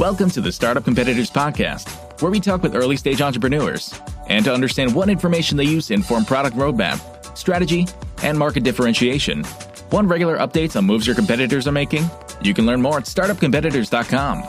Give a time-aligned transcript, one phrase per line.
[0.00, 4.54] Welcome to the Startup Competitors Podcast, where we talk with early stage entrepreneurs and to
[4.54, 7.86] understand what information they use to inform product roadmap, strategy,
[8.22, 9.44] and market differentiation.
[9.92, 12.08] Want regular updates on moves your competitors are making?
[12.40, 14.44] You can learn more at startupcompetitors.com.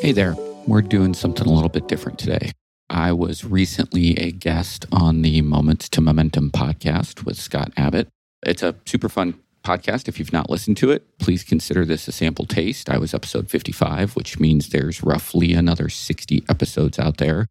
[0.00, 0.36] Hey there.
[0.68, 2.52] We're doing something a little bit different today.
[2.88, 8.06] I was recently a guest on the Moments to Momentum podcast with Scott Abbott.
[8.44, 10.08] It's a super fun podcast.
[10.08, 12.90] If you've not listened to it, please consider this a sample taste.
[12.90, 17.46] I was episode 55, which means there's roughly another 60 episodes out there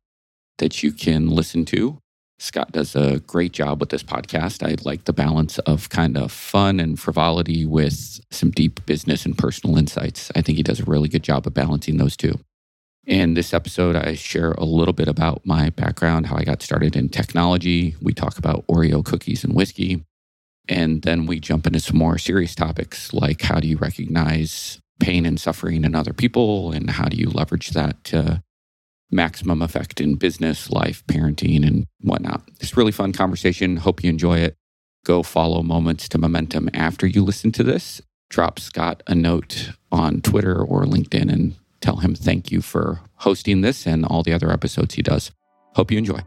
[0.58, 1.98] that you can listen to.
[2.40, 4.68] Scott does a great job with this podcast.
[4.68, 9.38] I like the balance of kind of fun and frivolity with some deep business and
[9.38, 10.32] personal insights.
[10.36, 12.40] I think he does a really good job of balancing those two.
[13.06, 16.96] In this episode, I share a little bit about my background, how I got started
[16.96, 17.96] in technology.
[18.02, 20.04] We talk about Oreo cookies and whiskey.
[20.68, 25.26] And then we jump into some more serious topics like how do you recognize pain
[25.26, 28.44] and suffering in other people and how do you leverage that to
[29.12, 32.42] maximum effect in business, life, parenting, and whatnot.
[32.60, 33.78] It's really fun conversation.
[33.78, 34.56] Hope you enjoy it.
[35.04, 38.02] Go follow Moments to Momentum after you listen to this.
[38.30, 43.62] Drop Scott a note on Twitter or LinkedIn and tell him thank you for hosting
[43.62, 45.32] this and all the other episodes he does.
[45.76, 46.22] Hope you enjoy.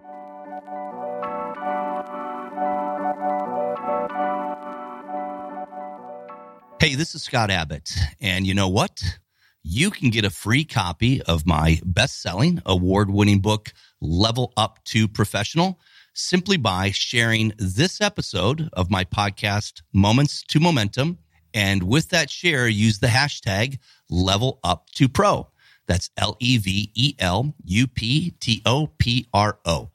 [6.84, 7.90] Hey, this is Scott Abbott.
[8.20, 9.02] And you know what?
[9.62, 14.84] You can get a free copy of my best selling, award winning book, Level Up
[14.84, 15.80] to Professional,
[16.12, 21.16] simply by sharing this episode of my podcast, Moments to Momentum.
[21.54, 23.78] And with that share, use the hashtag
[24.10, 25.48] Level Up to Pro.
[25.86, 29.88] That's L E V E L U P T O P R O.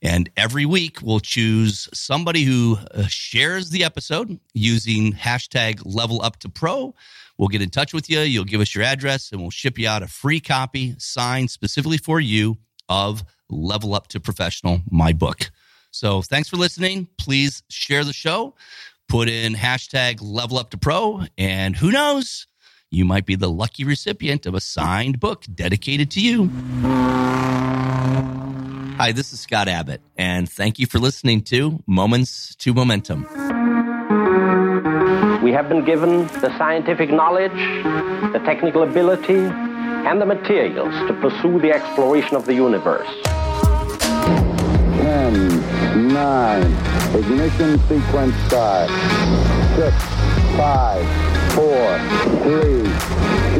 [0.00, 6.38] And every week we'll choose somebody who uh, shares the episode using hashtag level up
[6.40, 6.94] to pro.
[7.36, 8.20] We'll get in touch with you.
[8.20, 11.98] You'll give us your address and we'll ship you out a free copy signed specifically
[11.98, 12.58] for you
[12.88, 15.50] of Level Up to Professional, my book.
[15.90, 17.08] So thanks for listening.
[17.18, 18.54] Please share the show,
[19.08, 22.46] put in hashtag level up to pro, and who knows,
[22.90, 26.50] you might be the lucky recipient of a signed book dedicated to you.
[28.98, 33.28] Hi, this is Scott Abbott, and thank you for listening to Moments to Momentum.
[35.40, 37.52] We have been given the scientific knowledge,
[38.32, 43.06] the technical ability, and the materials to pursue the exploration of the universe.
[44.96, 46.62] 10, 9,
[47.14, 48.90] ignition sequence start.
[49.76, 49.94] 6,
[50.56, 51.06] 5,
[51.54, 51.98] 4,
[52.42, 52.82] 3,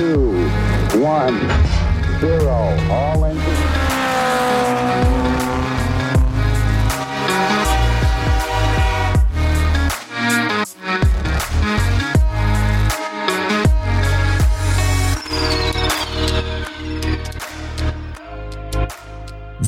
[0.00, 0.48] 2,
[1.00, 1.78] 1,
[2.18, 2.90] 0.
[2.90, 3.77] All engines.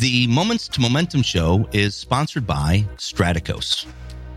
[0.01, 3.85] The Moments to Momentum show is sponsored by Straticos.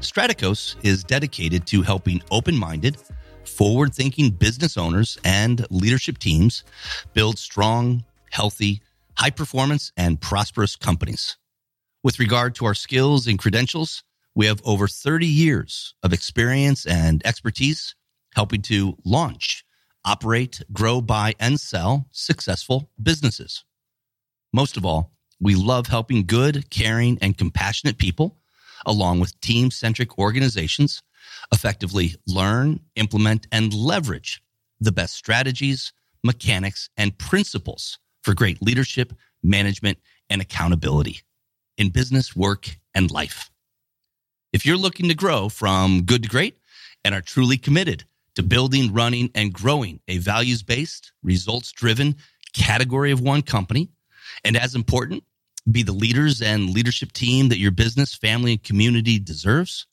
[0.01, 2.97] Straticos is dedicated to helping open minded,
[3.45, 6.65] forward thinking business owners and leadership teams
[7.13, 8.81] build strong, healthy,
[9.15, 11.37] high performance, and prosperous companies.
[12.03, 14.03] With regard to our skills and credentials,
[14.35, 17.95] we have over 30 years of experience and expertise
[18.35, 19.63] helping to launch,
[20.03, 23.63] operate, grow, buy, and sell successful businesses.
[24.51, 25.12] Most of all,
[25.43, 28.37] we love helping good, caring, and compassionate people,
[28.85, 31.03] along with team centric organizations,
[31.51, 34.41] effectively learn, implement, and leverage
[34.79, 35.91] the best strategies,
[36.23, 39.97] mechanics, and principles for great leadership, management,
[40.29, 41.19] and accountability
[41.77, 43.51] in business, work, and life.
[44.53, 46.57] If you're looking to grow from good to great
[47.03, 48.05] and are truly committed
[48.35, 52.15] to building, running, and growing a values based, results driven
[52.53, 53.89] category of one company,
[54.45, 55.23] and as important,
[55.71, 59.87] be the leaders and leadership team that your business, family, and community deserves,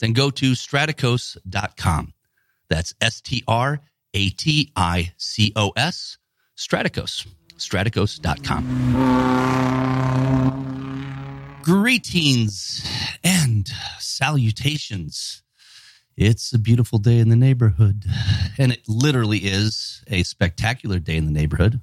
[0.00, 2.12] then go to straticos.com.
[2.68, 3.80] That's S T R
[4.14, 6.18] A T I C O S,
[6.56, 8.64] Straticos, straticos.com.
[11.62, 12.86] Greetings
[13.22, 15.42] and salutations.
[16.16, 18.04] It's a beautiful day in the neighborhood,
[18.56, 21.80] and it literally is a spectacular day in the neighborhood.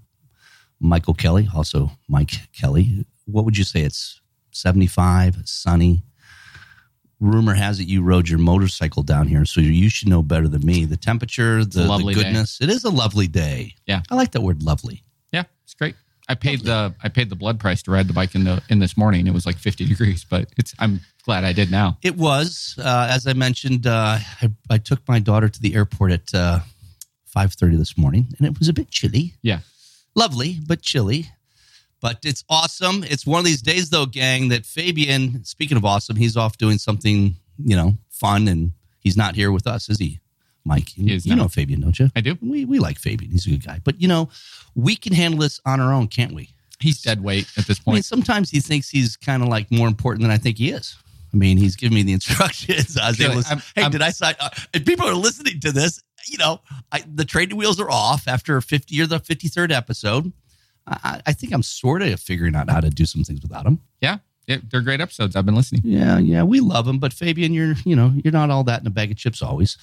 [0.80, 3.06] Michael Kelly, also Mike Kelly.
[3.32, 3.82] What would you say?
[3.82, 6.04] It's 75, sunny.
[7.20, 10.66] Rumor has it you rode your motorcycle down here, so you should know better than
[10.66, 10.86] me.
[10.86, 12.24] The temperature, the, the lovely day.
[12.24, 12.60] goodness.
[12.60, 13.76] It is a lovely day.
[13.86, 14.02] Yeah.
[14.10, 15.04] I like that word lovely.
[15.32, 15.96] Yeah, it's great.
[16.28, 18.80] I paid the I paid the blood price to ride the bike in the in
[18.80, 19.28] this morning.
[19.28, 21.98] It was like 50 degrees, but it's I'm glad I did now.
[22.02, 26.12] It was, uh, as I mentioned, uh, I, I took my daughter to the airport
[26.12, 26.60] at uh,
[27.26, 29.36] five thirty this morning, and it was a bit chilly.
[29.42, 29.60] Yeah.
[30.16, 31.28] lovely but chilly.
[32.02, 33.04] But it's awesome.
[33.04, 34.50] It's one of these days, though, gang.
[34.50, 35.44] That Fabian.
[35.46, 39.68] Speaking of awesome, he's off doing something you know fun, and he's not here with
[39.68, 40.20] us, is he,
[40.66, 40.98] Mike?
[40.98, 42.10] You know Fabian, don't you?
[42.16, 42.38] I do.
[42.42, 43.32] We we like Fabian.
[43.32, 43.80] He's a good guy.
[43.84, 44.30] But you know,
[44.76, 46.50] we can handle this on our own, can't we?
[46.80, 48.06] He's dead weight at this I mean, point.
[48.06, 50.96] sometimes he thinks he's kind of like more important than I think he is.
[51.32, 52.98] I mean, he's giving me the instructions.
[53.02, 54.34] I was able to, I'm- hey, I'm- did I sign?
[54.40, 56.60] Uh, if people are listening to this, you know,
[56.92, 60.34] I, the training wheels are off after 50 or the 53rd episode.
[60.88, 63.80] I, I think I'm sort of figuring out how to do some things without him.
[64.02, 64.18] yeah.
[64.48, 65.36] yeah, they're great episodes.
[65.36, 65.82] I've been listening.
[65.86, 67.00] Yeah, yeah, we love them.
[67.00, 69.78] but Fabian, you're, you know, you're not all that in a bag of chips always.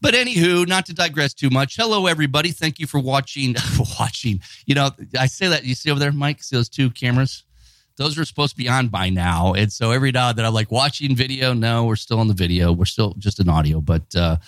[0.00, 1.76] But anywho, not to digress too much.
[1.76, 2.52] Hello, everybody.
[2.52, 3.54] Thank you for watching.
[3.54, 4.40] For watching.
[4.66, 5.64] You know, I say that.
[5.64, 6.42] You see over there, Mike.
[6.42, 7.44] See those two cameras?
[7.96, 9.52] Those are supposed to be on by now.
[9.52, 11.52] And so every now then I'm like watching video.
[11.52, 12.72] No, we're still on the video.
[12.72, 13.82] We're still just an audio.
[13.82, 14.38] But uh,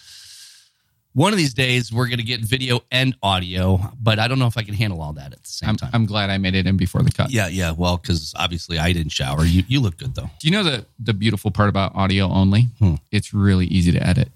[1.14, 3.78] one of these days we're going to get video and audio.
[4.00, 5.90] But I don't know if I can handle all that at the same I'm, time.
[5.92, 7.30] I'm glad I made it in before the cut.
[7.30, 7.72] yeah, yeah.
[7.72, 9.44] Well, because obviously I didn't shower.
[9.44, 10.30] You you look good though.
[10.38, 12.68] Do you know the the beautiful part about audio only?
[12.78, 12.94] Hmm.
[13.10, 14.30] It's really easy to edit.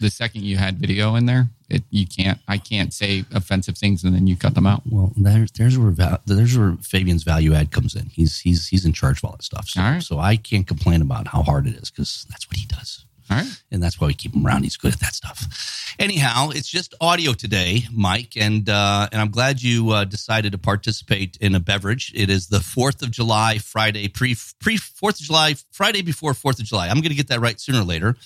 [0.00, 2.38] The second you had video in there, it you can't.
[2.48, 4.82] I can't say offensive things and then you cut them out.
[4.90, 8.06] Well, there's there's where val- there's where Fabian's value add comes in.
[8.06, 9.68] He's he's he's in charge of all that stuff.
[9.68, 10.02] So, All right.
[10.02, 13.38] so I can't complain about how hard it is because that's what he does, All
[13.38, 13.62] right.
[13.70, 14.64] and that's why we keep him around.
[14.64, 15.94] He's good at that stuff.
[15.98, 20.58] Anyhow, it's just audio today, Mike, and uh, and I'm glad you uh, decided to
[20.58, 22.12] participate in a beverage.
[22.14, 26.58] It is the Fourth of July Friday pre pre Fourth of July Friday before Fourth
[26.58, 26.88] of July.
[26.88, 28.16] I'm going to get that right sooner or later.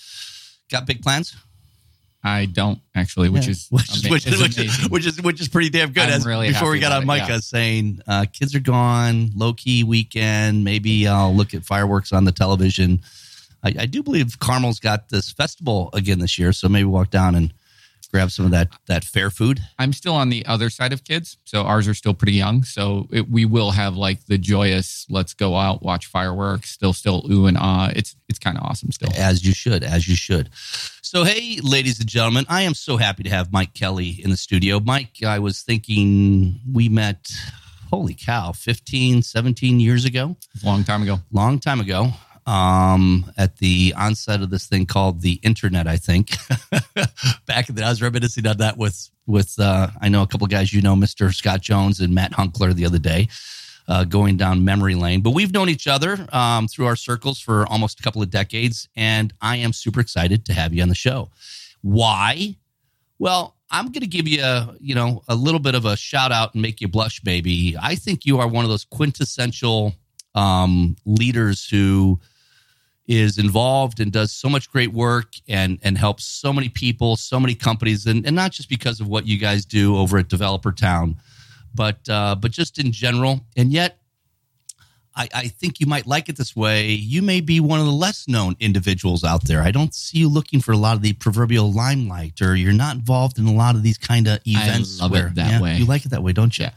[0.71, 1.35] Got big plans?
[2.21, 3.51] I don't actually, which Yeah.
[3.51, 6.03] is which is, which, is, is which, is, which is which is pretty damn good.
[6.03, 7.39] I'm As really before we got on about it, Micah yeah.
[7.39, 10.65] saying uh, kids are gone, low key weekend.
[10.65, 12.99] Maybe I'll look at fireworks on the television.
[13.63, 17.35] I, I do believe Carmel's got this festival again this year, so maybe walk down
[17.35, 17.53] and
[18.11, 19.59] grab some of that that fair food.
[19.77, 22.63] I'm still on the other side of kids, so ours are still pretty young.
[22.63, 26.71] So it, we will have like the joyous, let's go out, watch fireworks.
[26.71, 27.91] Still, still ooh and ah.
[27.95, 29.09] It's it's kind of awesome still.
[29.15, 30.49] As you should, as you should.
[31.01, 34.37] So, hey, ladies and gentlemen, I am so happy to have Mike Kelly in the
[34.37, 34.79] studio.
[34.79, 37.31] Mike, I was thinking we met,
[37.89, 40.35] holy cow, 15, 17 years ago.
[40.63, 41.19] Long time ago.
[41.31, 42.13] long time ago
[42.49, 45.87] um, at the onset of this thing called the internet.
[45.87, 46.31] I think
[47.45, 50.45] back in the, I was reminiscing on that with with uh, I know a couple
[50.45, 51.33] of guys you know, Mr.
[51.33, 53.29] Scott Jones and Matt Hunckler the other day.
[53.87, 57.65] Uh, going down memory lane, but we've known each other um, through our circles for
[57.65, 60.95] almost a couple of decades, and I am super excited to have you on the
[60.95, 61.31] show.
[61.81, 62.55] Why?
[63.17, 66.31] Well, I'm going to give you a, you know, a little bit of a shout
[66.31, 67.75] out and make you blush, baby.
[67.81, 69.95] I think you are one of those quintessential
[70.35, 72.19] um, leaders who
[73.09, 77.39] is involved and does so much great work and and helps so many people, so
[77.39, 80.71] many companies, and, and not just because of what you guys do over at Developer
[80.71, 81.19] Town,
[81.73, 83.41] but uh, but just in general.
[83.57, 83.97] And yet,
[85.15, 86.91] I, I think you might like it this way.
[86.91, 89.63] You may be one of the less known individuals out there.
[89.63, 92.95] I don't see you looking for a lot of the proverbial limelight, or you're not
[92.95, 95.01] involved in a lot of these kind of events.
[95.01, 95.77] I love it that way.
[95.77, 96.65] You like it that way, don't you?
[96.65, 96.71] Yeah.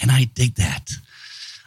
[0.00, 0.90] And I dig that.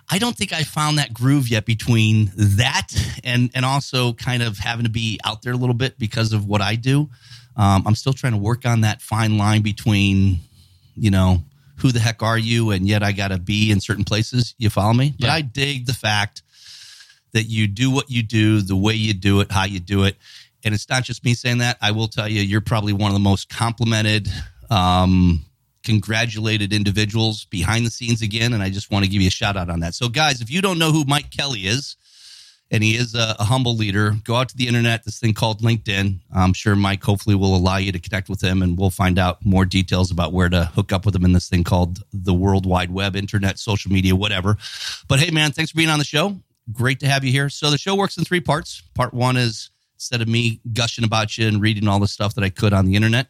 [0.09, 2.87] I don't think I found that groove yet between that
[3.23, 6.47] and and also kind of having to be out there a little bit because of
[6.47, 7.09] what I do.
[7.55, 10.39] Um, I'm still trying to work on that fine line between,
[10.95, 11.43] you know,
[11.75, 14.55] who the heck are you, and yet I got to be in certain places.
[14.57, 15.13] You follow me?
[15.19, 16.41] But I dig the fact
[17.33, 20.17] that you do what you do, the way you do it, how you do it,
[20.63, 21.77] and it's not just me saying that.
[21.81, 24.27] I will tell you, you're probably one of the most complimented.
[24.69, 25.45] Um,
[25.83, 28.53] congratulated individuals behind the scenes again.
[28.53, 29.95] And I just want to give you a shout out on that.
[29.95, 31.95] So, guys, if you don't know who Mike Kelly is,
[32.71, 35.61] and he is a, a humble leader, go out to the internet, this thing called
[35.61, 36.19] LinkedIn.
[36.35, 39.43] I'm sure Mike hopefully will allow you to connect with him and we'll find out
[39.43, 42.65] more details about where to hook up with him in this thing called the World
[42.65, 44.57] Wide Web, internet, social media, whatever.
[45.07, 46.37] But hey, man, thanks for being on the show.
[46.71, 47.49] Great to have you here.
[47.49, 48.83] So, the show works in three parts.
[48.93, 52.43] Part one is instead of me gushing about you and reading all the stuff that
[52.43, 53.27] I could on the internet,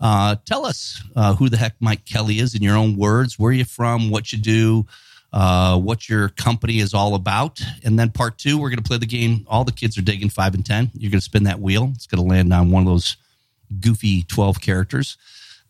[0.00, 3.38] uh, tell us uh, who the heck Mike Kelly is in your own words.
[3.38, 4.10] Where you from?
[4.10, 4.86] What you do?
[5.32, 7.60] Uh, what your company is all about?
[7.84, 9.44] And then part two, we're going to play the game.
[9.46, 10.90] All the kids are digging five and ten.
[10.94, 11.90] You're going to spin that wheel.
[11.94, 13.16] It's going to land on one of those
[13.80, 15.18] goofy twelve characters.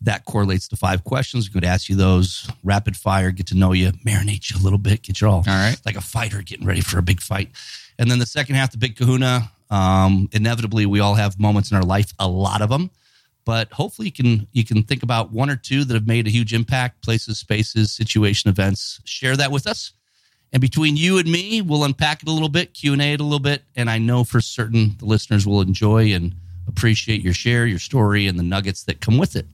[0.01, 1.49] That correlates to five questions.
[1.49, 4.63] We're going to ask you those rapid fire, get to know you, marinate you a
[4.63, 5.75] little bit, get you all All right.
[5.85, 7.49] like a fighter getting ready for a big fight.
[7.97, 9.51] And then the second half, the big kahuna.
[9.69, 12.91] Um, inevitably, we all have moments in our life, a lot of them
[13.45, 16.31] but hopefully you can you can think about one or two that have made a
[16.31, 18.99] huge impact, places, spaces, situation, events.
[19.05, 19.93] Share that with us.
[20.51, 23.19] And between you and me, we'll unpack it a little bit, Q and A it
[23.19, 26.33] a little bit, and I know for certain the listeners will enjoy and
[26.67, 29.45] appreciate your share, your story, and the nuggets that come with it.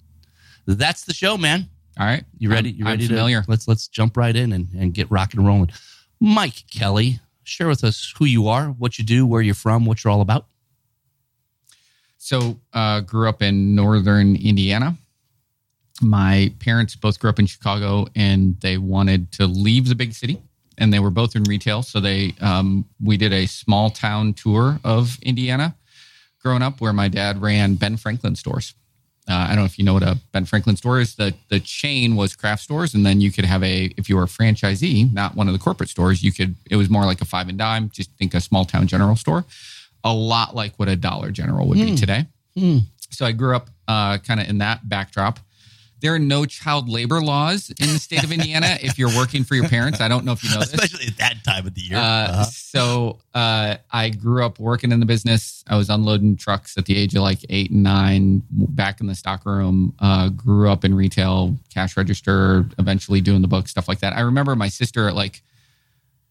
[0.65, 1.69] That's the show, man.
[1.99, 2.23] All right.
[2.37, 2.69] You ready?
[2.69, 3.41] I'm- you I'm ready familiar.
[3.41, 5.71] to let's let's jump right in and, and get rocking and rolling.
[6.19, 10.03] Mike Kelly, share with us who you are, what you do, where you're from, what
[10.03, 10.47] you're all about.
[12.25, 14.97] So, uh, grew up in northern Indiana.
[16.01, 20.41] My parents both grew up in Chicago, and they wanted to leave the big city,
[20.79, 21.83] and they were both in retail.
[21.83, 25.75] So they, um, we did a small town tour of Indiana,
[26.41, 28.73] growing up, where my dad ran Ben Franklin stores.
[29.29, 31.13] Uh, I don't know if you know what a Ben Franklin store is.
[31.15, 34.23] The the chain was craft stores, and then you could have a if you were
[34.23, 36.55] a franchisee, not one of the corporate stores, you could.
[36.71, 37.91] It was more like a five and dime.
[37.91, 39.45] Just think a small town general store,
[40.05, 42.25] a lot like what a Dollar General would be today.
[43.11, 45.39] So I grew up uh, kind of in that backdrop.
[46.01, 49.55] There are no child labor laws in the state of Indiana if you're working for
[49.55, 50.01] your parents.
[50.01, 50.73] I don't know if you know this.
[50.73, 51.97] Especially at that time of the year.
[51.97, 52.43] Uh, Uh-huh.
[52.43, 55.63] So uh, I grew up working in the business.
[55.67, 59.15] I was unloading trucks at the age of like eight and nine, back in the
[59.15, 59.95] stock room.
[59.99, 64.13] Uh, grew up in retail, cash register, eventually doing the book, stuff like that.
[64.13, 65.41] I remember my sister at like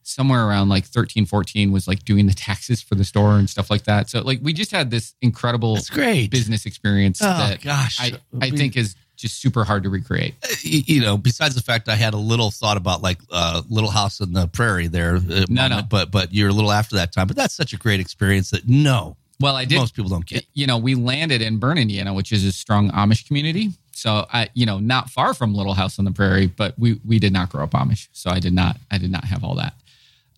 [0.05, 3.71] somewhere around like 13, 14 was like doing the taxes for the store and stuff
[3.71, 4.09] like that.
[4.11, 6.31] So like we just had this incredible That's great.
[6.31, 7.99] business experience Oh, that gosh.
[8.01, 10.35] I, I think is just super hard to recreate.
[10.63, 14.21] You know, besides the fact I had a little thought about like uh, Little House
[14.21, 15.83] on the Prairie there, uh, No, no.
[15.83, 17.27] but but you're a little after that time.
[17.27, 20.45] But that's such a great experience that no, Well, I did most people don't get.
[20.53, 23.71] you know, we landed in Berne, Indiana, which is a strong Amish community.
[23.93, 27.19] So I, you know, not far from Little House on the Prairie, but we we
[27.21, 28.09] did not grow up Amish.
[28.13, 29.75] So I did not I did not have all that.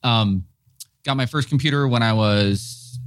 [0.02, 0.44] Um,
[1.04, 2.98] got my first computer when I was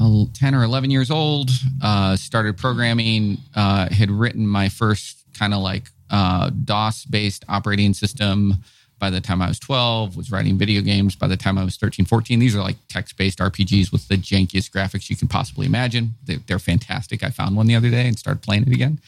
[0.00, 1.50] uh, 10 or 11 years old.
[1.82, 3.38] Uh, started programming.
[3.54, 8.54] Uh, had written my first kind of like uh, DOS based operating system
[8.98, 11.76] by the time I was 12, was writing video games by the time I was
[11.76, 12.38] 13, 14.
[12.38, 16.14] These are like text based RPGs with the jankiest graphics you can possibly imagine.
[16.24, 17.22] They're, they're fantastic.
[17.22, 19.00] I found one the other day and started playing it again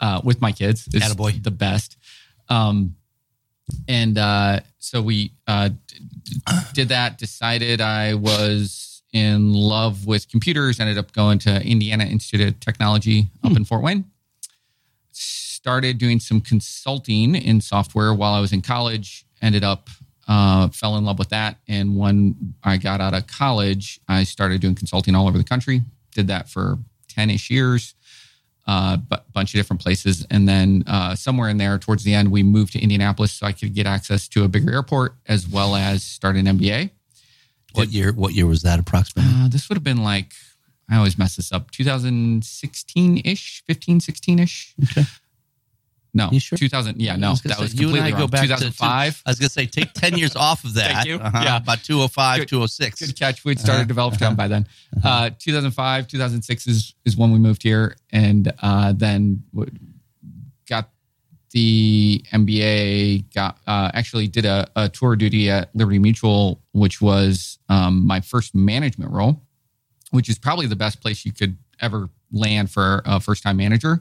[0.00, 0.88] uh, with my kids.
[0.92, 1.42] It's Attaboy.
[1.44, 1.96] the best.
[2.48, 2.96] Um,
[3.88, 5.70] and uh, so we uh,
[6.72, 12.48] did that, decided I was in love with computers, ended up going to Indiana Institute
[12.48, 14.04] of Technology up in Fort Wayne
[15.60, 19.26] started doing some consulting in software while I was in college.
[19.42, 19.90] Ended up
[20.26, 24.60] uh, fell in love with that, and when I got out of college, I started
[24.60, 25.82] doing consulting all over the country.
[26.14, 27.94] Did that for ten ish years,
[28.70, 32.30] a but bunch of different places, and then uh, somewhere in there, towards the end,
[32.30, 35.74] we moved to Indianapolis so I could get access to a bigger airport as well
[35.74, 36.90] as start an MBA.
[37.72, 38.12] What year?
[38.12, 39.32] What year was that approximately?
[39.34, 40.32] Uh, this would have been like
[40.90, 41.70] I always mess this up.
[41.70, 44.74] 2016 ish, 15, 16 ish.
[44.84, 45.04] Okay.
[46.12, 46.58] No, sure?
[46.58, 47.00] 2000.
[47.00, 48.20] Yeah, no, was that say, was you and completely I wrong.
[48.22, 49.22] go back to- 2005.
[49.24, 50.92] I was gonna say take ten years off of that.
[50.92, 51.16] Thank you.
[51.16, 51.40] Uh-huh.
[51.44, 51.56] Yeah.
[51.58, 53.00] about 205, Good- 206.
[53.06, 53.44] Good catch.
[53.44, 54.66] We'd started Developer Town by then.
[55.04, 59.42] Uh, 2005, 2006 is is when we moved here, and uh, then
[60.68, 60.90] got
[61.52, 63.32] the MBA.
[63.34, 68.20] Got uh, actually did a, a tour duty at Liberty Mutual, which was um, my
[68.20, 69.40] first management role,
[70.10, 74.00] which is probably the best place you could ever land for a first time manager.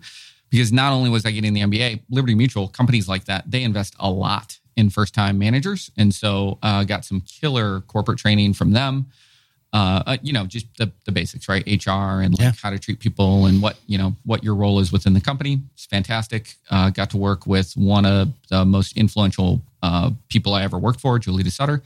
[0.49, 3.95] Because not only was I getting the MBA, Liberty Mutual companies like that they invest
[3.99, 8.71] a lot in first time managers, and so uh, got some killer corporate training from
[8.71, 9.07] them.
[9.71, 11.63] Uh, uh, you know, just the, the basics, right?
[11.67, 12.51] HR and like Yeah.
[12.59, 15.61] how to treat people and what you know what your role is within the company.
[15.75, 16.55] It's fantastic.
[16.71, 20.99] Uh, got to work with one of the most influential uh, people I ever worked
[21.01, 21.83] for, Julita Sutter,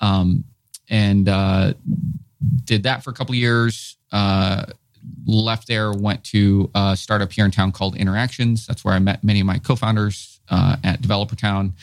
[0.00, 0.42] um,
[0.90, 1.74] and uh,
[2.64, 3.96] did that for a couple of years.
[4.10, 4.64] Uh,
[5.26, 8.66] left there, went to a startup here in town called Interactions.
[8.66, 11.74] That's where I met many of my co-founders uh, at Developer Town.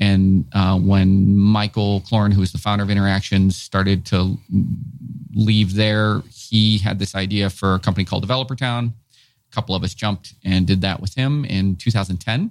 [0.00, 4.36] And uh, when Michael Cloran, who was the founder of Interactions, started to
[5.34, 8.92] leave there, he had this idea for a company called Developer Town.
[9.50, 12.50] A couple of us jumped and did that with him in 2010.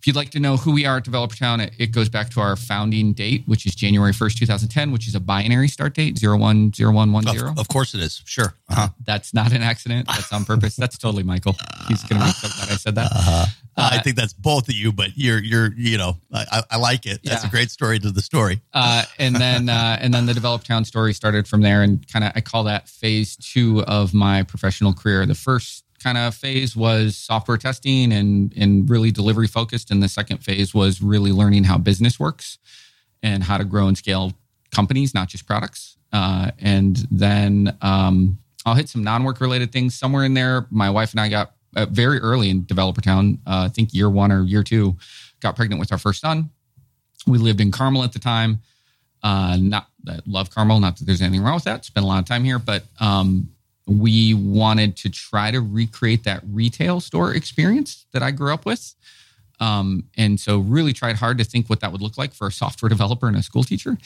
[0.00, 2.30] If you'd like to know who we are at Developer Town, it, it goes back
[2.30, 6.18] to our founding date, which is January 1st, 2010, which is a binary start date,
[6.22, 7.46] 010110.
[7.48, 8.22] Of, of course it is.
[8.24, 8.54] Sure.
[8.70, 8.88] Uh-huh.
[9.04, 10.06] That's not an accident.
[10.06, 10.74] That's on purpose.
[10.76, 11.54] That's totally Michael.
[11.88, 13.12] He's going to be so glad I said that.
[13.12, 13.46] Uh-huh.
[13.76, 16.76] I Uh, think that's both of you, but you're you're you know I, I- I
[16.76, 17.20] like it.
[17.22, 17.48] That's Yeah.
[17.48, 18.60] a great story to the story.
[18.74, 22.24] Uh, and then uh, and then the Develop Town story started from there, and kind
[22.24, 25.24] of I call that phase two of my professional career.
[25.24, 30.08] The first kind of phase was software testing and and really delivery focused, and the
[30.08, 32.58] second phase was really learning how business works
[33.22, 34.32] and how to grow and scale
[34.70, 35.96] companies, not just products.
[36.12, 40.66] Uh, and then um, I'll hit some non work related things somewhere in there.
[40.70, 43.38] My wife and I got uh, very early in Developer Town.
[43.46, 44.96] Uh, I think year one or year two,
[45.40, 46.50] got pregnant with our first son.
[47.26, 48.60] We lived in Carmel at the time.
[49.22, 51.84] Uh, not that love Carmel, not that there's anything wrong with that.
[51.84, 53.50] Spent a lot of time here, but um,
[53.86, 58.94] we wanted to try to recreate that retail store experience that I grew up with.
[59.58, 62.52] Um, and so really tried hard to think what that would look like for a
[62.52, 63.98] software developer and a school teacher.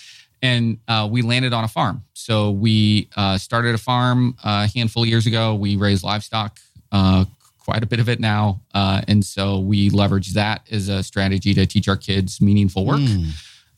[0.42, 2.04] And uh, we landed on a farm.
[2.12, 5.54] So we uh, started a farm a handful of years ago.
[5.54, 6.58] We raise livestock,
[6.92, 7.24] uh,
[7.58, 8.60] quite a bit of it now.
[8.74, 13.00] Uh, and so we leverage that as a strategy to teach our kids meaningful work.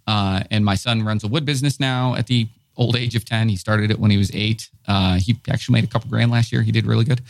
[0.07, 3.49] Uh, and my son runs a wood business now at the old age of 10.
[3.49, 4.69] He started it when he was eight.
[4.87, 6.63] Uh, he actually made a couple grand last year.
[6.63, 7.21] He did really good.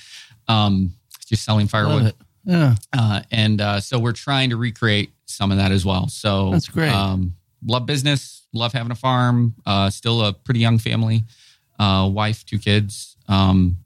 [0.49, 0.93] Um,
[1.27, 2.07] just selling Love firewood.
[2.07, 2.17] it.
[2.45, 2.75] Yeah.
[2.97, 6.09] Uh, and uh, so we're trying to recreate some of that as well.
[6.09, 6.93] So That's great.
[6.93, 7.35] Um,
[7.65, 9.55] love business, love having a farm.
[9.67, 11.25] Uh, still a pretty young family,
[11.79, 13.77] uh, wife, two kids, um,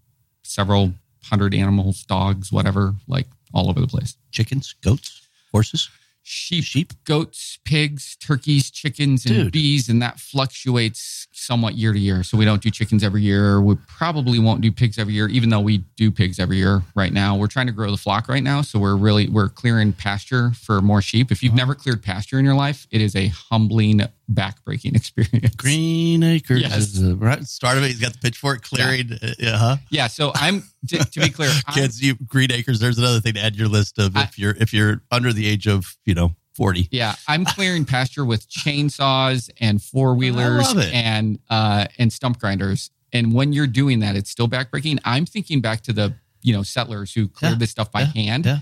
[0.43, 0.93] several
[1.25, 4.17] hundred animals, dogs, whatever, like all over the place.
[4.31, 5.89] Chickens, goats, horses.
[6.23, 6.93] Sheep, Sheep?
[7.05, 9.53] goats, pigs, turkeys, chickens, and Dude.
[9.53, 12.23] bees, and that fluctuates somewhat year to year.
[12.23, 13.61] So we don't do chickens every year.
[13.61, 17.13] We probably won't do pigs every year, even though we do pigs every year right
[17.13, 17.37] now.
[17.37, 20.81] We're trying to grow the flock right now, so we're really we're clearing pasture for
[20.81, 21.33] more sheep.
[21.33, 25.55] If you've never cleared pasture in your life, it is a humbling, backbreaking experience.
[25.57, 26.77] Green Acres Yes.
[26.77, 27.89] is the right start of it.
[27.89, 29.13] He's got the pitchfork clearing.
[29.23, 29.77] Uh, Yeah, huh?
[29.91, 30.07] Yeah.
[30.09, 32.81] So I'm to, to be clear, Kids, you Green Acres.
[32.81, 35.33] There's another thing to add to your list of I- if you're if you're under
[35.33, 36.89] the age of you know forty.
[36.91, 40.95] Yeah, I'm clearing pasture with chainsaws and four wheelers I love it.
[40.95, 42.91] and uh, and stump grinders.
[43.13, 45.01] And when you're doing that, it's still backbreaking.
[45.05, 48.07] I'm thinking back to the you know settlers who cleared Yeah, this stuff by yeah,
[48.15, 48.59] hand, yeah.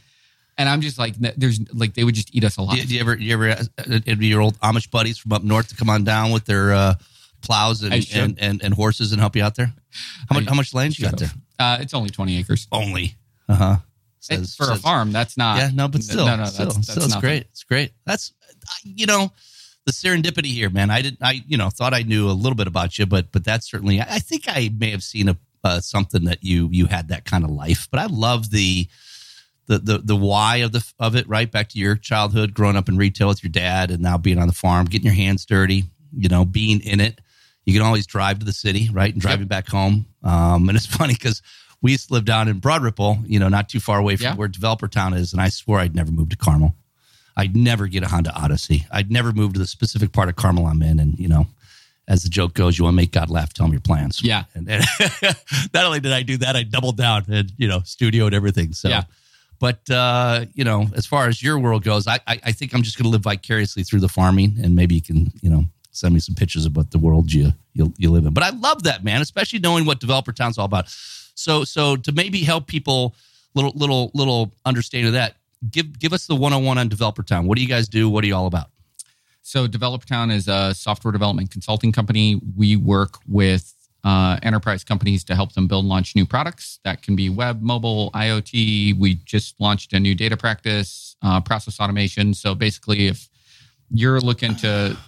[0.56, 2.76] and I'm just like, there's like they would just eat us alive.
[2.76, 5.32] Do you, do you ever you ever uh, it'd be your old Amish buddies from
[5.34, 6.94] up north to come on down with their uh,
[7.40, 9.72] plows and, and, and and horses and help you out there?
[10.28, 11.30] How much I how much land you got there?
[11.58, 12.68] Uh, it's only 20 acres.
[12.70, 13.16] Only.
[13.48, 13.76] Uh huh.
[14.30, 15.58] It's for a farm, that's not.
[15.58, 17.42] Yeah, no, but still, no, no, still, that's, still, that's it's great.
[17.50, 17.92] It's great.
[18.04, 18.32] That's
[18.84, 19.32] you know
[19.86, 20.90] the serendipity here, man.
[20.90, 23.44] I didn't, I you know thought I knew a little bit about you, but but
[23.44, 24.00] that's certainly.
[24.00, 27.24] I I think I may have seen a uh, something that you you had that
[27.24, 27.88] kind of life.
[27.90, 28.88] But I love the
[29.66, 31.28] the the the why of the of it.
[31.28, 34.38] Right back to your childhood, growing up in retail with your dad, and now being
[34.38, 35.84] on the farm, getting your hands dirty.
[36.16, 37.20] You know, being in it.
[37.68, 40.06] You can always drive to the city, right, and drive it back home.
[40.24, 41.42] Um, and it's funny because
[41.82, 44.24] we used to live down in Broad Ripple, you know, not too far away from
[44.24, 44.34] Yeah.
[44.36, 46.74] where Developer Town is, and I swore I'd never move to Carmel.
[47.36, 48.86] I'd never get a Honda Odyssey.
[48.90, 51.46] I'd never move to the specific part of Carmel I'm in, and you know,
[52.08, 54.22] as the joke goes, you want to make God laugh, tell him your plans.
[54.24, 54.44] Yeah.
[54.54, 54.82] And, and
[55.74, 58.72] not only did I do that, I doubled down and you know, studio and everything.
[58.72, 58.88] So.
[58.88, 59.02] Yeah.
[59.60, 62.82] But uh, you know, as far as your world goes, I I, I think I'm
[62.82, 65.64] just going to live vicariously through the farming, and maybe you can you know
[65.98, 68.32] send me some pictures about the world you you, you live in.
[68.32, 70.88] But I love that man, especially knowing what Developer Town's all about.
[71.34, 73.14] So so to maybe help people
[73.54, 75.36] little little little understanding of that,
[75.70, 77.46] give give us the one on one on Developer Town.
[77.46, 78.08] What do you guys do?
[78.08, 78.70] What are you all about?
[79.48, 82.38] So, Developer Town is a software development consulting company.
[82.54, 83.72] We work with
[84.04, 86.80] uh, enterprise companies to help them build launch new products.
[86.84, 88.98] That can be web, mobile, IoT.
[88.98, 92.34] We just launched a new data practice, uh, process automation.
[92.34, 93.30] So, basically, if
[93.90, 94.98] you're looking to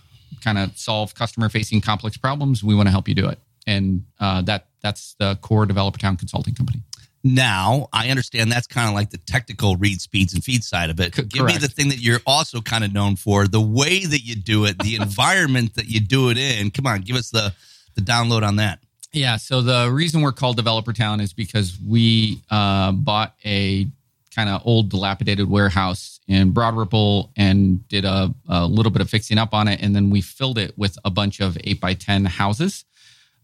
[0.43, 3.39] kind of solve customer facing complex problems, we want to help you do it.
[3.67, 6.81] And uh, that that's the core Developer Town consulting company.
[7.23, 10.99] Now, I understand that's kind of like the technical read speeds and feed side of
[11.01, 11.15] it.
[11.15, 14.21] C- Give me the thing that you're also kind of known for, the way that
[14.21, 16.71] you do it, the environment that you do it in.
[16.71, 17.53] Come on, give us the
[17.95, 18.79] the download on that.
[19.13, 19.37] Yeah.
[19.37, 23.87] So the reason we're called Developer Town is because we uh, bought a
[24.35, 29.11] kind of old, dilapidated warehouse in Broad Ripple and did a, a little bit of
[29.11, 31.95] fixing up on it, and then we filled it with a bunch of eight by
[31.95, 32.85] ten houses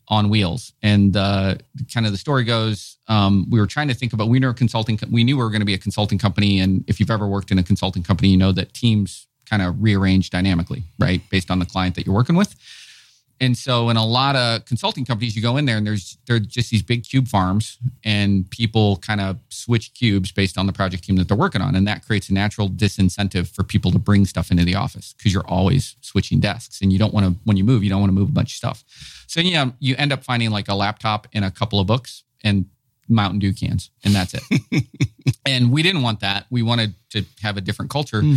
[0.08, 0.72] on wheels.
[0.82, 1.56] And uh,
[1.92, 4.28] kind of the story goes, um, we were trying to think about.
[4.28, 4.98] We knew consulting.
[5.10, 7.50] We knew we were going to be a consulting company, and if you've ever worked
[7.50, 11.58] in a consulting company, you know that teams kind of rearrange dynamically, right, based on
[11.58, 12.54] the client that you're working with.
[13.38, 16.38] And so, in a lot of consulting companies, you go in there and there's they're
[16.38, 21.04] just these big cube farms, and people kind of switch cubes based on the project
[21.04, 24.24] team that they're working on, and that creates a natural disincentive for people to bring
[24.24, 27.58] stuff into the office because you're always switching desks, and you don't want to when
[27.58, 28.84] you move, you don't want to move a bunch of stuff.
[29.26, 32.24] So you know, you end up finding like a laptop and a couple of books
[32.42, 32.64] and
[33.08, 34.86] Mountain Dew cans, and that's it.
[35.46, 36.46] and we didn't want that.
[36.50, 38.22] We wanted to have a different culture.
[38.22, 38.34] Hmm.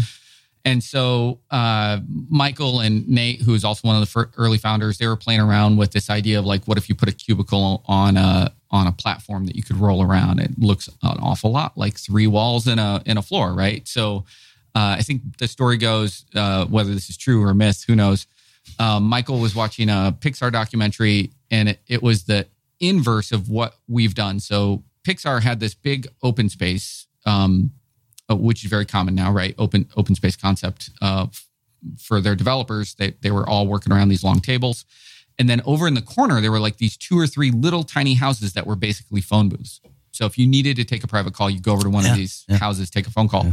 [0.65, 5.07] And so uh, Michael and Nate, who is also one of the early founders, they
[5.07, 8.17] were playing around with this idea of like, what if you put a cubicle on
[8.17, 10.39] a on a platform that you could roll around?
[10.39, 13.87] It looks an awful lot like three walls in a in a floor, right?
[13.87, 14.25] So
[14.75, 18.27] uh, I think the story goes, uh, whether this is true or myth, who knows?
[18.77, 22.47] Um, Michael was watching a Pixar documentary, and it, it was the
[22.79, 24.39] inverse of what we've done.
[24.39, 27.71] So Pixar had this big open space um,
[28.29, 29.55] uh, which is very common now, right?
[29.57, 31.27] Open open space concept uh,
[31.97, 32.95] for their developers.
[32.95, 34.85] They they were all working around these long tables,
[35.37, 38.13] and then over in the corner there were like these two or three little tiny
[38.15, 39.81] houses that were basically phone booths.
[40.11, 42.11] So if you needed to take a private call, you go over to one Yeah,
[42.11, 42.57] of these yeah.
[42.57, 43.45] houses, take a phone call.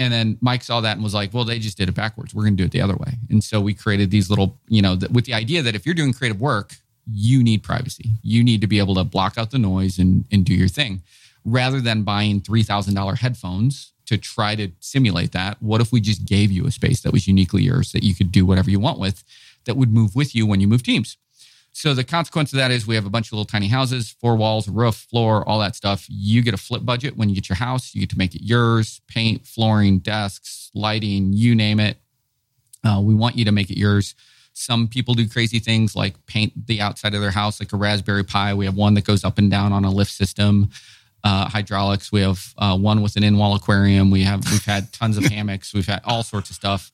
[0.00, 2.32] And then Mike saw that and was like, "Well, they just did it backwards.
[2.32, 4.80] We're going to do it the other way." And so we created these little, you
[4.80, 6.76] know, th- with the idea that if you're doing creative work,
[7.10, 8.10] you need privacy.
[8.22, 11.02] You need to be able to block out the noise and and do your thing,
[11.44, 15.62] rather than buying three thousand dollar headphones to try to simulate that.
[15.62, 18.32] What if we just gave you a space that was uniquely yours that you could
[18.32, 19.22] do whatever you want with,
[19.66, 21.18] that would move with you when you move teams?
[21.72, 24.34] So the consequence of that is we have a bunch of little tiny houses, four
[24.34, 26.06] walls, roof, floor, all that stuff.
[26.08, 27.94] You get a flip budget when you get your house.
[27.94, 31.98] You get to make it yours, paint, flooring, desks, lighting, you name it.
[32.82, 34.14] Uh, we want you to make it yours.
[34.54, 38.24] Some people do crazy things like paint the outside of their house like a Raspberry
[38.24, 38.54] Pi.
[38.54, 40.70] We have one that goes up and down on a lift system.
[41.24, 42.12] Uh, hydraulics.
[42.12, 44.10] We have uh, one with an in-wall aquarium.
[44.10, 45.74] We have we've had tons of hammocks.
[45.74, 46.92] We've had all sorts of stuff.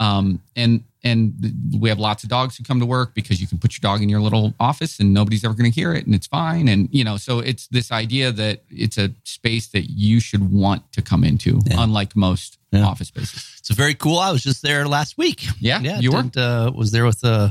[0.00, 1.34] Um, and and
[1.78, 4.02] we have lots of dogs who come to work because you can put your dog
[4.02, 6.66] in your little office and nobody's ever going to hear it and it's fine.
[6.68, 10.90] And you know, so it's this idea that it's a space that you should want
[10.92, 11.76] to come into, Yeah.
[11.82, 12.84] unlike most Yeah.
[12.86, 13.44] office spaces.
[13.58, 14.18] It's very cool.
[14.18, 15.46] I was just there last week.
[15.60, 16.00] Yeah, yeah.
[16.00, 16.24] you were?
[16.36, 17.50] uh, was there with uh,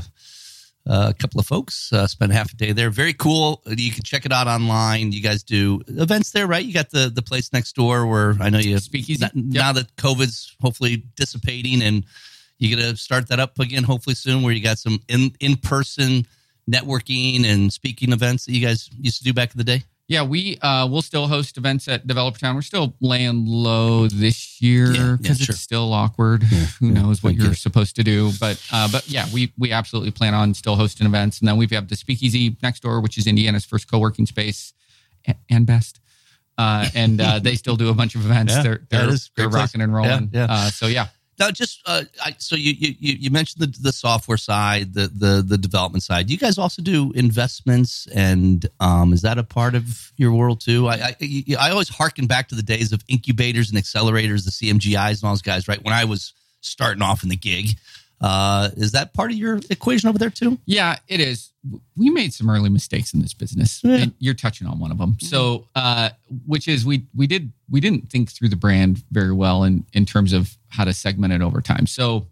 [0.88, 1.92] a couple of folks.
[1.92, 2.90] Uh, spent half a day there.
[2.90, 3.62] Very cool.
[3.66, 5.12] You can check it out online.
[5.12, 6.64] You guys do events there, right?
[6.64, 9.24] You got the the place next door where I know you Speakeasy.
[9.24, 12.04] n- Now that COVID's hopefully dissipating and
[12.58, 16.26] you're gonna start that up again hopefully soon, where you got some in in person
[16.70, 19.82] networking and speaking events that you guys used to do back in the day.
[20.08, 22.54] Yeah, we uh, we'll still host events at Developer Town.
[22.54, 25.52] We're still laying low this year Yeah, yeah, because sure.
[25.52, 26.42] it's still awkward.
[26.44, 28.32] Who yeah, knows what you're supposed to do?
[28.40, 31.40] But uh, but yeah, we we absolutely plan on still hosting events.
[31.40, 34.72] And then we have the Speakeasy next door, which is Indiana's first co-working space
[35.50, 36.00] and best.
[36.56, 38.52] Uh, and uh, they still do a bunch of events.
[38.56, 39.60] Yeah, they're they're, is a great they're place.
[39.60, 40.30] rocking and rolling.
[40.32, 40.52] Yeah, yeah.
[40.52, 44.36] Uh, so yeah, Now, just uh, I, so you, you you mentioned the the software
[44.36, 46.30] side, the the the development side.
[46.30, 50.88] You guys also do investments, and um, is that a part of your world too?
[50.88, 55.20] I I, I always harken back to the days of incubators and accelerators, the CMGIs
[55.20, 55.68] and all those guys.
[55.68, 57.76] Right when I was starting off in the gig,
[58.20, 60.58] uh, is that part of your equation over there too?
[60.66, 61.52] Yeah, it is.
[61.96, 63.80] We made some early mistakes in this business.
[63.84, 63.96] Yeah.
[63.96, 65.16] And you're touching on one of them.
[65.20, 66.10] So, uh,
[66.46, 70.04] which is we we did we didn't think through the brand very well in in
[70.04, 71.86] terms of how to segment it over time.
[71.86, 72.26] So,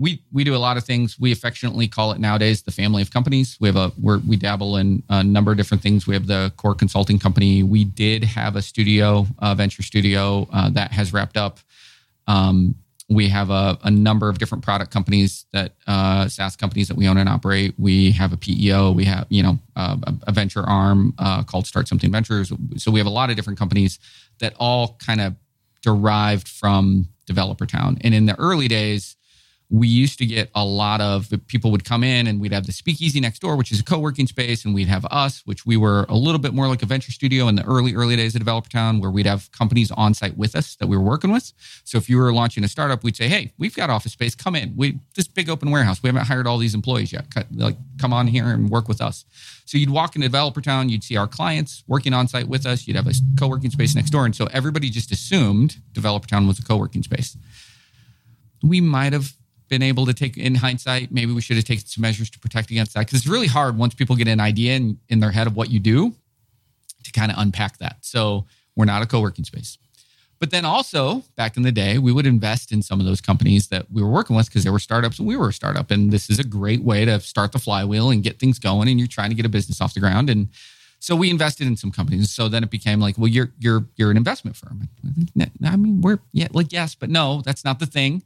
[0.00, 1.20] we we do a lot of things.
[1.20, 3.56] We affectionately call it nowadays the family of companies.
[3.60, 6.06] We have a we're, we dabble in a number of different things.
[6.06, 7.62] We have the core consulting company.
[7.62, 11.60] We did have a studio, a venture studio uh, that has wrapped up.
[12.26, 12.74] Um,
[13.10, 17.08] we have a, a number of different product companies that uh, SaaS companies that we
[17.08, 17.74] own and operate.
[17.76, 18.92] We have a PEO.
[18.92, 22.52] We have you know a, a venture arm uh, called Start Something Ventures.
[22.76, 23.98] So we have a lot of different companies
[24.38, 25.34] that all kind of
[25.82, 27.98] derived from Developer Town.
[28.02, 29.16] And in the early days,
[29.70, 32.72] we used to get a lot of people would come in and we'd have the
[32.72, 36.04] speakeasy next door which is a co-working space and we'd have us which we were
[36.08, 38.68] a little bit more like a venture studio in the early early days of developer
[38.68, 41.52] town where we'd have companies on site with us that we were working with.
[41.84, 44.34] So if you were launching a startup we'd say hey we've got office space.
[44.34, 44.74] Come in.
[44.76, 46.02] We this big open warehouse.
[46.02, 47.26] We haven't hired all these employees yet.
[47.52, 49.24] Like come on here and work with us.
[49.64, 52.88] So you'd walk into developer town you'd see our clients working on site with us.
[52.88, 54.24] You'd have a co-working space next door.
[54.24, 57.36] And so everybody just assumed developer town was a co-working space.
[58.62, 59.32] We might have
[59.70, 62.70] been able to take in hindsight maybe we should have taken some measures to protect
[62.70, 65.46] against that because it's really hard once people get an idea in, in their head
[65.46, 66.12] of what you do
[67.02, 68.44] to kind of unpack that so
[68.76, 69.78] we're not a co-working space
[70.38, 73.68] but then also back in the day we would invest in some of those companies
[73.68, 76.10] that we were working with because they were startups and we were a startup and
[76.10, 79.08] this is a great way to start the flywheel and get things going and you're
[79.08, 80.48] trying to get a business off the ground and
[81.00, 82.30] so we invested in some companies.
[82.30, 84.88] So then it became like, well, you're you're you're an investment firm.
[85.64, 88.22] I mean, we're yeah, like yes, but no, that's not the thing.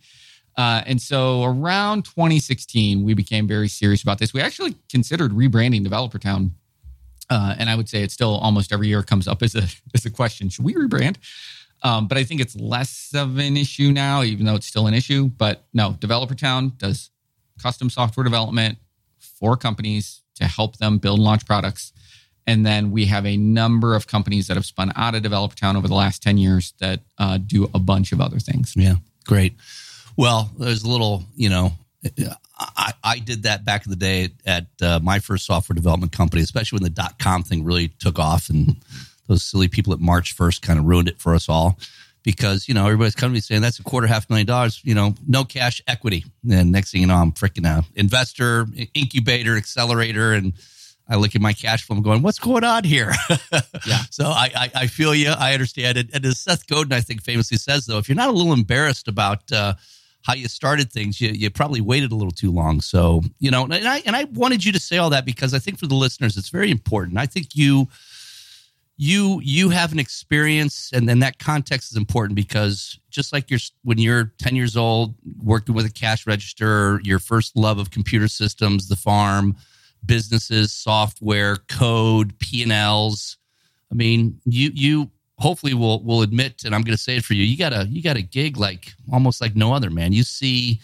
[0.57, 4.33] Uh, and so around 2016, we became very serious about this.
[4.33, 6.53] We actually considered rebranding Developer Town,
[7.31, 9.65] uh, and I would say it still almost every year comes up as a
[9.95, 11.17] as a question: Should we rebrand?
[11.83, 14.95] Um, but I think it's less of an issue now, even though it's still an
[14.95, 15.29] issue.
[15.29, 17.11] But no, Developer Town does
[17.63, 18.79] custom software development
[19.19, 21.93] for companies to help them build and launch products.
[22.47, 25.77] And then we have a number of companies that have spun out of Developer Town
[25.77, 28.75] over the last 10 years that uh, do a bunch of other things.
[28.77, 29.55] Yeah, great.
[30.17, 31.73] Well, there's a little, you know,
[32.59, 36.43] I, I did that back in the day at uh, my first software development company,
[36.43, 38.77] especially when the dot com thing really took off and
[39.27, 41.79] those silly people at marchFIRST kind of ruined it for us all
[42.23, 44.95] because, you know, everybody's coming to me saying that's a quarter, half million dollars, you
[44.95, 46.25] know, no cash equity.
[46.51, 50.33] And next thing you know, I'm freaking out investor, incubator, accelerator.
[50.33, 50.55] And
[51.09, 51.97] I look at my cash flow.
[51.97, 53.13] And I'm going, what's going on here?
[53.87, 53.99] Yeah.
[54.11, 55.29] So I, I, I feel you.
[55.29, 56.09] I understand it.
[56.15, 59.09] And as Seth Godin, I think, famously says, though, if you're not a little embarrassed
[59.09, 59.75] about uh,
[60.25, 62.81] how you started things, you, you probably waited a little too long.
[62.81, 65.59] So, you know, and I, and I wanted you to say all that because I
[65.59, 67.19] think for the listeners, it's very important.
[67.19, 67.89] I think you,
[68.97, 73.61] you, you have an experience and then that context is important because just like you're,
[73.83, 78.29] when you're 10 years old, working with a cash register, your first love of computer
[78.29, 79.55] systems, the farm,
[80.07, 83.37] businesses, software, code, P&Ls.
[83.93, 87.35] I mean, you, you, hopefully will will admit and i'm going to say it for
[87.35, 90.23] you you got a you got a gig like almost like no other man you
[90.23, 90.81] see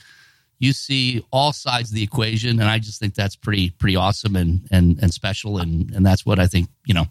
[0.58, 4.34] you see all sides of the equation and i just think that's pretty pretty awesome
[4.36, 7.06] and and and special and and that's what i think you know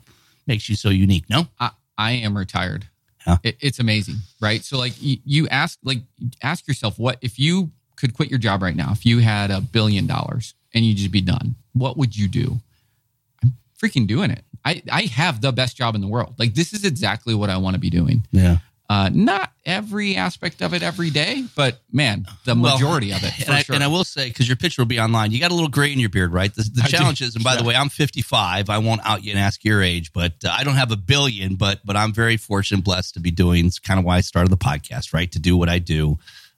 [0.48, 2.88] makes you so unique no I, I am retired.
[3.28, 3.38] Yeah.
[3.44, 4.64] It, it's amazing, right?
[4.64, 6.00] So like you, you ask like
[6.42, 9.60] ask yourself what if you could quit your job right now, if you had a
[9.60, 12.60] billion dollars and you just be done, what would you do?
[13.44, 14.44] I'm freaking doing it.
[14.66, 16.36] I, I have the best job in the world.
[16.38, 18.24] Like this is exactly what I want to be doing.
[18.32, 18.58] yeah
[18.90, 23.32] Uh, not every aspect of it every day, but man, the Well, majority of it
[23.38, 23.76] for and, I, sure.
[23.76, 25.94] and I will say because your picture will be online you got a little gray
[25.94, 26.98] in your beard right the, the I do.
[26.98, 29.84] challenge is and by the way i'm 55 i won't out you and ask your
[29.84, 33.20] age but uh, i don't have a billion but but i'm very fortunate blessed to
[33.20, 35.78] be doing it's kind of why i started the podcast right to do what i
[35.80, 36.18] do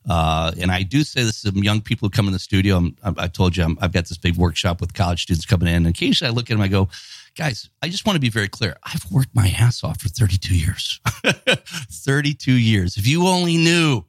[0.09, 2.77] uh, and I do say this to some young people who come in the studio.
[2.77, 5.67] I'm, I, I told you I'm, I've got this big workshop with college students coming
[5.67, 6.61] in, and occasionally I look at them.
[6.61, 6.89] I go,
[7.35, 8.75] guys, I just want to be very clear.
[8.83, 10.99] I've worked my ass off for 32 years.
[11.23, 12.97] 32 years.
[12.97, 14.03] If you only knew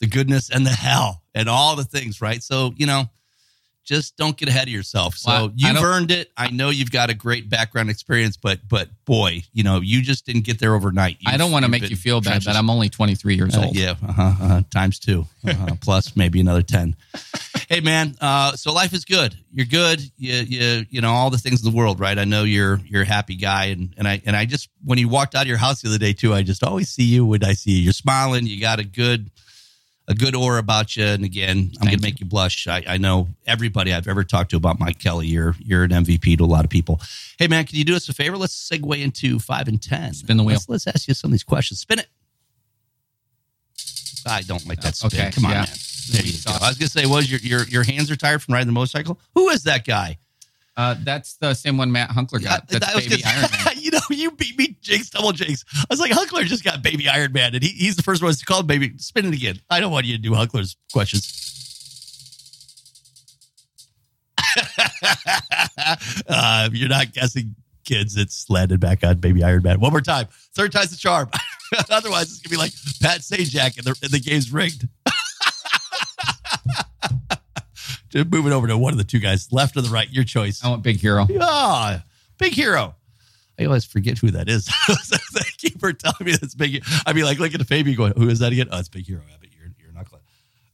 [0.00, 2.42] the goodness and the hell and all the things, right?
[2.42, 3.08] So, you know,
[3.86, 5.16] just don't get ahead of yourself.
[5.16, 6.32] So Well, you've earned it.
[6.36, 10.26] I know you've got a great background experience, but but boy, you know, you just
[10.26, 11.18] didn't get there overnight.
[11.24, 13.76] I don't want to make you feel bad, but I'm only 23 years uh, old.
[13.76, 16.96] yeah, uh-huh, uh-huh, times two, uh-huh, plus maybe another ten.
[17.68, 18.14] Hey, man.
[18.20, 19.36] Uh, so life is good.
[19.52, 20.00] You're good.
[20.16, 22.18] You, you, you know all the things in the world, right?
[22.18, 25.08] I know you're you're a happy guy, and and I and I just when you
[25.08, 27.44] walked out of your house the other day too, I just always see you when
[27.44, 27.82] I see you.
[27.82, 28.46] You're smiling.
[28.46, 29.30] You got a good
[30.08, 31.04] a good aura about you.
[31.04, 32.68] And again, I'm going to make you blush.
[32.68, 35.26] I, I know everybody I've ever talked to about Mike Kelly.
[35.26, 37.00] You're you're an MVP to a lot of people.
[37.38, 38.36] Hey, man, can you do us a favor?
[38.36, 40.14] Let's segue into five and ten.
[40.14, 40.54] Spin the wheel.
[40.54, 41.80] Let's, let's ask you some of these questions.
[41.80, 42.06] Spin it.
[44.28, 45.20] I don't like that spin.
[45.20, 45.56] Okay, Come on, yeah.
[45.58, 45.66] man.
[46.10, 46.52] There you go.
[46.60, 49.18] I was gonna say, was your your your hands are tired from riding the motorcycle?
[49.34, 50.18] Who is that guy?
[50.76, 52.64] Uh, that's the same one Matt Hunckler got.
[52.70, 53.74] I- That's was Baby gonna- Iron Man.
[53.82, 55.64] you know, you beat me, Jinx, double Jinx.
[55.74, 58.32] I was like, Hunckler just got Baby Iron Man, and he, he's the first one
[58.34, 58.92] to call Baby.
[58.98, 59.58] Spin it again.
[59.70, 61.42] I don't want you to do Hunckler's questions.
[66.28, 69.80] uh, you're not guessing, kids, it's landed back on Baby Iron Man.
[69.80, 70.26] One more time.
[70.54, 71.30] Third time's the charm.
[71.90, 74.86] Otherwise, it's gonna be like Pat Sajak, and the, and the game's rigged.
[78.08, 80.64] Just moving over to one of the two guys, left or the right, your choice.
[80.64, 81.26] I want Big Hero.
[81.40, 82.04] Ah,
[82.38, 82.94] big hero.
[83.58, 84.68] I always forget who that is.
[84.86, 86.70] Thank you for telling me that's big.
[86.72, 86.84] Hero.
[87.06, 88.68] I'd be like looking at the Fabi going, who is that again?
[88.70, 89.22] Oh, it's Big Hero.
[89.26, 90.20] I bet you're, you're not close.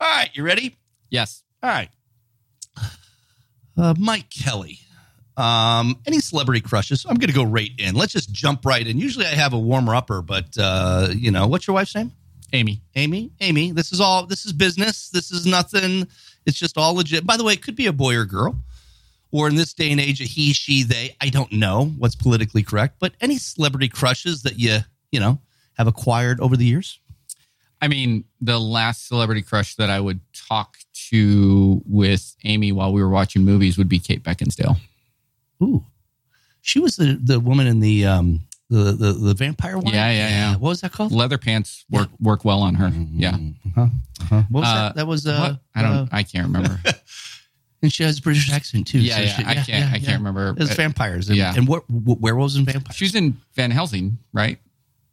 [0.00, 0.76] All right, you ready?
[1.10, 1.42] Yes.
[1.62, 1.88] All right.
[3.76, 4.78] Uh, Mike Kelly.
[5.36, 7.06] Um, any celebrity crushes?
[7.08, 7.94] I'm going to go right in.
[7.94, 8.98] Let's just jump right in.
[8.98, 12.12] Usually I have a warmer upper, but, uh, you know, what's your wife's name?
[12.52, 12.82] Amy.
[12.96, 15.08] Amy, Amy, this is all this is business.
[15.10, 16.06] This is nothing.
[16.46, 17.26] It's just all legit.
[17.26, 18.56] By the way, it could be a boy or girl,
[19.30, 21.16] or in this day and age, a he, she, they.
[21.20, 24.78] I don't know what's politically correct, but any celebrity crushes that you
[25.10, 25.40] you know
[25.74, 26.98] have acquired over the years?
[27.80, 30.76] I mean, the last celebrity crush that I would talk
[31.10, 34.76] to with Amy while we were watching movies would be Kate Beckinsale.
[35.62, 35.84] Ooh,
[36.60, 38.40] she was the the woman in the um
[38.76, 39.92] the the, the vampire one.
[39.92, 40.52] Yeah, yeah, yeah.
[40.52, 41.12] What was that called?
[41.12, 42.88] Leather pants work work well on her.
[42.94, 43.34] Yeah.
[43.36, 43.80] Uh-huh.
[44.22, 44.42] Uh-huh.
[44.50, 44.94] What was Uh, that?
[44.96, 45.60] That was uh, what?
[45.74, 45.92] I don't.
[45.92, 46.78] uh, I can't remember.
[47.82, 49.00] and she has a British accent too.
[49.00, 49.26] yeah, so yeah.
[49.36, 49.92] she- I can't.
[49.92, 50.48] I can't remember.
[50.50, 51.28] It was Uh, vampires.
[51.28, 51.54] And, yeah.
[51.56, 52.96] and what, what werewolves and vampires?
[52.96, 54.58] She was in Van Helsing, right?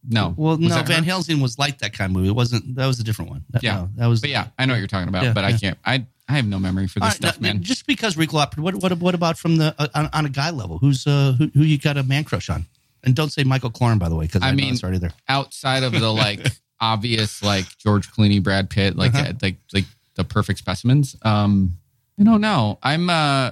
[0.08, 0.34] No.
[0.38, 1.10] Well, Was no, that Van her?
[1.10, 2.30] Helsing was like that kind of movie.
[2.30, 2.76] It wasn't.
[2.76, 3.43] That was a different one.
[3.50, 3.76] That, Yeah.
[3.76, 4.22] no, that was.
[4.22, 5.58] But yeah, I know what you're talking about, Yeah, but I yeah.
[5.58, 5.78] can't.
[5.86, 7.63] I I have no memory for this right, stuff, now, man.
[7.63, 10.52] Just because Rico Opera, what, what what about from the uh, on, on a guy
[10.52, 10.78] level?
[10.78, 12.65] Who's uh who, who you got a man crush on?
[13.04, 15.14] And don't say Michael Cloran, by the way, because I, I mean- there.
[15.28, 16.46] Outside of the like
[16.82, 19.30] obvious like George Clooney, Brad Pitt, like Uh-huh.
[19.30, 19.86] uh, like like
[20.16, 21.16] the perfect specimens.
[21.22, 21.78] Um,
[22.20, 22.78] I don't know.
[22.84, 23.52] I'm uh,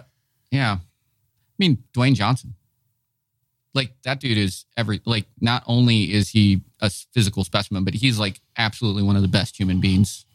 [0.52, 0.74] yeah.
[0.80, 2.54] I mean Dwayne Johnson.
[3.74, 5.26] Like that dude is every like.
[5.40, 9.58] Not only is he a physical specimen, but he's like absolutely one of the best
[9.58, 10.26] human beings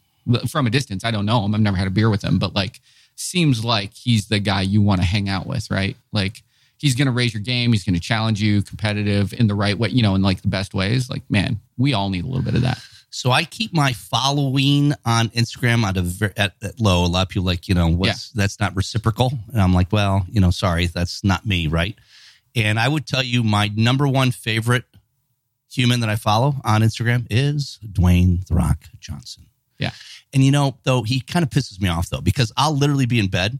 [0.49, 1.03] from a distance.
[1.03, 1.53] I don't know him.
[1.53, 2.79] I've never had a beer with him, but like
[3.15, 5.97] seems like he's the guy you want to hang out with, right?
[6.13, 6.41] Like
[6.83, 7.71] he's going to raise your game.
[7.71, 10.49] He's going to challenge you, competitive in the right way, you know, in like the
[10.49, 11.09] best ways.
[11.09, 12.77] Like, man, we all need a little bit of that.
[13.09, 17.05] So I keep my following on Instagram at a at, at low.
[17.05, 20.25] A lot of people like, you know, what's that's not reciprocal, and I'm like, well,
[20.29, 21.95] you know, sorry, that's not me, right?
[22.55, 24.85] And I would tell you my number one favorite
[25.71, 29.45] human that I follow on Instagram is Dwayne the Rock Johnson.
[29.77, 29.91] Yeah.
[30.33, 33.19] And you know, though he kind of pisses me off though because I'll literally be
[33.19, 33.59] in bed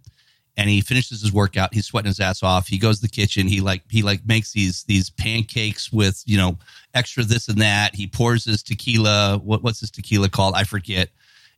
[0.58, 1.74] and he finishes his workout.
[1.74, 2.68] He's sweating his ass off.
[2.68, 3.48] He goes to the kitchen.
[3.48, 6.58] He like he like makes these these pancakes with you know
[6.94, 7.96] extra this and that.
[7.96, 9.40] He pours his tequila.
[9.44, 10.56] What what's his tequila called?
[10.56, 11.10] I forget.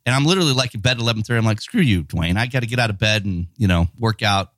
[0.05, 1.37] And I'm literally like in bed eleven thirty.
[1.37, 2.37] I'm like, screw you, Dwayne.
[2.37, 4.51] I got to get out of bed and you know work out,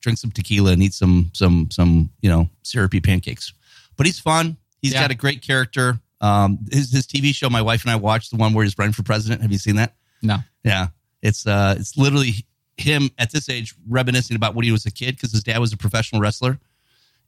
[0.00, 3.52] drink some tequila, and eat some some some you know syrupy pancakes.
[3.96, 4.56] But he's fun.
[4.82, 5.02] He's Yeah.
[5.02, 6.00] got a great character.
[6.20, 8.92] Um, his his TV show, my wife and I watched the one where he's running
[8.94, 9.42] for president.
[9.42, 9.94] Have you seen that?
[10.22, 10.38] No.
[10.64, 10.86] Yeah,
[11.22, 15.16] it's uh, it's literally him at this age reminiscing about when he was a kid
[15.16, 16.58] because his dad was a professional wrestler,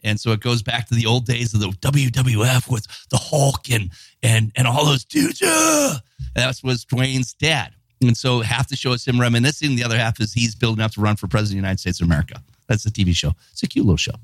[0.04, 3.70] and so it goes back to the old days of the WWF with the Hulk
[3.70, 3.90] and
[4.22, 5.40] and and all those dudes.
[5.42, 6.00] And
[6.34, 10.20] that was Dwayne's dad, and so half the show is him reminiscing, the other half
[10.20, 12.42] is he's building up to run for president of the United States of America.
[12.68, 13.32] That's the TV show.
[13.52, 14.14] It's a cute little show,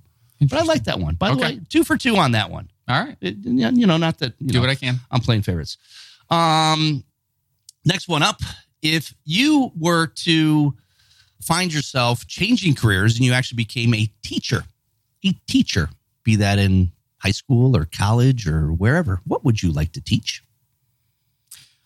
[0.41, 1.15] but I like that one.
[1.15, 2.69] By the way, two for two on that one.
[2.89, 3.17] All right.
[3.21, 4.99] It- you know, not that you Do know, what I can.
[5.11, 5.79] I'm playing favorites.
[6.31, 7.05] Um,
[7.85, 8.41] next one up.
[8.83, 10.75] If you were to
[11.43, 14.65] find yourself changing careers and you actually became a teacher,
[15.25, 15.91] a teacher,
[16.25, 20.43] be that in high school or college or wherever, what would you like to teach?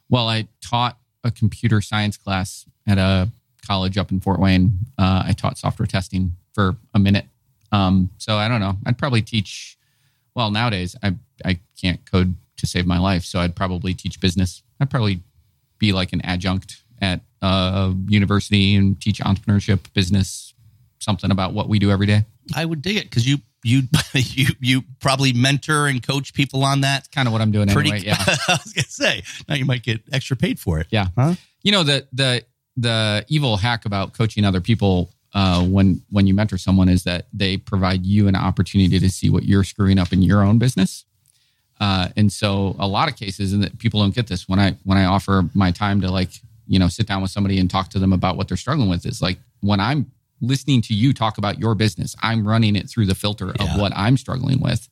[0.09, 3.29] Well, I taught a computer science class at a
[3.66, 4.79] college up in Fort Wayne.
[4.99, 7.27] Uh, I taught software testing for a minute.
[7.73, 8.77] Um, so I don't know.
[8.87, 9.77] I'd probably teach.
[10.35, 11.14] Well, nowadays I
[11.45, 14.62] I can't code to save my life, so I'd probably teach business.
[14.81, 15.21] I'd probably
[15.79, 20.54] be like an adjunct at a university and teach entrepreneurship, business,
[20.98, 22.24] something about what we do every day.
[22.54, 23.82] I would dig it because you you
[24.14, 27.11] you you probably mentor and coach people on that.
[27.11, 27.90] Kind of what I'm doing Pretty.
[27.90, 28.06] anyway.
[28.06, 28.16] Yeah.
[28.48, 30.87] I was gonna say now you might get extra paid for it.
[30.90, 31.09] Yeah.
[31.16, 31.35] Huh?
[31.66, 32.44] you know the the
[32.76, 37.26] the evil hack about coaching other people uh, when when you mentor someone is that
[37.32, 41.04] they provide you an opportunity to see what you're screwing up in your own business.
[41.80, 44.76] Uh, and so a lot of cases, and that people don't get this when I
[44.85, 46.30] when I offer my time to like
[46.66, 49.07] you know sit down with somebody and talk to them about what they're struggling with
[49.07, 53.07] is like when I'm listening to you talk about your business, I'm running it through
[53.07, 53.74] the filter Yeah.
[53.74, 54.88] of what I'm struggling with.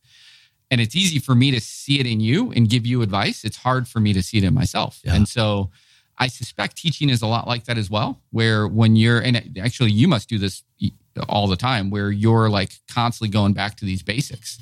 [0.70, 3.44] And it's easy for me to see it in you and give you advice.
[3.44, 5.00] It's hard for me to see it in myself.
[5.04, 5.14] Yeah.
[5.14, 5.70] And so
[6.18, 9.90] I suspect teaching is a lot like that as well, where when you're, and actually
[9.92, 10.62] you must do this
[11.28, 14.58] all the time, where you're like constantly going back to these basics.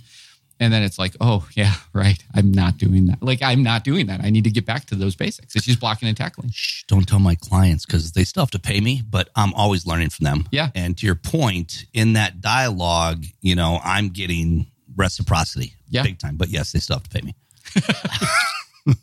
[0.61, 2.23] And then it's like, oh, yeah, right.
[2.35, 3.23] I'm not doing that.
[3.23, 4.21] Like, I'm not doing that.
[4.23, 5.57] I need to get back to those basics.
[5.57, 6.51] It's just blocking and tackling.
[6.53, 9.87] Shh, don't tell my clients because they still have to pay me, but I'm always
[9.87, 10.47] learning from them.
[10.53, 10.71] Yeah.
[10.75, 16.03] And to your point, in that dialogue, you know, I'm getting reciprocity Yeah.
[16.03, 16.37] big time.
[16.37, 17.35] But yes, they still have to pay me.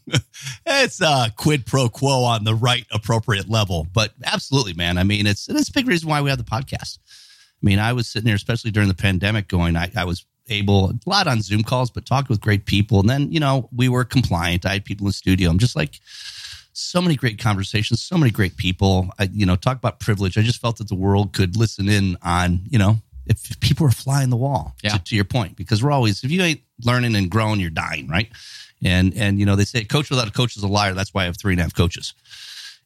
[0.66, 3.88] it's a quid pro quo on the right appropriate level.
[3.94, 4.98] But absolutely, man.
[4.98, 7.00] I mean, it's it's a big reason why we have the podcast.
[7.62, 10.90] I mean, I was sitting there, especially during the pandemic, going, I, I was able
[10.90, 13.00] a lot on Zoom calls, but talked with great people.
[13.00, 14.66] And then, you know, we were compliant.
[14.66, 15.50] I had people in the studio.
[15.50, 16.00] I'm just like,
[16.74, 19.10] so many great conversations, so many great people.
[19.20, 20.38] I, you know, talk about privilege.
[20.38, 23.86] I just felt that the world could listen in on, you know, if, if people
[23.86, 24.76] are flying the wall.
[24.84, 24.92] Yeah.
[24.92, 28.08] To, to your point, because we're always if you ain't learning and growing, you're dying,
[28.08, 28.30] right?
[28.84, 30.94] And and you know they say a coach without a coach is a liar.
[30.94, 32.14] That's why I have three and a half coaches,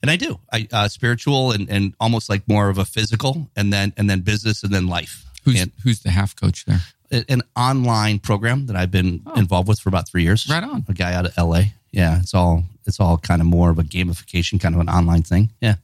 [0.01, 0.39] and I do.
[0.51, 4.21] I uh, spiritual and and almost like more of a physical, and then and then
[4.21, 5.23] business, and then life.
[5.45, 6.79] Who's, and who's the half coach there?
[7.13, 9.33] An online program that I've been oh.
[9.33, 10.47] involved with for about three years.
[10.49, 10.85] Right on.
[10.87, 11.63] A guy out of LA.
[11.91, 15.23] Yeah, it's all it's all kind of more of a gamification, kind of an online
[15.23, 15.51] thing.
[15.61, 15.75] Yeah.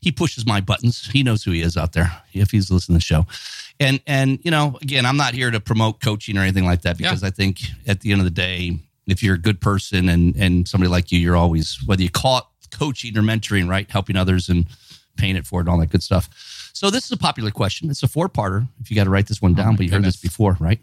[0.00, 1.08] He pushes my buttons.
[1.10, 3.26] He knows who he is out there if he's listening to the show.
[3.80, 6.98] And and you know, again, I'm not here to promote coaching or anything like that
[6.98, 10.36] because I think at the end of the day, if you're a good person and
[10.36, 13.90] and somebody like you, you're always whether you call it coaching or mentoring, right?
[13.90, 14.66] Helping others and
[15.16, 16.28] paying it for it and all that good stuff.
[16.78, 17.90] So this is a popular question.
[17.90, 18.68] It's a four parter.
[18.80, 20.78] If you got to write this one down, my but you heard this before, right?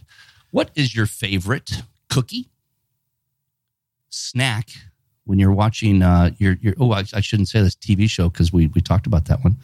[0.51, 2.49] What is your favorite cookie
[4.09, 4.71] snack
[5.23, 8.51] when you're watching uh your your oh I, I shouldn't say this TV show because
[8.51, 9.55] we we talked about that one.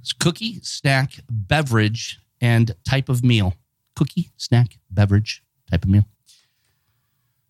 [0.00, 3.54] It's cookie, snack, beverage, and type of meal.
[3.96, 6.04] Cookie, snack, beverage, type of meal.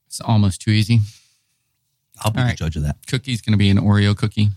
[0.06, 1.00] It's almost too easy.
[2.22, 2.56] I'll be All the right.
[2.56, 3.06] judge of that.
[3.06, 4.48] Cookie's going to be an Oreo cookie.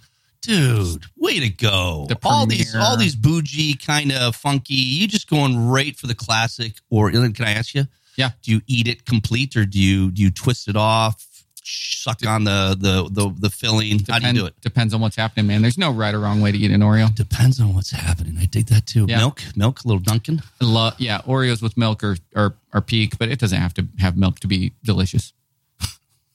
[0.42, 2.06] Dude, way to go.
[2.08, 4.76] The all these all these bougie kind of funky.
[4.76, 7.86] You just going right for the classic or can I ask you?
[8.16, 8.32] Yeah.
[8.42, 11.26] Do you eat it complete or do you do you twist it off,
[11.64, 14.00] suck on the the the, the filling?
[14.10, 14.60] How do you do it?
[14.62, 15.62] Depends on what's happening, man.
[15.62, 17.14] There's no right or wrong way to eat an Oreo.
[17.14, 18.38] Depends on what's happening.
[18.40, 19.06] I dig that too.
[19.08, 19.18] Yeah.
[19.18, 20.42] Milk, milk, a little Dunkin'.
[20.62, 23.88] I Lo- yeah, Oreos with milk are, are are peak, but it doesn't have to
[24.00, 25.34] have milk to be delicious.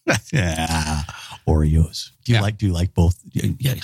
[0.32, 1.02] yeah.
[1.46, 2.10] Oreos.
[2.24, 2.42] Do you Yeah.
[2.42, 2.58] like?
[2.58, 3.18] Do you like both?
[3.32, 3.74] Yeah.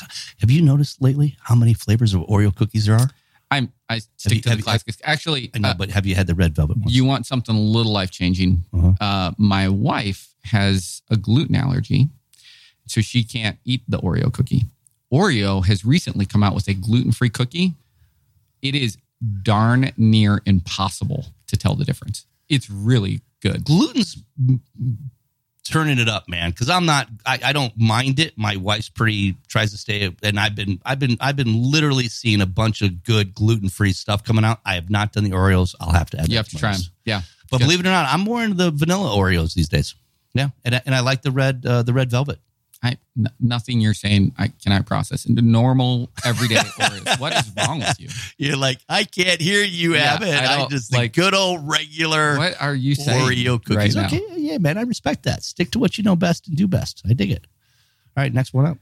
[0.40, 3.10] Have you noticed lately how many flavors of Oreo cookies there are?
[3.50, 4.98] I'm I you- stick to have the you- classics.
[5.04, 6.94] Actually, I know, uh, but have you had the red velvet ones?
[6.94, 8.64] you want something a little life changing.
[8.72, 8.92] Uh-huh.
[9.00, 12.08] Uh, my wife has a gluten allergy,
[12.86, 14.66] so she can't eat the Oreo cookie.
[15.12, 17.74] Oreo has recently come out with a gluten free cookie.
[18.60, 18.98] It is
[19.42, 22.26] darn near impossible to tell the difference.
[22.50, 23.64] It's really good.
[23.64, 24.22] gluten's
[25.68, 26.50] turning it up, man.
[26.50, 28.36] Because I'm not, I, I don't mind it.
[28.36, 32.40] My wife's pretty tries to stay, and I've been, I've been, I've been literally seeing
[32.40, 34.60] a bunch of good gluten free stuff coming out.
[34.64, 35.74] I have not done the Oreos.
[35.80, 36.28] I'll have to add.
[36.28, 36.82] You have to try them.
[37.04, 37.22] Yeah.
[37.50, 39.94] But believe it or not, I'm more into the vanilla Oreos these days.
[40.34, 42.38] Yeah, and I, and I like the red, uh, the red velvet.
[42.82, 47.18] I, n- nothing you're saying I cannot process into normal everyday Oreos.
[47.18, 48.08] What is wrong with you?
[48.36, 50.28] You're like, I can't hear you, Yeah, Abbott.
[50.34, 53.24] I I, just like- good old regular What are you saying?
[53.24, 53.96] Oreo cookies.
[53.96, 54.16] right now?
[54.16, 55.42] okay, yeah, man, I respect that.
[55.42, 57.02] Stick to what you know best and do best.
[57.08, 57.46] I dig it.
[58.16, 58.78] All right, next one up.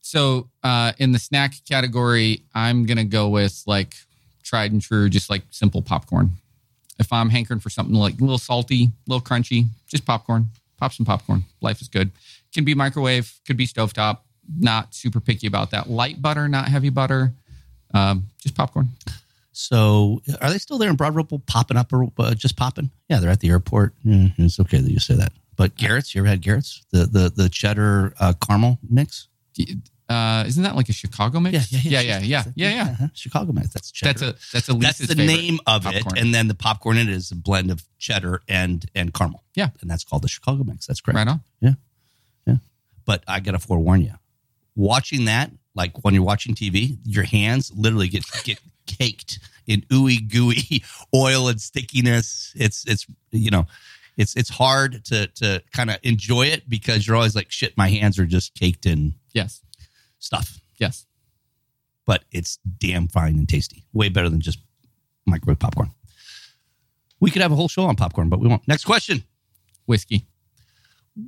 [0.00, 3.94] So uh, in the snack category, I'm gonna go with like
[4.42, 6.32] tried and true, just like simple popcorn.
[6.98, 10.48] If I'm hankering for something like a little salty, a little crunchy, just popcorn.
[10.78, 11.44] Pop some popcorn.
[11.60, 12.10] Life is good.
[12.54, 14.18] Can be microwave, could be stovetop.
[14.58, 15.90] Not super picky about that.
[15.90, 17.32] Light butter, not heavy butter.
[17.92, 18.88] Um, just popcorn.
[19.52, 22.90] So, are they still there in Broad Ripple, popping up or uh, just popping?
[23.08, 23.92] Yeah, they're at the airport.
[24.06, 25.32] Mm, it's okay that you say that.
[25.56, 26.84] But Garrett's, you ever had Garrett's?
[26.92, 29.26] The the the cheddar uh, caramel mix?
[30.08, 31.72] Uh, isn't that like a Chicago mix?
[31.72, 32.70] yeah, yeah, yeah, yeah, yeah.
[32.70, 32.82] yeah.
[32.92, 33.06] Uh-huh.
[33.12, 33.72] Chicago mix.
[33.74, 34.18] That's cheddar.
[34.18, 36.16] That's a that's a that's the name of popcorn.
[36.16, 39.42] it, and then the popcorn in it is a blend of cheddar and and caramel.
[39.54, 39.70] Yeah.
[39.80, 40.86] and that's called the Chicago mix.
[40.86, 41.16] That's correct.
[41.16, 41.76] right on.
[43.08, 44.12] But I gotta forewarn you,
[44.76, 50.28] watching that, like when you're watching TV, your hands literally get get caked in ooey
[50.30, 50.82] gooey
[51.14, 52.52] oil and stickiness.
[52.54, 53.64] It's it's you know,
[54.18, 57.88] it's it's hard to to kind of enjoy it because you're always like, shit, my
[57.88, 59.62] hands are just caked in Yes,
[60.18, 60.60] stuff.
[60.76, 61.06] yes.
[62.04, 63.84] But it's damn fine and tasty.
[63.94, 64.58] Way better than just
[65.26, 65.92] microwave popcorn.
[67.20, 68.68] We could have a whole show on popcorn, but we won't.
[68.68, 69.24] Next question.
[69.86, 70.26] Whiskey,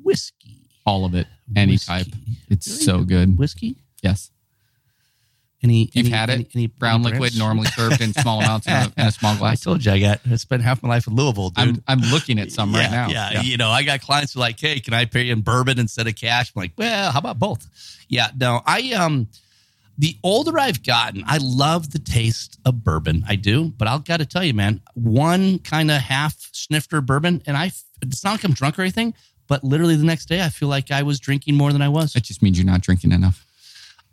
[0.02, 0.68] Whiskey.
[0.86, 1.26] all of it,
[1.56, 1.86] any Whiskey.
[1.86, 2.06] type.
[2.48, 2.82] It's Really?
[2.82, 3.38] so good.
[3.38, 3.76] Whiskey?
[4.02, 4.30] Yes.
[5.62, 6.32] Any You've any- had it?
[6.32, 9.36] Any, any brown any liquid normally served in small amounts in a, in a small
[9.36, 9.60] glass?
[9.60, 11.82] I told you I got I spent half my life in Louisville, dude.
[11.86, 13.08] I'm I'm looking at some yeah, right now.
[13.10, 15.42] Yeah, you know, I got clients who are like, "Hey, can I pay you in
[15.42, 17.66] bourbon instead of cash?" I'm like, "Well, how about both?"
[18.08, 19.28] Yeah, no, I um,
[19.98, 23.22] the older I've gotten, I love the taste of bourbon.
[23.28, 27.42] I do, but I'll got to tell you, man, one kind of half snifter bourbon,
[27.46, 27.70] and I,
[28.00, 29.12] it's not like I'm drunk or anything,
[29.50, 32.12] but literally the next day, I feel like I was drinking more than I was.
[32.12, 33.44] That just means you're not drinking enough.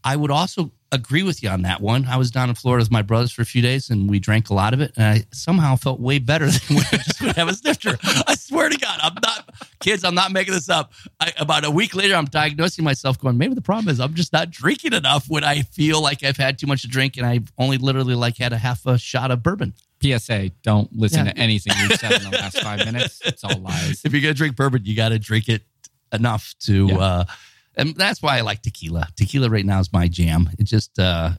[0.04, 2.06] I would also agree with you on that one.
[2.06, 4.50] I was down in Florida with my brothers for a few days and we drank
[4.50, 4.94] a lot of it.
[4.98, 8.00] And I somehow felt way better than when I just would have a snifter.
[8.26, 9.48] I swear to God, I'm not,
[9.80, 10.92] kids, I'm not making this up.
[11.20, 14.34] I, about a week later, I'm diagnosing myself going, maybe the problem is I'm just
[14.34, 17.52] not drinking enough when I feel like I've had too much to drink and I've
[17.60, 19.76] only literally like had a half a shot of bourbon.
[20.02, 21.34] PSA: Don't listen Yeah.
[21.34, 23.22] to anything we've said in the last five minutes.
[23.26, 24.02] It's all lies.
[24.06, 25.64] If you're going to drink bourbon, you got to drink it
[26.14, 26.98] enough to, Yeah.
[26.98, 27.26] uh,
[27.76, 29.08] and that's why I like tequila.
[29.16, 30.50] Tequila right now is my jam.
[30.58, 31.32] It just, uh,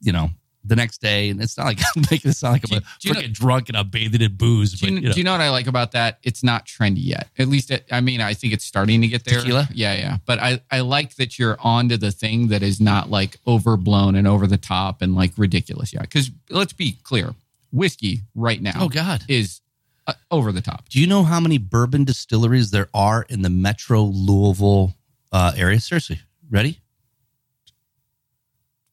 [0.00, 0.30] you know,
[0.62, 3.14] the next day, and it's not like I'm making it sound like I'm Do a
[3.14, 4.78] freaking know- drunk and I'm bathing in booze.
[4.78, 5.12] Do you, but, you know.
[5.14, 6.18] do you know what I like about that?
[6.22, 7.28] It's not trendy yet.
[7.38, 9.38] At least, it, I mean, I think it's starting to get there.
[9.40, 9.68] Tequila?
[9.72, 10.18] Yeah, yeah.
[10.26, 14.28] But I, I like that you're onto the thing that is not like overblown and
[14.28, 16.02] over the top and like ridiculous Yeah.
[16.02, 17.34] Because let's be clear,
[17.72, 19.22] whiskey right now oh God.
[19.28, 19.60] is
[20.06, 20.88] uh, over the top.
[20.88, 24.94] Do you know how many bourbon distilleries there are in the Metro Louisville
[25.32, 25.80] uh, area?
[25.80, 26.80] Seriously, ready?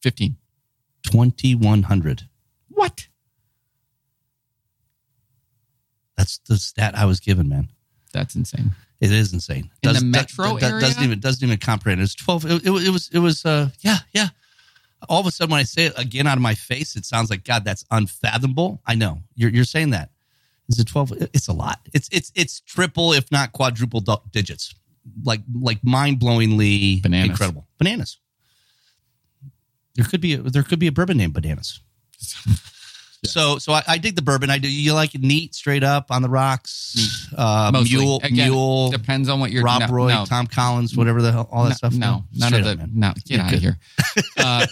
[0.01, 0.35] 15.
[1.03, 2.23] 2,100.
[2.69, 3.07] What?
[6.17, 7.69] That's the stat I was given, man.
[8.13, 8.71] That's insane.
[8.99, 9.69] It is insane.
[9.83, 12.01] In the metro area, doesn't even doesn't even comprehend.
[12.01, 12.45] It's twelve.
[12.45, 14.29] It, it, was- it was it was uh yeah yeah.
[15.09, 17.29] All of a sudden, when I say it again out of my face, it sounds
[17.29, 17.63] like God.
[17.63, 18.81] That's unfathomable.
[18.85, 20.09] I know you're you're saying that.
[20.69, 21.11] Is it twelve?
[21.33, 21.79] It's a lot.
[21.93, 24.73] It's it's it's triple, if not quadruple digits.
[25.23, 27.29] Like like mind blowingly Bananas.
[27.29, 28.17] incredible bananas.
[29.95, 31.79] There could be a, there could be a bourbon named bananas.
[33.25, 34.49] So so I, I dig the bourbon.
[34.49, 34.71] I do.
[34.71, 37.27] You like it neat, straight up on the rocks.
[37.35, 37.97] Uh, Mostly.
[37.97, 38.91] mule, Again, mule.
[38.91, 40.25] Depends on what you're Rob no, Roy, no.
[40.25, 41.93] Tom Collins, whatever the hell, all that no, stuff.
[41.93, 43.13] No, none Straight of the up, no.
[43.25, 43.77] Get out of here.
[44.37, 44.65] Uh,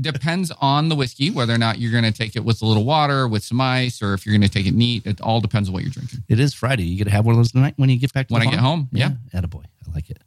[0.00, 2.84] depends on the whiskey whether or not you're going to take it with a little
[2.84, 5.06] water, with some ice, or if you're going to take it neat.
[5.06, 6.20] It all depends on what you're drinking.
[6.28, 6.84] It is Friday.
[6.84, 8.54] You gonna have one of those tonight when you get back to When I get
[8.60, 8.64] farm?
[8.64, 9.10] home, yeah.
[9.32, 9.64] Attaboy.
[9.64, 10.18] I like it.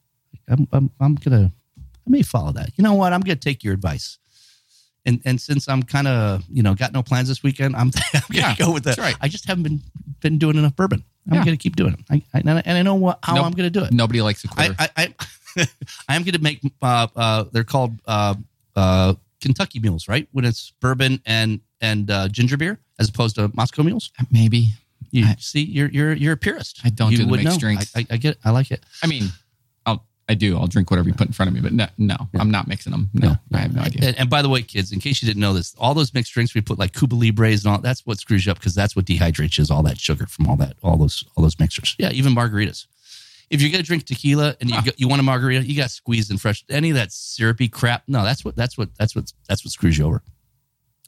[0.47, 2.69] I'm, I'm, I'm gonna, I may follow that.
[2.77, 3.11] You know what?
[3.13, 4.17] I'm gonna take your advice.
[5.07, 8.21] And and since I'm kind of you know got no plans this weekend, I'm, I'm
[8.21, 8.97] gonna Yeah, go with that.
[8.97, 9.15] that's right.
[9.21, 9.81] I just haven't been
[10.19, 11.03] been doing enough bourbon.
[11.29, 11.45] I'm Yeah.
[11.45, 11.99] gonna keep doing it.
[12.11, 13.45] I, I and I know what how Nope.
[13.45, 13.91] I'm gonna do it.
[13.91, 14.75] Nobody likes a I, quitter.
[14.77, 15.15] I, I
[16.07, 16.59] I am going to make.
[16.83, 18.35] Uh, uh, they're called uh,
[18.75, 20.27] uh, Kentucky mules, right?
[20.31, 24.11] When it's bourbon and and uh, ginger beer, as opposed to Moscow mules.
[24.29, 24.67] Maybe.
[25.11, 26.81] You I- see, you're you're you're a purist.
[26.83, 27.57] I don't you do the mixed know.
[27.57, 27.91] drinks.
[27.95, 28.35] I, I, I get.
[28.35, 28.39] It.
[28.45, 28.83] I like it.
[29.01, 29.29] I mean,
[30.29, 30.57] I do.
[30.57, 32.91] I'll drink whatever you put in front of me, but no, no, I'm not mixing
[32.91, 33.09] them.
[33.13, 34.07] No, I have no idea.
[34.09, 36.33] And, and by the way, kids, in case you didn't know this, all those mixed
[36.33, 38.93] drinks we put like Cuba Libres and all that's what screws you up because that's
[38.95, 41.95] what dehydrates you is all that sugar from all that all those all those mixers.
[41.97, 42.87] Yeah, even margaritas.
[43.49, 44.81] If you're gonna drink tequila and you Huh.
[44.87, 46.65] go, you want a margarita, you got squeezed and fresh.
[46.69, 49.97] Any of that syrupy crap, no, that's what that's what that's what that's what screws
[49.97, 50.21] you over.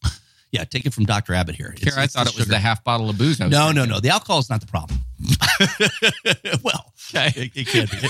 [0.51, 1.74] Yeah, take it from Doctor Abbott here.
[1.76, 2.51] It's- Here, I it's thought the it was sugar.
[2.55, 3.39] the half bottle of booze.
[3.39, 3.99] I was No, no, no.
[3.99, 4.99] The alcohol is not the problem.
[6.63, 8.07] well, it, it can be.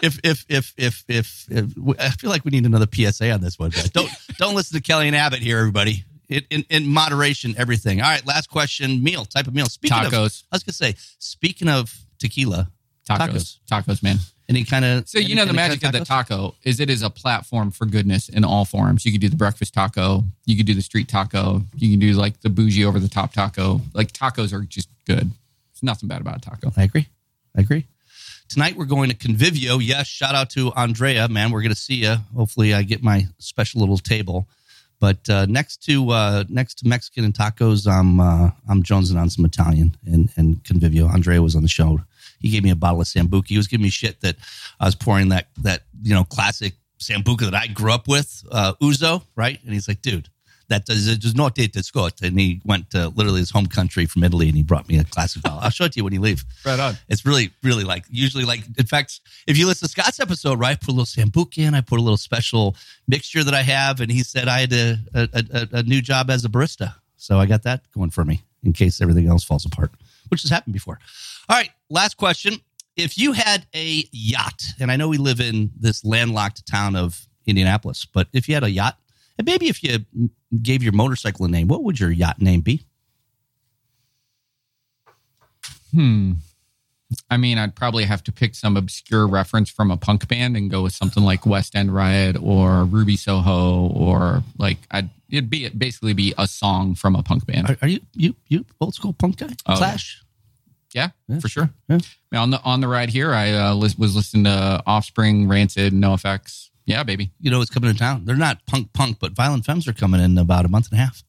[0.00, 3.58] If if if if if, if I feel like we need another PSA on this
[3.58, 3.70] one.
[3.70, 3.90] Guys.
[3.90, 6.04] Don't don't listen to Kelly and Abbott here, everybody.
[6.28, 8.00] In, in, in moderation, everything.
[8.00, 9.02] All right, last question.
[9.02, 9.66] Meal type of meal.
[9.66, 10.94] Speaking of, I was gonna say.
[11.18, 12.70] Speaking of tequila,
[13.08, 14.18] Tacos, tacos, man.
[14.48, 17.10] any kind of So you know the magic of the taco is it is a
[17.10, 19.04] platform for goodness in all forms.
[19.04, 22.12] You could do the breakfast taco, you could do the street taco, you can do
[22.12, 23.80] like the bougie over the top taco.
[23.92, 25.30] Like tacos are just good.
[25.82, 26.72] There's nothing bad about a taco.
[26.76, 27.08] I agree.
[27.56, 27.86] I agree.
[28.48, 29.80] Tonight we're going to Convivio.
[29.82, 31.50] Yes, shout out to Andrea, man.
[31.50, 32.16] We're going to see you.
[32.36, 34.48] Hopefully, I get my special little table.
[35.00, 39.30] But uh, next to uh, next to Mexican and tacos, I'm uh, I'm jonesing on
[39.30, 41.12] some Italian and and Convivio.
[41.12, 42.00] Andrea was on the show.
[42.38, 43.48] He gave me a bottle of Sambuca.
[43.48, 44.36] He was giving me shit that
[44.78, 48.74] I was pouring that that you know classic Sambuca that I grew up with, uh,
[48.80, 49.58] Ouzo, right?
[49.64, 50.28] And he's like, dude,
[50.72, 52.20] that does it does not date to Scott.
[52.22, 55.04] And he went to literally his home country from Italy, and he brought me a
[55.04, 55.58] classic bottle.
[55.60, 56.44] I'll show it to you when you leave.
[56.64, 56.96] Right on.
[57.08, 58.62] It's really, really like usually like.
[58.78, 61.74] In fact, if you listen to Scott's episode, right, I put a little sambuca in.
[61.74, 62.74] I put a little special
[63.06, 66.30] mixture that I have, and he said I had a a, a, a new job
[66.30, 69.66] as a barista, so I got that going for me in case everything else falls
[69.66, 69.92] apart,
[70.28, 70.98] which has happened before.
[71.48, 72.54] All right, last question:
[72.96, 77.26] If you had a yacht, and I know we live in this landlocked town of
[77.46, 78.96] Indianapolis, but if you had a yacht,
[79.42, 80.04] and maybe if you
[80.62, 82.84] gave your motorcycle a name, what would your yacht name be?
[85.92, 86.32] Hmm.
[87.28, 90.70] I mean, I'd probably have to pick some obscure reference from a punk band and
[90.70, 95.66] go with something like West End Riot or Ruby Soho or like I'd it'd be
[95.66, 97.68] it basically be a song from a punk band.
[97.68, 99.50] Are, are you you you old school punk guy?
[99.66, 100.22] Oh, Clash.
[100.94, 101.70] Yeah, Yeah, for sure.
[101.88, 101.98] Yeah.
[102.34, 106.70] On the on the ride here, I uh, was listening to Offspring, Rancid, NOFX.
[106.84, 107.30] Yeah, baby.
[107.40, 108.24] you know, it's coming to town.
[108.24, 111.02] They're not punk punk, but Violent Femmes are coming in about a month and a
[111.02, 111.22] half.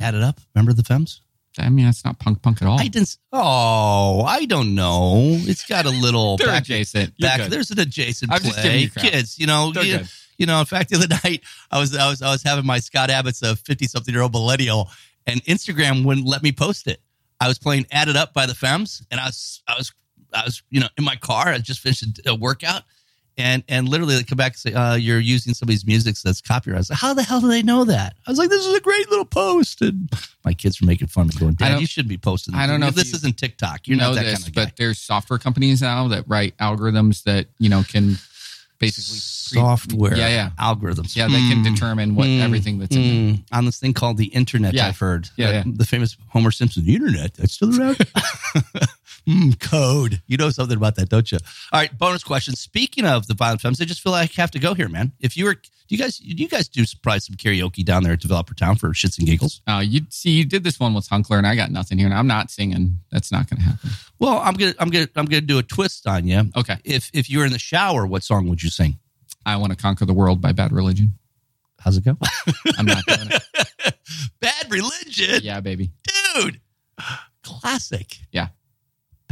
[0.00, 0.40] Add it up.
[0.54, 1.20] Remember the Femmes?
[1.58, 2.80] I mean, that's not punk punk at all.
[2.80, 3.16] I didn't.
[3.32, 5.16] Oh, I don't know.
[5.42, 6.62] It's got a little They're back.
[6.62, 7.12] adjacent.
[7.16, 7.50] You're back good.
[7.50, 8.50] there's an adjacent I'm play.
[8.50, 9.04] just giving you crap.
[9.04, 10.08] Kids, you know, They're you, good.
[10.38, 10.58] you know.
[10.60, 13.42] In fact, the other night I was I was I was having my Scott Abbott's
[13.42, 14.90] uh, a fifty something year old millennial,
[15.26, 17.00] and Instagram wouldn't let me post it.
[17.38, 19.92] I was playing "Add It Up" by the Femmes, and I was I was
[20.32, 21.48] I was you know in my car.
[21.48, 22.82] I just finished a workout,
[23.38, 26.90] and and literally they come back and say, uh, "You're using somebody's music that's copyrighted."
[26.90, 29.08] Like, "How the hell do they know that?" I was like, "This is a great
[29.10, 30.10] little post," and
[30.44, 32.80] my kids were making fun of me, going, "Dad, you shouldn't be posting." I don't
[32.80, 33.88] know if This isn't TikTok.
[33.88, 34.64] you know not that this, kind of guy.
[34.66, 38.18] but there's software companies now that write algorithms that you know can
[38.78, 41.14] basically software Yeah, yeah, algorithms.
[41.14, 41.28] yeah.
[41.28, 41.72] They can Hmm.
[41.74, 43.34] determine what Mm, everything that's in there.
[43.34, 44.74] Mm, on this thing called the internet.
[44.74, 44.88] Yeah.
[44.88, 45.28] I've heard.
[45.36, 45.62] Yeah, the, yeah.
[45.66, 46.84] the famous Homer Simpson.
[46.84, 47.34] The internet.
[47.34, 47.96] That's still around.
[49.28, 50.22] mm, code.
[50.26, 51.38] You know something about that, don't you?
[51.72, 51.96] All right.
[51.96, 52.54] Bonus question.
[52.54, 55.12] Speaking of the violent femmes, I just feel like I have to go here, man.
[55.20, 58.12] If you were, do you guys, do you guys do probably some karaoke down there
[58.14, 59.60] at Developer Town for shits and giggles?
[59.68, 62.14] Uh, you see, you did this one with Hunckler, and I got nothing here, and
[62.14, 62.98] I'm not singing.
[63.10, 63.90] That's not going to happen.
[64.18, 66.44] Well, I'm gonna, I'm gonna, I'm gonna do a twist on you.
[66.56, 68.98] Okay, If if you were in the shower, what song would you sing?
[69.44, 71.14] I want to conquer the world by Bad Religion.
[71.80, 72.16] How's it go?
[72.78, 73.94] I'm not doing it.
[74.40, 75.40] Bad religion.
[75.42, 75.90] Yeah, baby.
[76.34, 76.60] dude.
[77.42, 78.16] Classic.
[78.30, 78.48] Yeah.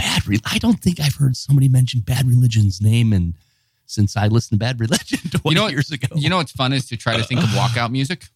[0.00, 0.26] Bad.
[0.26, 3.34] Re- I don't think I've heard somebody mention Bad Religion's name and
[3.86, 6.06] since I listened to Bad Religion 20 You know what- years ago.
[6.14, 8.26] You know what's fun is to try to think of walkout music.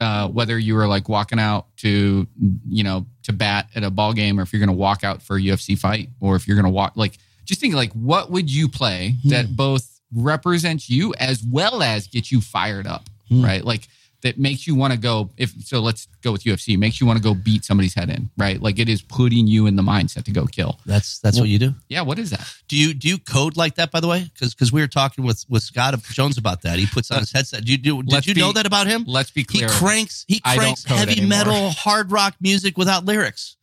[0.00, 2.26] Uh, whether you were like walking out to,
[2.68, 5.22] you know, to bat at a ball game, or if you're going to walk out
[5.22, 8.28] for a UFC fight, or if you're going to walk, like, just think like, what
[8.28, 13.44] would you play that both represents you as well as gets you fired up, Hmm.
[13.44, 13.64] right?
[13.64, 13.86] Like
[14.22, 15.30] that makes you want to go.
[15.36, 16.78] If so, let's go with UFC.
[16.78, 18.60] Makes you want to go beat somebody's head in, right?
[18.60, 20.78] Like it is putting you in the mindset to go kill.
[20.86, 21.74] that's that's what you do.
[21.88, 22.46] Yeah, what is that?
[22.68, 24.30] Do you do you code like that by the way?
[24.32, 26.78] Because because we were talking with with Scott Jones about that.
[26.78, 27.64] He puts on his uh, headset.
[27.64, 28.02] Do you do?
[28.02, 29.04] Did Let's you be- know that about him?
[29.06, 31.28] Let's be clear He cranks he cranks heavy anymore.
[31.28, 33.56] metal hard rock music without lyrics.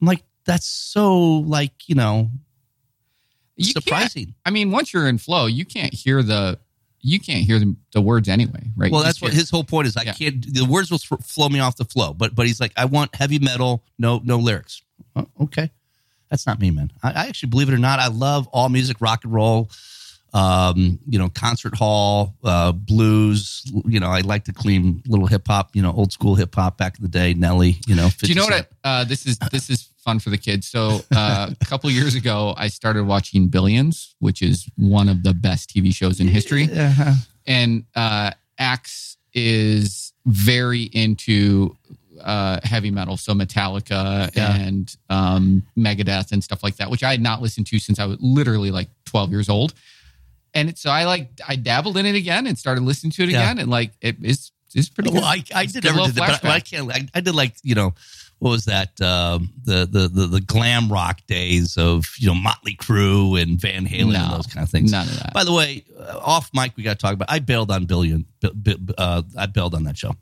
[0.00, 2.30] I'm like that's so like you know
[3.56, 4.34] You surprising.
[4.46, 6.58] I mean, once you're in flow, you can't hear the
[7.02, 8.90] you can't hear the, the words anyway, right?
[8.92, 9.96] Well, You that's what his whole point is.
[9.96, 10.12] I Yeah.
[10.12, 10.52] can't.
[10.54, 13.38] The words will flow me off the flow, but but he's like, I want heavy
[13.38, 14.82] metal, no no lyrics.
[15.16, 15.70] Oh, okay,
[16.30, 16.92] that's not me, man.
[17.02, 19.70] I, I actually believe it or not, I love all music, rock and roll,
[20.32, 23.62] um, you know, concert hall, uh, blues.
[23.86, 25.74] You know, I like to clean little hip hop.
[25.74, 27.34] You know, old school hip hop back in the day.
[27.34, 27.78] Nelly.
[27.86, 28.70] You know, Do you know 50 what?
[28.84, 30.66] I, uh, this is this is fun for the kids.
[30.68, 35.34] So uh, a couple years ago, I started watching Billions, which is one of the
[35.34, 36.68] best TV shows in history.
[36.72, 37.14] Uh-huh.
[37.46, 41.74] and uh axe is very into
[42.22, 44.54] uh heavy metal so metallica Yeah.
[44.56, 48.04] and um megadeth and stuff like that which i had not listened to since i
[48.04, 49.72] was literally like 12 years old
[50.54, 53.30] and it, so i like i dabbled in it again and started listening to it
[53.30, 53.42] Yeah.
[53.42, 56.50] again and like it is it's pretty good I, I did never did that, but
[56.50, 56.90] I, can't.
[56.92, 57.92] I, I did like you know
[58.38, 62.74] what was that um, the, the the the glam rock days of you know Motley
[62.76, 64.92] Crue and Van Halen and those kind of things.
[64.92, 65.34] none of that.
[65.34, 67.28] By the way, uh, off mic we got to talk about.
[67.30, 68.24] I bailed on Billion.
[68.40, 70.14] bi- bi- Uh, I bailed on that show.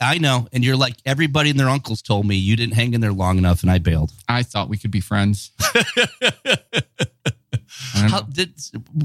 [0.00, 3.00] I know, and you're like everybody and their uncles told me you didn't hang in
[3.00, 4.10] there long enough, and I bailed.
[4.28, 5.52] i thought we could be friends
[7.94, 8.52] How did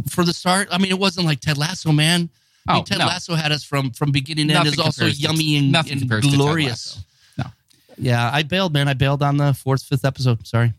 [0.09, 0.67] for the start?
[0.71, 2.29] I mean, it wasn't like Ted Lasso, man.
[2.67, 3.05] I mean, Oh, Ted no.
[3.05, 4.65] Lasso had us from from beginning to end.
[4.65, 6.99] Nothing Is also to- yummy and, and compares to Ted glorious.
[7.37, 7.45] No.
[7.97, 8.87] Yeah, I bailed, man.
[8.87, 10.45] I bailed on the fourth, fifth episode.
[10.45, 10.73] Sorry.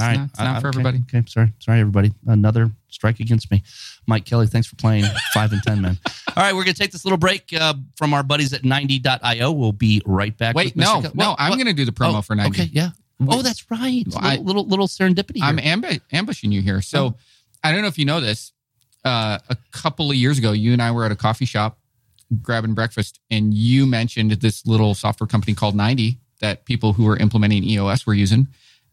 [0.00, 0.98] All right, not- it's not I- for okay, everybody.
[1.12, 2.12] Okay, sorry, sorry, everybody.
[2.26, 3.62] Another strike against me.
[4.06, 5.04] Mike Kelly, thanks for playing
[5.34, 5.98] five and ten, man.
[6.36, 9.50] All right, we're gonna take this little break uh, from our buddies at 90.io.
[9.52, 10.54] We'll be right back.
[10.54, 10.94] wait with Mr.
[10.94, 11.14] no Kelly.
[11.16, 11.58] no What- i'm what?
[11.58, 12.90] gonna do the promo Oh, for 90 Okay, yeah.
[13.26, 14.04] Oh, that's right.
[14.08, 15.36] Well, little, I- little little serendipity.
[15.36, 15.44] Here.
[15.44, 16.80] I'm amb- ambushing you here.
[16.82, 17.14] So
[17.64, 18.52] I don't know if you know this.
[19.04, 21.78] Uh, a couple of years ago, you and I were at a coffee shop
[22.42, 27.16] grabbing breakfast, and you mentioned this little software company called 90 that people who were
[27.16, 28.48] implementing EOS were using.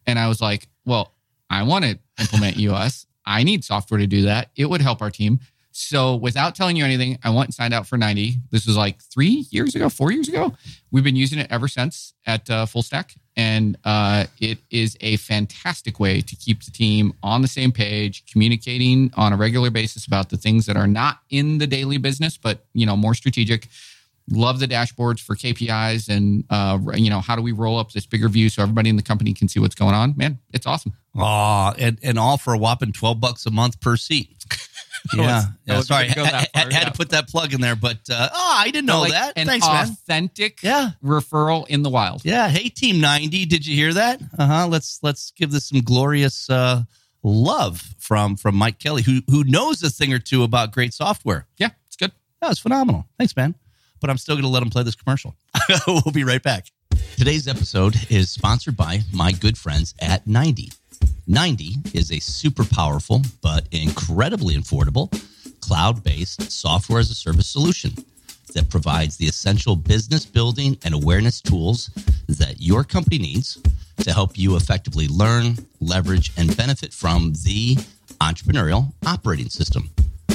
[0.08, 1.14] And I was like, well,
[1.50, 3.06] I want to implement EOS.
[3.26, 4.50] I need software to do that.
[4.56, 5.40] It would help our team.
[5.72, 8.36] So without telling you anything, I went and signed out for 90.
[8.52, 10.54] This was like three years ago, four years ago.
[10.92, 13.16] We've been using it ever since at uh, Full Stack.
[13.38, 18.24] And uh, it is a fantastic way to keep the team on the same page,
[18.32, 22.38] communicating on a regular basis about the things that are not in the daily business,
[22.38, 23.68] but you know more strategic.
[24.32, 28.06] Love the dashboards for KPIs and uh, you know how do we roll up this
[28.06, 30.16] bigger view so everybody in the company can see what's going on.
[30.16, 30.94] Man, it's awesome.
[31.16, 34.46] Aw, and, and all for a whopping 12 bucks a month per seat.
[35.14, 35.44] Yeah.
[35.66, 36.08] yeah sorry.
[36.08, 36.90] gonna go I, that I- far, had yeah.
[36.90, 39.34] to put that plug in there, but uh, oh, I didn't know Like that.
[39.36, 39.84] An Thanks, man.
[39.90, 40.92] authentic Yeah.
[41.04, 42.24] referral in the wild.
[42.26, 42.48] Yeah.
[42.50, 43.46] Hey, Team 90.
[43.46, 44.22] Did you hear that?
[44.38, 44.68] Uh huh.
[44.68, 46.84] Let's let's give this some glorious uh,
[47.24, 51.48] love from from Mike Kelly, who who knows a thing or two about great software.
[51.58, 52.12] Yeah, it's good.
[52.42, 53.06] That was phenomenal.
[53.18, 53.56] Thanks, man.
[54.02, 55.36] But I'm still going to let him play this commercial.
[55.88, 56.68] we'll be right back.
[57.18, 60.70] Today's episode is sponsored by my good friends at 90.
[61.28, 65.12] 90 is a super powerful but incredibly affordable
[65.62, 67.92] cloud based software as a service solution
[68.54, 71.90] that provides the essential business building and awareness tools
[72.28, 73.62] that your company needs
[73.98, 77.76] to help you effectively learn, leverage, and benefit from the
[78.22, 79.90] entrepreneurial operating system,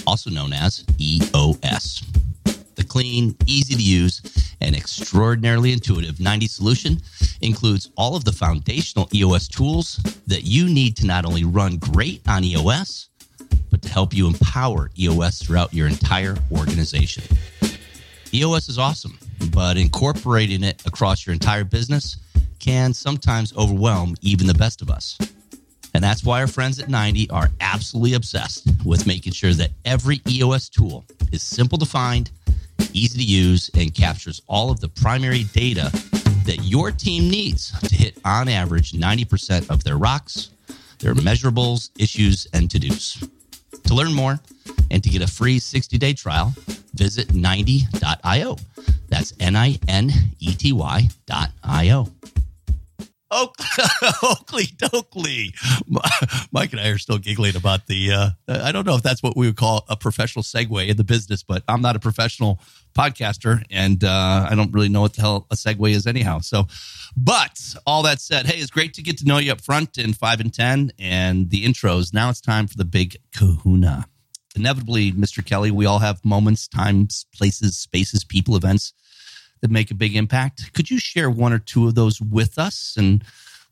[0.06, 2.02] also known as EOS.
[2.81, 4.22] The clean, easy to use,
[4.62, 7.03] and extraordinarily intuitive 90 solution
[7.43, 12.22] includes all of the foundational EOS tools that you need to not only run great
[12.26, 13.11] on EOS,
[13.70, 17.22] but to help you empower EOS throughout your entire organization.
[18.33, 19.18] EOS is awesome,
[19.51, 22.16] but incorporating it across your entire business
[22.61, 25.18] can sometimes overwhelm even the best of us.
[25.93, 30.22] And that's why our friends at 90 are absolutely obsessed with making sure that every
[30.26, 32.31] EOS tool is simple to find,
[32.93, 35.91] easy to use, and captures all of the primary data
[36.45, 40.51] that your team needs to hit on average 90% of their rocks,
[40.99, 43.22] their measurables, issues, and to dos.
[43.84, 44.38] To learn more
[44.91, 46.55] and to get a free 60 day trial,
[46.95, 48.57] visit 90.io.
[49.09, 51.09] That's N I N E T Y
[54.22, 55.55] Oakley Doakley.
[56.53, 58.12] Mike and I are still giggling about the.
[58.12, 61.05] Uh, I don't know if that's what we would call a professional segue in the
[61.05, 62.61] business, but I'm not a professional
[62.95, 66.41] podcaster, and uh, I don't really know what the hell a segue is anyhow.
[66.41, 66.66] So,
[67.16, 70.12] but all that said, hey, it's great to get to know you up front in
[70.12, 72.12] five and ten, and the intros.
[72.12, 74.07] Now it's time for the big Kahuna.
[74.57, 75.47] Inevitably, Mr.
[75.47, 78.93] Kelly, we all have moments, times, places, spaces, people, events
[79.61, 80.72] that make a big impact.
[80.72, 83.24] Could you share one or two of those with us and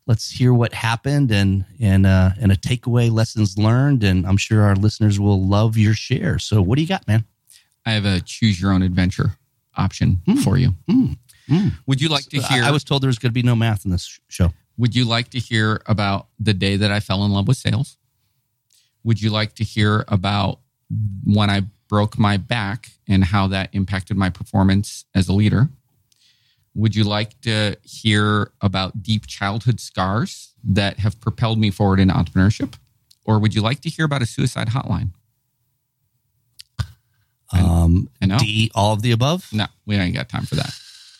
[0.09, 4.63] let's hear what happened and and uh, and a takeaway, lessons learned, and I'm sure
[4.63, 6.39] our listeners will love your share.
[6.39, 7.23] So, what do you got, man?
[7.85, 9.37] I have a choose your own adventure
[9.77, 10.73] option for you.
[10.89, 11.17] Mm,
[11.49, 11.71] mm.
[11.85, 12.63] Would you like to hear?
[12.63, 14.51] I, was told there was going to be no math in this show.
[14.77, 17.97] Would you like to hear about the day that I fell in love with sales?
[19.03, 20.59] Would you like to hear about
[21.23, 25.69] when I broke my back and how that impacted my performance as a leader?
[26.79, 32.07] Would you like to hear about deep childhood scars that have propelled me forward in
[32.07, 32.75] entrepreneurship?
[33.25, 35.09] Or would you like to hear about a suicide hotline?
[37.51, 38.37] Um, I know.
[38.37, 39.49] D, all of the above.
[39.51, 40.73] No, we ain't got time for that.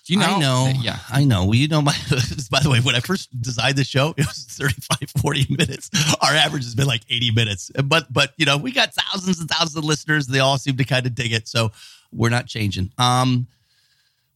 [0.06, 0.38] Do you know?
[0.38, 0.72] I know.
[0.82, 0.98] Yeah.
[1.10, 1.44] I know.
[1.44, 1.94] Well, you know, my,
[2.50, 5.90] by the way, when I first designed the show, it was 35, 40 minutes.
[6.22, 7.70] Our average has been like 80 minutes.
[7.84, 10.28] But, but, you know, we got thousands and thousands of listeners.
[10.28, 11.48] They all seem to kind of dig it.
[11.50, 11.72] So
[12.14, 12.92] we're not changing.
[12.98, 13.48] Um,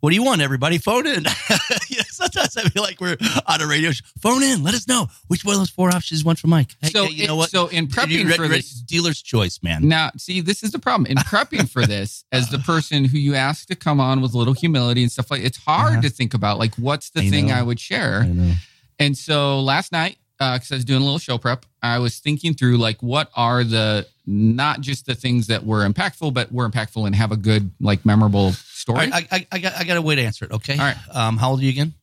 [0.03, 0.77] what do you want, everybody?
[0.79, 1.23] Phone in.
[2.09, 3.15] sometimes I feel like we're
[3.47, 4.03] on a radio show.
[4.21, 4.61] Phone in.
[4.61, 6.75] Let us know which one of those four options you want from Mike.
[6.81, 7.49] Hey, So hey, you it- know what?
[7.51, 9.87] so in prepping You re- for re- this- dealer's choice, man.
[9.87, 11.05] Now, see, this is the problem.
[11.09, 14.37] In prepping for this, as the person who you ask to come on with a
[14.37, 16.01] little humility and stuff like, it's hard Uh-huh.
[16.01, 17.53] to think about like what's the I thing know.
[17.55, 18.23] I would share.
[18.29, 18.55] I.
[18.99, 22.53] And so last night, because I was doing a little show prep, I was thinking
[22.53, 27.05] through like what are the not just the things that were impactful, but were impactful
[27.05, 29.09] and have a good, like, memorable story.
[29.09, 30.51] right, I, I, I, got, I got a way to answer it.
[30.51, 30.73] Okay.
[30.73, 30.97] All right.
[31.11, 31.93] Um, how old are you again?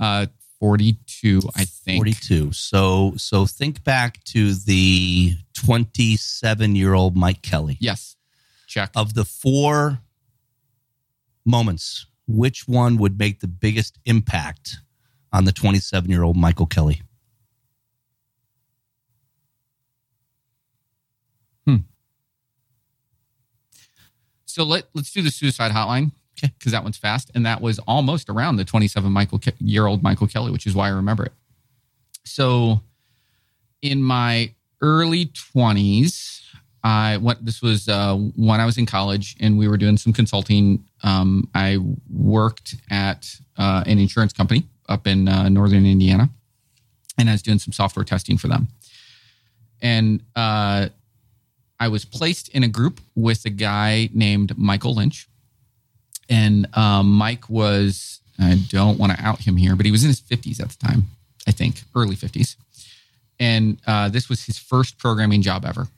[0.00, 0.26] uh,
[0.58, 1.98] forty-two, I think.
[1.98, 2.52] 42.
[2.52, 7.76] So so think back to the 27 year old Mike Kelly.
[7.80, 8.16] Yes,
[8.66, 8.90] check.
[8.96, 10.00] Of the four
[11.44, 14.78] moments, which one would make the biggest impact
[15.32, 17.02] on the 27 year old Michael Kelly?
[24.52, 26.12] So let let's do the suicide hotline.
[26.42, 30.02] Because that one's fast, and that was almost around the 27 Michael Ke- year old
[30.02, 31.32] Michael Kelly, which is why I remember it.
[32.24, 32.80] So,
[33.80, 36.40] in my early 20s,
[36.84, 37.44] I went.
[37.44, 40.84] This was uh, when I was in college, and we were doing some consulting.
[41.02, 41.78] Um, I
[42.10, 46.28] worked at uh, an insurance company up in uh, northern Indiana,
[47.18, 48.68] and I was doing some software testing for them.
[49.80, 50.88] And uh,
[51.78, 55.28] I was placed in a group with a guy named Michael Lynch.
[56.32, 60.08] And um, Mike was, I don't want to out him here, but he was in
[60.08, 61.04] his 50s at the time,
[61.46, 62.56] I think, early 50s.
[63.38, 65.88] And uh, this was his first programming job ever,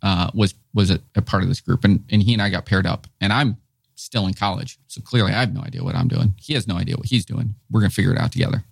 [0.00, 1.82] uh, was was a, a part of this group.
[1.82, 3.08] And, and he and I got paired up.
[3.20, 3.56] And I'm
[3.96, 4.78] still in college.
[4.86, 6.34] So clearly I have no idea what I'm doing.
[6.40, 7.56] He has no idea what he's doing.
[7.68, 8.62] We're going to figure it out together.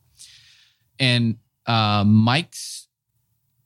[1.01, 1.37] And
[1.67, 2.87] uh, Mike's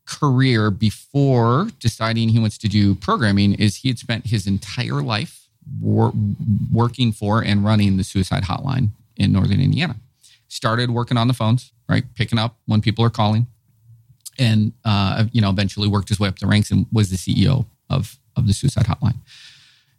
[0.07, 5.46] career before deciding he wants to do programming is he had spent his entire life
[5.81, 6.13] wor-
[6.73, 9.97] working for and running the suicide hotline in northern Indiana.
[10.49, 13.47] Started working on the phones, right, picking up when people are calling,
[14.39, 17.67] and uh, you know eventually worked his way up the ranks and was the CEO
[17.91, 19.17] of of the suicide hotline.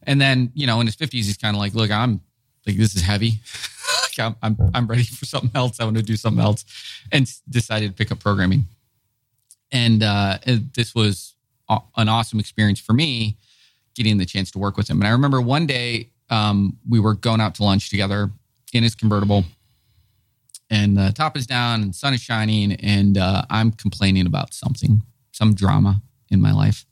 [0.04, 2.22] And then you know in his fifties, he's kind of like, look, I'm
[2.66, 3.40] like this is heavy.
[4.20, 5.80] I'm, I'm I'm ready for something else.
[5.80, 6.66] I want to do something else,
[7.12, 8.66] and decided to pick up programming
[9.72, 11.34] and uh, this was
[11.70, 13.38] an awesome experience for me
[13.98, 17.14] getting the chance to work with him and i remember one day um, we were
[17.14, 18.30] going out to lunch together
[18.74, 19.44] in his convertible
[20.70, 25.02] and the top is down and sun is shining and uh, i'm complaining about something
[25.32, 26.86] some drama in my life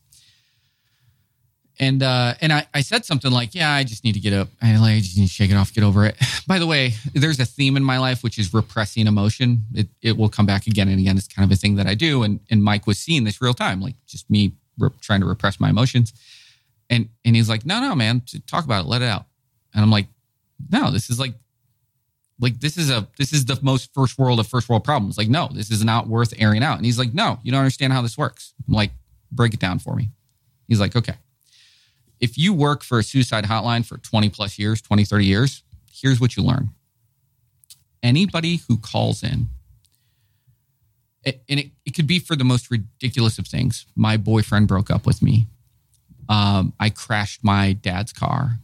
[1.80, 4.48] and uh, and I, I said something like, "Yeah, I just need to get up.
[4.62, 6.16] I, like, I just need to shake it off, get over it."
[6.48, 9.66] By the way, there's a theme in my life which is repressing emotion.
[9.74, 11.18] It it will come back again and again.
[11.18, 13.54] It's kind of a thing that I do, and and Mike was seeing this real
[13.54, 16.14] time, like just me re- trying to repress my emotions.
[16.90, 19.26] And and he's like, "No, no, man, talk about it, let it out."
[19.74, 20.08] And I'm like,
[20.70, 21.34] "No, this is like."
[22.38, 25.18] Like this is a this is the most first world of first world problems.
[25.18, 26.76] Like, no, this is not worth airing out.
[26.76, 28.54] And he's like, no, you don't understand how this works.
[28.68, 28.92] I'm like,
[29.32, 30.10] break it down for me.
[30.68, 31.14] He's like, okay
[32.20, 36.20] if you work for a suicide hotline for 20 plus years, 20, 30 years, here's
[36.20, 36.70] what you learn.
[38.02, 39.48] Anybody who calls in,
[41.26, 43.86] and it, it could be for the most ridiculous of things.
[43.96, 45.48] My boyfriend broke up with me.
[46.30, 48.60] Um, I crashed my dad's car.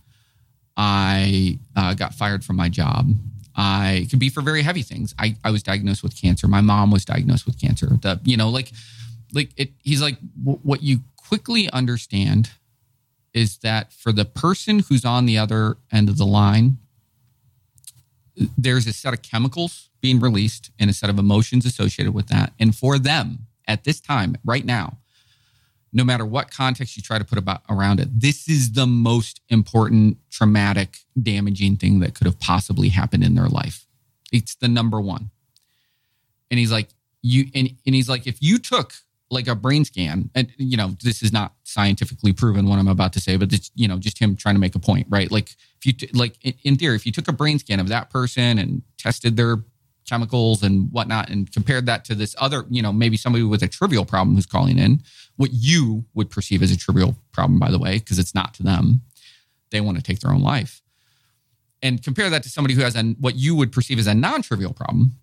[0.77, 3.11] I uh, got fired from my job.
[3.55, 5.13] I could be for very heavy things.
[5.19, 6.47] I, I was diagnosed with cancer.
[6.47, 7.87] My mom was diagnosed with cancer.
[8.01, 8.71] The, you know, like,
[9.33, 12.51] like it, he's like, "Wh- what you quickly understand
[13.33, 16.77] is that for the person who's on the other end of the line,
[18.57, 22.53] there's a set of chemicals being released and a set of emotions associated with that.
[22.59, 24.97] And for them at this time, right now,
[25.93, 29.41] no matter what context you try to put about around it, this is the most
[29.49, 33.85] important, traumatic, damaging thing that could have possibly happened in their life.
[34.31, 35.31] It's the number one.
[36.49, 36.89] And he's like,
[37.21, 38.93] you and, and he's like, if you took
[39.29, 43.13] like a brain scan, and you know, this is not scientifically proven what I'm about
[43.13, 45.31] to say, but it's you know, just him trying to make a point, right?
[45.31, 47.87] Like if you t- like in- in theory, if you took a brain scan of
[47.89, 49.57] that person and tested their
[50.07, 53.67] chemicals and whatnot and compared that to this other, you know, maybe somebody with a
[53.67, 55.01] trivial problem who's calling in,
[55.37, 58.63] what you would perceive as a trivial problem, by the way, because it's not to
[58.63, 59.01] them.
[59.69, 60.81] They want to take their own life.
[61.81, 64.73] And compare that to somebody who has an, what you would perceive as a non-trivial
[64.73, 65.13] problem.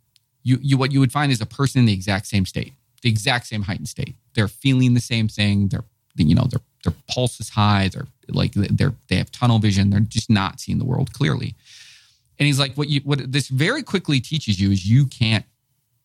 [0.43, 2.72] You, you what you would find is a person in the exact same state,
[3.03, 4.16] the exact same heightened state.
[4.35, 5.68] They're feeling the same thing.
[5.68, 5.85] They're
[6.16, 7.89] you know their their pulse is high.
[7.89, 9.91] They're like they're they have tunnel vision.
[9.91, 11.55] They're just not seeing the world clearly.
[12.39, 15.45] And he's like, what you what this very quickly teaches you is you can't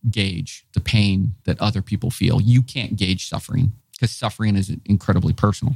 [0.09, 2.41] gauge the pain that other people feel.
[2.41, 5.75] You can't gauge suffering because suffering is incredibly personal.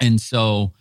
[0.00, 0.72] And so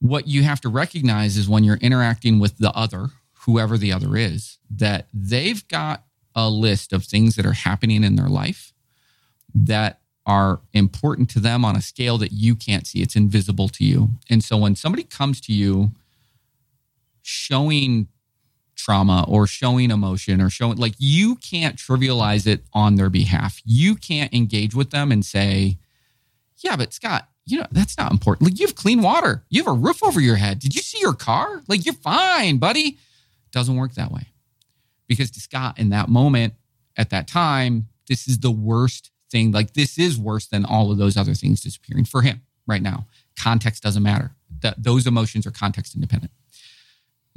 [0.00, 3.08] what you have to recognize is when you're interacting with the other,
[3.40, 8.16] whoever the other is, that they've got a list of things that are happening in
[8.16, 8.72] their life
[9.54, 13.00] that are important to them on a scale that you can't see.
[13.00, 14.10] It's invisible to you.
[14.28, 15.90] And so when somebody comes to you
[17.28, 18.08] showing
[18.74, 23.60] trauma or showing emotion or showing, like, you can't trivialize it on their behalf.
[23.64, 25.76] You can't engage with them and say,
[26.58, 28.48] yeah, but Scott, you know, that's not important.
[28.48, 30.58] Like, you have clean water, you have a roof over your head.
[30.58, 31.62] Did you see your car?
[31.68, 32.98] Like, you're fine, buddy.
[33.52, 34.28] Doesn't work that way.
[35.06, 36.54] Because to Scott, in that moment,
[36.96, 39.52] at that time, this is the worst thing.
[39.52, 43.06] Like, this is worse than all of those other things disappearing for him right now.
[43.38, 44.32] Context doesn't matter.
[44.62, 46.32] That those emotions are context independent.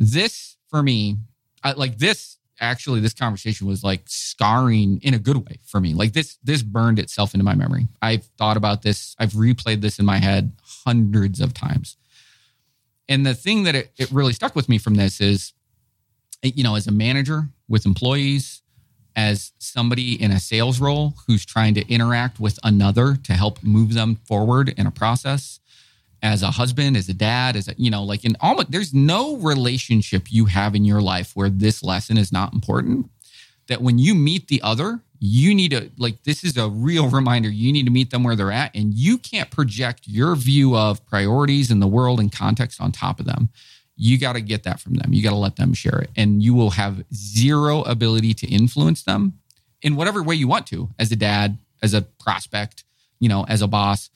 [0.01, 1.17] This for me,
[1.63, 5.93] I, like this actually this conversation was like scarring in a good way for me.
[5.93, 7.87] Like this this burned itself into my memory.
[8.01, 9.15] I've thought about this.
[9.19, 11.97] I've replayed this in my head hundreds of times.
[13.07, 15.53] And the thing that it, it really stuck with me from this is
[16.41, 18.63] you know as a manager with employees
[19.15, 23.93] as somebody in a sales role who's trying to interact with another to help move
[23.93, 25.59] them forward in a process
[26.21, 29.37] as a husband, as a dad, as a, you know, like in almost, there's no
[29.37, 33.09] relationship you have in your life where this lesson is not important.
[33.67, 37.49] That when you meet the other, you need to, like, this is a real reminder.
[37.49, 41.05] You need to meet them where they're at, and you can't project your view of
[41.05, 43.49] priorities in the world and context on top of them.
[43.95, 45.13] You got to get that from them.
[45.13, 49.03] You got to let them share it, and you will have zero ability to influence
[49.03, 49.33] them
[49.83, 52.83] in whatever way you want to as a dad, as a prospect,
[53.19, 54.09] you know, as a boss,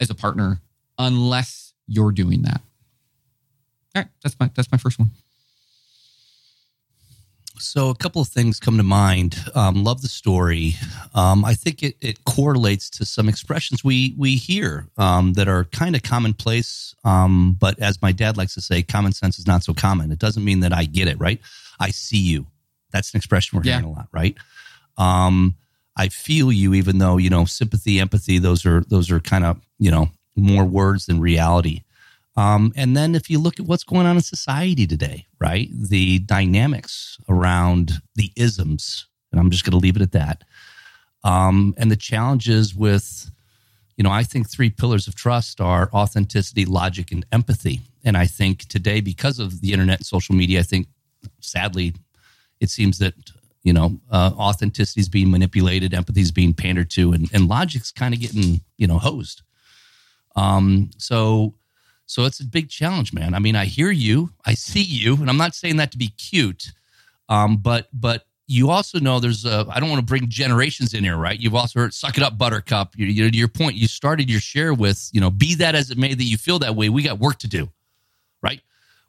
[0.00, 0.60] as a partner
[1.00, 2.60] unless you're doing that.
[3.94, 5.10] All right, that's my that's my first one.
[7.58, 9.36] So a couple of things come to mind.
[9.54, 10.76] Um, love the story.
[11.14, 15.64] Um, I think it, it correlates to some expressions we we hear um, that are
[15.64, 16.94] kind of commonplace.
[17.04, 20.10] Um, but as my dad likes to say, common sense is not so common.
[20.10, 21.18] It doesn't mean that I get it.
[21.18, 21.40] Right?
[21.78, 22.46] I see you.
[22.92, 23.78] That's an expression we're yeah.
[23.78, 24.08] hearing a lot.
[24.12, 24.36] Right?
[24.96, 25.56] Um,
[25.96, 28.38] I feel you, even though you know sympathy, empathy.
[28.38, 31.82] Those are those are kind of you know more words than reality.
[32.36, 35.68] Um, and then if you look at what's going on in society today, right?
[35.72, 40.44] The dynamics around the isms, and I'm just going to leave it at that.
[41.22, 43.30] Um, and the challenges with,
[43.96, 47.80] you know, I think three pillars of trust are authenticity, logic, and empathy.
[48.04, 50.86] And I think today, because of the internet and social media, I think
[51.40, 51.94] sadly,
[52.60, 53.14] it seems that
[53.62, 57.92] you know uh, authenticity is being manipulated, empathy is being pandered to, and, and logic's
[57.92, 59.42] kind of getting you know hosed.
[60.40, 61.54] Um, so
[62.06, 63.34] so it's a big challenge, man.
[63.34, 66.08] I mean, I hear you, I see you, and I'm not saying that to be
[66.08, 66.72] cute,
[67.28, 69.66] um, but but you also know there's a.
[69.70, 71.38] I don't want to bring generations in here, right?
[71.38, 74.40] You've also heard "suck it up, Buttercup." You, you, to your point, you started your
[74.40, 76.88] share with, you know, be that as it may that you feel that way.
[76.88, 77.68] We got work to do,
[78.42, 78.60] right?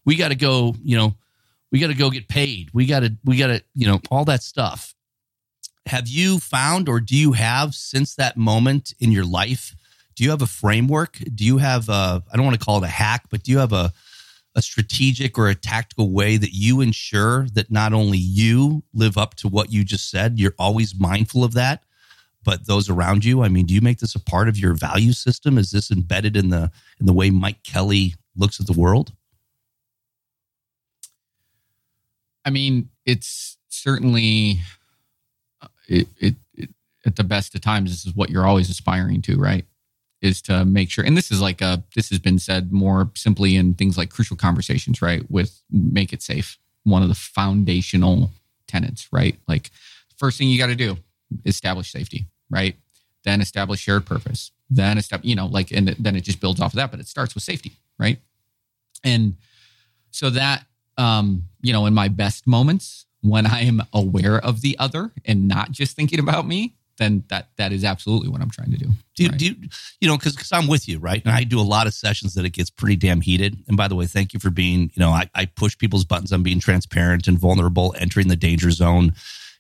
[0.06, 0.76] We got to go.
[0.84, 1.16] You know,
[1.72, 2.70] we got to go get paid.
[2.74, 3.16] We got to.
[3.24, 3.64] We got to.
[3.74, 4.94] You know, all that stuff.
[5.88, 9.76] Have you found, or do you have since that moment in your life?
[10.16, 11.18] Do you have a framework?
[11.34, 13.58] Do you have a, I don't want to call it a hack, but do you
[13.60, 13.92] have a,
[14.56, 19.36] a strategic or a tactical way that you ensure that not only you live up
[19.36, 21.84] to what you just said, you're always mindful of that,
[22.44, 23.44] but those around you?
[23.44, 25.58] I mean, do you make this a part of your value system?
[25.58, 29.14] Is this embedded in the in the way Mike Kelly looks at the world?
[32.44, 34.60] I mean, it's certainly
[35.62, 36.70] uh, it, it, it,
[37.06, 37.92] at the best of times.
[37.92, 39.66] This is what you're always aspiring to, right?
[40.22, 43.56] Is to make sure and this is like a this has been said more simply
[43.56, 48.32] in things like crucial conversations right with make it safe one of the foundational
[48.68, 49.38] tenets right?
[49.48, 49.70] Like
[50.18, 50.98] first thing you got to do
[51.46, 52.76] establish safety right?
[53.24, 54.52] Then establish shared purpose.
[54.70, 57.08] Then establish you know like and then it just builds off of that but it
[57.08, 58.20] starts with safety right?
[59.04, 59.36] And
[60.12, 60.66] so that
[60.98, 65.48] um you know in my best moments when i am aware of the other and
[65.48, 68.90] not just thinking about me then that that is absolutely what I'm trying to do.
[69.16, 69.38] Do, right?
[69.38, 69.56] do you,
[70.00, 71.22] you know, because because I'm with you, right?
[71.24, 73.58] And I do a lot of sessions that it gets pretty damn heated.
[73.68, 76.32] And by the way, thank you for being, you know, I, I push people's buttons
[76.32, 79.14] I'm being transparent and vulnerable, entering the danger zone.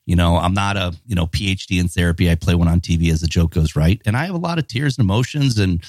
[0.05, 2.29] You know, I'm not a, you know, PhD in therapy.
[2.29, 4.01] I play one on TV as the joke goes, right?
[4.05, 5.83] And I have a lot of tears and emotions and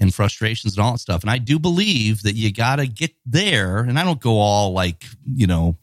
[0.00, 1.22] and frustrations and all that stuff.
[1.22, 3.78] And I do believe that you got to get there.
[3.78, 5.76] And I don't go all like, you know,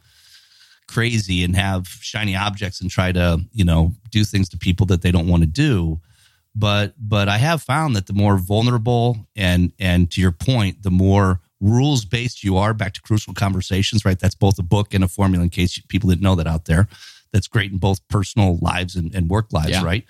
[0.91, 5.01] crazy and have shiny objects and try to, you know, do things to people that
[5.01, 5.99] they don't want to do.
[6.55, 10.91] but but I have found that the more vulnerable and and to your point, the
[10.91, 12.73] more rules based you are.
[12.73, 14.19] Back to crucial conversations, right?
[14.19, 15.43] That's both a book and a formula.
[15.43, 16.87] In case people didn't know that out there,
[17.31, 19.83] that's great in both personal lives and, and work lives, Yeah.
[19.83, 20.03] right?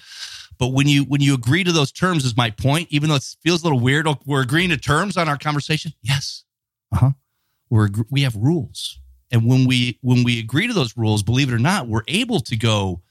[0.57, 2.88] But when you when you agree to those terms, is my point.
[2.91, 5.91] Even though it feels a little weird, oh, we're agreeing to terms on our conversation.
[6.01, 6.43] Yes,
[6.91, 7.11] uh huh.
[7.69, 8.99] We're we have rules,
[9.32, 12.39] and when we when we agree to those rules, believe it or not, we're able
[12.41, 13.01] to go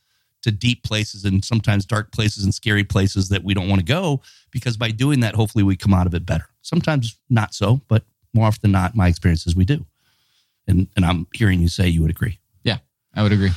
[0.42, 3.84] to deep places and sometimes dark places and scary places that we don't want to
[3.84, 6.46] go because by doing that, hopefully we come out of it better.
[6.62, 9.84] Sometimes not so, but more often than not, my experience is we do.
[10.66, 12.38] And and I'm hearing you say you would agree.
[12.64, 12.78] Yeah,
[13.14, 13.50] I would agree.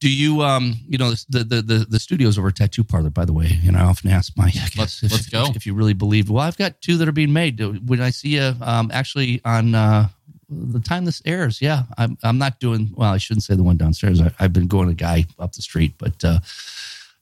[0.00, 3.24] Do you um you know the the the, the studios over at Tattoo Parlor by
[3.24, 5.46] the way, and I often ask my Let's- if, let's go.
[5.50, 6.30] if, if you really believe.
[6.30, 7.58] Well, I've got two that are being made.
[7.88, 10.08] When I see you um actually on uh
[10.48, 13.12] the time this airs, yeah, I'm I'm not doing well.
[13.12, 14.20] I shouldn't say the one downstairs.
[14.20, 16.38] I, I've been going a guy up the street, but uh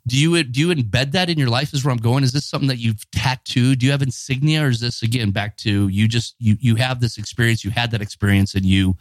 [0.06, 1.74] do you do you embed that in your life?
[1.74, 2.22] Is where I'm going.
[2.22, 3.80] Is this something that you've tattooed?
[3.80, 6.06] Do you have insignia, or is this again back to you?
[6.06, 7.64] Just you you have this experience.
[7.64, 8.96] You had that experience, and you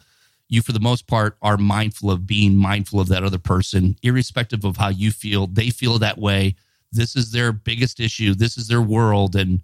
[0.50, 4.66] you for the most part are mindful of being mindful of that other person, irrespective
[4.66, 5.46] of how you feel.
[5.46, 6.56] They feel that way.
[6.92, 8.34] This is their biggest issue.
[8.34, 9.62] This is their world, and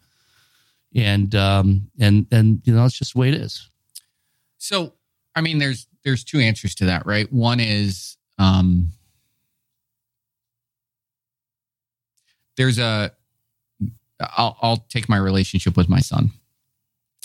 [0.94, 3.68] and um and and you know it's just the way it is.
[4.62, 4.94] So,
[5.36, 7.32] I mean, there's there's two answers to that, right?
[7.34, 8.92] One is um,
[12.58, 13.12] there's a
[14.20, 16.30] I'll, I'll take my relationship with my son.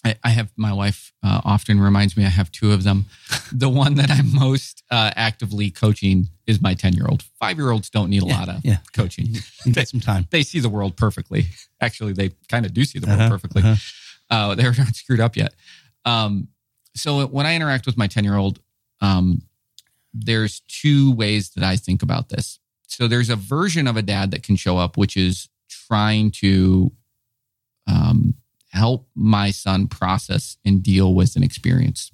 [0.03, 3.05] I, I have my wife uh, often reminds me I have two of them.
[3.53, 7.23] the one that I'm most uh, actively coaching is my ten year old.
[7.39, 8.79] Five year olds don't need a lot of yeah.
[8.95, 9.27] coaching.
[9.67, 10.27] You get some time.
[10.31, 11.49] They see the world perfectly.
[11.83, 13.63] Actually, they kind of do see the world Uh-huh, perfectly.
[13.63, 13.77] uh-huh.
[14.31, 15.53] Uh, they're not screwed up yet.
[16.07, 16.49] Um,
[16.97, 18.61] so when I interact with my 10 year old,
[19.01, 19.43] um,
[20.13, 22.59] there's two ways that I think about this.
[22.87, 26.91] So there's a version of a dad that can show up, which is trying to
[27.87, 28.35] um,
[28.71, 32.11] help my son process and deal with an experience.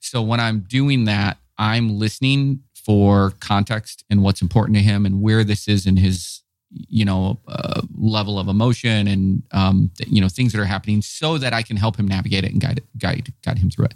[0.00, 5.22] So when I'm doing that, I'm listening for context and what's important to him and
[5.22, 10.28] where this is in his you know uh, level of emotion and um, you know
[10.28, 13.32] things that are happening so that I can help him navigate it and guide guide
[13.44, 13.94] guide him through it.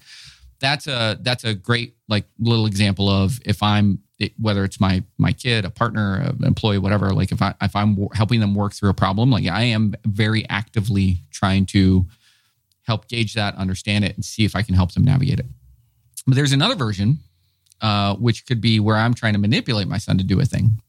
[0.61, 5.03] That's a that's a great like little example of if I'm it, whether it's my
[5.19, 7.13] my kid, a partner, an employee, whatever.
[7.13, 10.49] Like if I if I'm helping them work through a problem, like I am very
[10.49, 12.07] actively trying to
[12.87, 15.47] help gauge that, understand it, and see if I can help them navigate it.
[16.27, 17.19] But there's another version,
[17.81, 20.81] uh, which could be where I'm trying to manipulate my son to do a thing,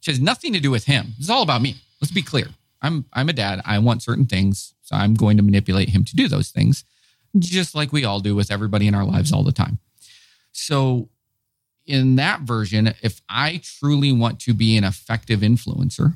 [0.00, 1.12] which has nothing to do with him.
[1.18, 1.76] It's all about me.
[2.00, 2.48] Let's be clear.
[2.80, 3.60] I'm I'm a dad.
[3.66, 6.84] I want certain things, so I'm going to manipulate him to do those things,
[7.38, 9.78] just like we all do with everybody in our lives all the time.
[10.52, 11.10] So,
[11.86, 16.14] in that version, if I truly want to be an effective influencer,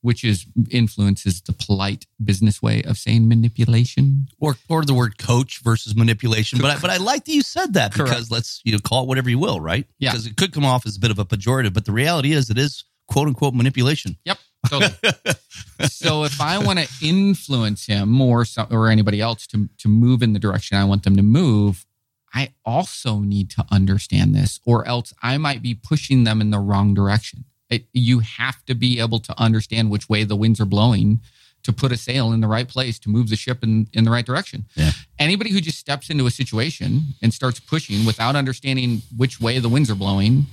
[0.00, 4.28] which is influence is the polite business way of saying manipulation.
[4.38, 6.58] or or the word coach versus manipulation.
[6.62, 8.30] But I, but I like that you said that because Correct.
[8.30, 9.86] let's you know call it whatever you will, right?
[9.98, 10.12] Yeah.
[10.12, 12.48] Because it could come off as a bit of a pejorative, but the reality is
[12.48, 14.16] it is quote unquote manipulation.
[14.24, 14.38] Yep.
[14.68, 14.94] Totally.
[15.88, 20.22] so if I want to influence him or some, or anybody else to to move
[20.22, 21.86] in the direction I want them to move,
[22.34, 26.58] I also need to understand this, or else I might be pushing them in the
[26.58, 27.44] wrong direction.
[27.68, 31.20] It, you have to be able to understand which way the winds are blowing
[31.64, 34.10] to put a sail in the right place to move the ship in, in the
[34.10, 34.66] right direction.
[34.76, 34.92] Yeah.
[35.18, 39.68] Anybody who just steps into a situation and starts pushing without understanding which way the
[39.68, 40.46] winds are blowing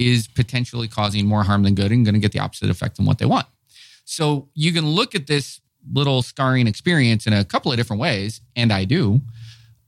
[0.00, 3.04] is potentially causing more harm than good and going to get the opposite effect than
[3.04, 3.46] what they want.
[4.04, 5.60] So you can look at this
[5.92, 9.20] little scarring experience in a couple of different ways, and I do.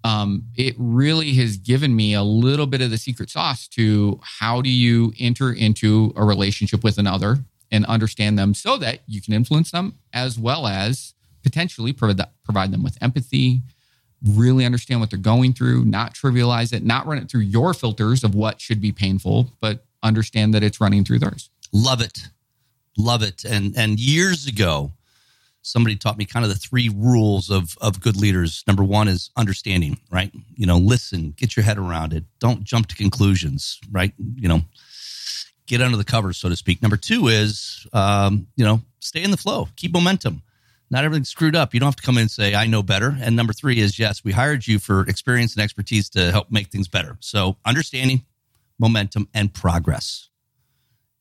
[0.05, 4.61] Um, it really has given me a little bit of the secret sauce to how
[4.61, 7.39] do you enter into a relationship with another
[7.71, 12.71] and understand them so that you can influence them as well as potentially provide, provide
[12.71, 13.63] them with empathy,
[14.25, 18.23] really understand what they're going through, not trivialize it, not run it through your filters
[18.23, 21.51] of what should be painful, but understand that it's running through theirs.
[21.73, 22.29] Love it.
[22.99, 23.45] Love it.
[23.45, 24.93] And and years ago,
[25.63, 28.63] somebody taught me kind of the three rules of of good leaders.
[28.67, 30.31] Number one is understanding, right?
[30.55, 32.25] You know, listen, get your head around it.
[32.39, 34.13] Don't jump to conclusions, right?
[34.37, 34.61] You know,
[35.67, 36.83] get under the covers, so to speak.
[36.83, 40.43] Number two is um, you know, stay in the flow, keep momentum.
[40.91, 41.73] Not everything's screwed up.
[41.73, 43.17] You don't have to come in and say, I know better.
[43.19, 46.67] And number three is yes, we hired you for experience and expertise to help make
[46.67, 47.17] things better.
[47.21, 48.27] So understanding,
[48.79, 50.29] momentum, and progress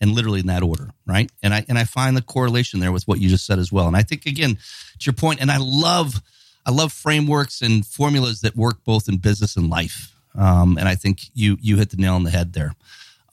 [0.01, 1.31] and literally in that order, right?
[1.43, 3.87] And I and I find the correlation there with what you just said as well.
[3.87, 6.21] And I think again, to your point, and I love
[6.65, 10.13] I love frameworks and formulas that work both in business and life.
[10.35, 12.73] Um, and I think you you hit the nail on the head there.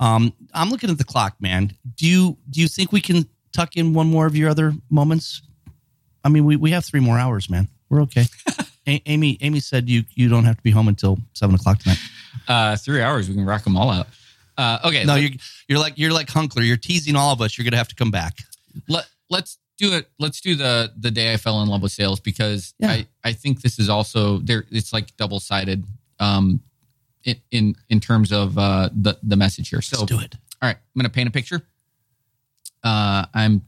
[0.00, 1.74] Um, I'm looking at the clock, man.
[1.96, 5.42] Do you do you think we can tuck in one more of your other moments?
[6.22, 7.68] I mean, we, we have three more hours, man.
[7.88, 8.26] We're okay.
[8.86, 11.98] A- Amy Amy said you you don't have to be home until seven o'clock tonight.
[12.46, 14.06] Uh, three hours, we can rock them all out.
[14.56, 15.30] Uh, okay, No, you're
[15.68, 16.66] you're like you're like Hunckler.
[16.66, 17.56] You're teasing all of us.
[17.56, 18.38] You're gonna have to come back.
[18.88, 20.08] let let's do it.
[20.18, 22.90] Let's do the the day I fell in love with sales because Yeah.
[22.90, 24.64] I I think this is also there.
[24.70, 25.84] It's like double sided.
[26.18, 26.60] Um,
[27.24, 29.82] in, in in terms of uh the the message here.
[29.82, 30.34] So Let's do it.
[30.60, 31.62] All right, I'm to paint a picture.
[32.82, 33.62] Uh, I'm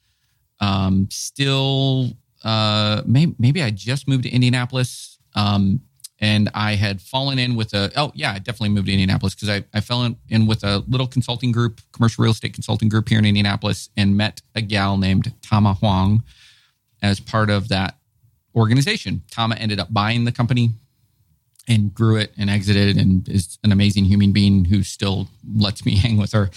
[0.60, 2.12] Um, still,
[2.44, 5.18] uh, maybe, maybe I just moved to Indianapolis.
[5.36, 5.82] Um,
[6.20, 9.50] and I had fallen in with a, oh, yeah, I definitely moved to Indianapolis because
[9.50, 13.10] I, I fell in, in with a little consulting group, commercial real estate consulting group
[13.10, 16.24] here in Indianapolis, and met a gal named Tama Huang
[17.02, 17.98] as part of that
[18.56, 19.24] organization.
[19.30, 20.72] Tama ended up buying the company
[21.68, 25.96] and grew it and exited and is an amazing human being who still lets me
[26.04, 26.50] hang with her.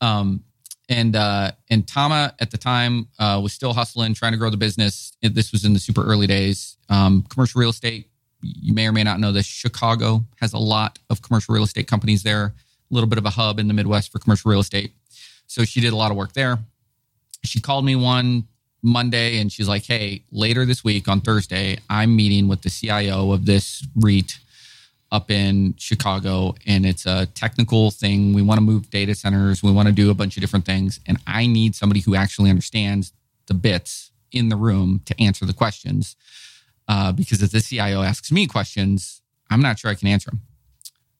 [0.00, 0.44] Um,
[0.88, 4.56] and uh, and Tama at the time uh, was still hustling, trying to grow the
[4.56, 5.16] business.
[5.22, 6.76] This was in the super early days.
[6.90, 8.10] Um, commercial real estate,
[8.42, 9.46] you may or may not know this.
[9.46, 12.54] Chicago has a lot of commercial real estate companies there.
[12.90, 14.92] A little bit of a hub in the Midwest for commercial real estate.
[15.46, 16.58] So she did a lot of work there.
[17.44, 18.46] She called me one
[18.82, 23.32] Monday and she's like, "Hey, later this week on Thursday, I'm meeting with the CIO
[23.32, 24.38] of this REIT
[25.14, 28.34] up in Chicago, and it's a technical thing.
[28.34, 29.62] We want to move data centers.
[29.62, 32.50] We want to do a bunch of different things, and I need somebody who actually
[32.50, 33.12] understands
[33.46, 36.16] the bits in the room to answer the questions.
[36.88, 40.40] Uh, because if the CIO asks me questions, I'm not sure I can answer them.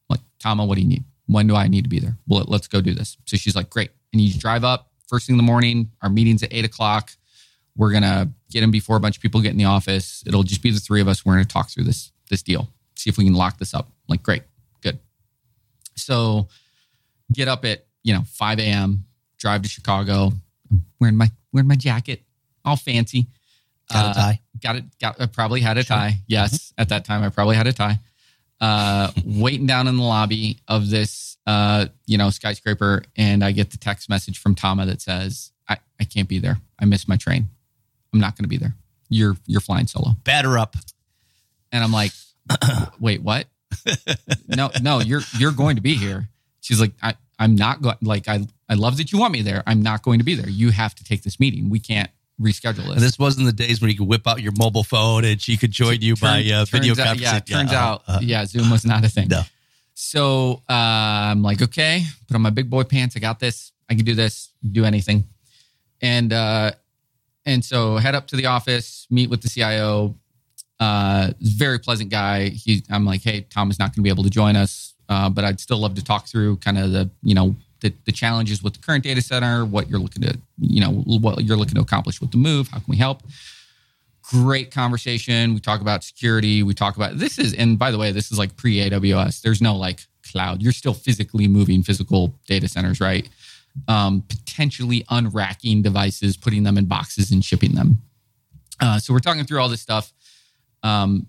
[0.08, 1.04] like, Tama, what do you need?
[1.26, 2.18] When do I need to be there?
[2.26, 3.16] Well, let's go do this.
[3.26, 3.90] So she's like, great.
[4.12, 5.90] And you drive up first thing in the morning.
[6.02, 7.12] Our meeting's at eight o'clock.
[7.76, 10.22] We're gonna get in before a bunch of people get in the office.
[10.26, 11.24] It'll just be the three of us.
[11.24, 13.88] We're gonna talk through this this deal, see if we can lock this up.
[14.08, 14.42] like, great,
[14.82, 14.98] good.
[15.96, 16.48] So
[17.32, 19.04] get up at you know 5 a.m.
[19.38, 20.32] Drive to Chicago.
[20.70, 22.22] I'm wearing my wearing my jacket,
[22.64, 23.26] all fancy.
[23.92, 24.40] Got a Uh, tie.
[24.62, 24.84] got it.
[24.98, 25.20] Got.
[25.20, 26.18] I probably had a tie.
[26.26, 27.98] Yes, at that time I probably had a tie.
[28.60, 33.70] Uh, waiting down in the lobby of this, uh, you know, skyscraper, and I get
[33.70, 36.58] the text message from Tama that says, "I, I can't be there.
[36.78, 37.48] I missed my train.
[38.12, 38.74] I'm not going to be there.
[39.10, 40.76] You're you're flying solo." Batter up.
[41.72, 42.12] And I'm like,
[43.00, 43.46] "Wait, what?
[44.48, 46.28] no, no, you're you're going to be here."
[46.60, 47.96] She's like, "I I'm not going.
[48.02, 49.62] Like, I I love that you want me there.
[49.66, 50.48] I'm not going to be there.
[50.48, 51.70] You have to take this meeting.
[51.70, 54.52] We can't reschedule And this." this wasn't the days when you could whip out your
[54.58, 57.20] mobile phone and she could join you by uh, video conferencing.
[57.20, 59.28] Yeah, it turns uh, out, uh, yeah, Zoom was not a thing.
[59.28, 59.42] No.
[59.94, 63.16] So uh, I'm like, okay, put on my big boy pants.
[63.16, 63.72] I got this.
[63.88, 64.50] I can do this.
[64.70, 65.24] Do anything.
[66.00, 66.72] And uh,
[67.46, 70.16] and so head up to the office, meet with the CIO.
[70.84, 72.50] Uh, very pleasant guy.
[72.50, 75.30] He, I'm like, hey, Tom is not going to be able to join us, uh,
[75.30, 78.62] but I'd still love to talk through kind of the, you know, the, the challenges
[78.62, 81.80] with the current data center, what you're looking to, you know, what you're looking to
[81.80, 82.68] accomplish with the move.
[82.68, 83.22] How can we help?
[84.30, 85.52] great conversation.
[85.52, 86.62] We talk about security.
[86.62, 89.42] We talk about this is, and by the way, this is like pre AWS.
[89.42, 90.62] There's no like cloud.
[90.62, 93.28] You're still physically moving physical data centers, right?
[93.86, 97.98] Um, potentially unracking devices, putting them in boxes and shipping them.
[98.80, 100.12] Uh, so we're talking through all this stuff.
[100.84, 101.26] Um,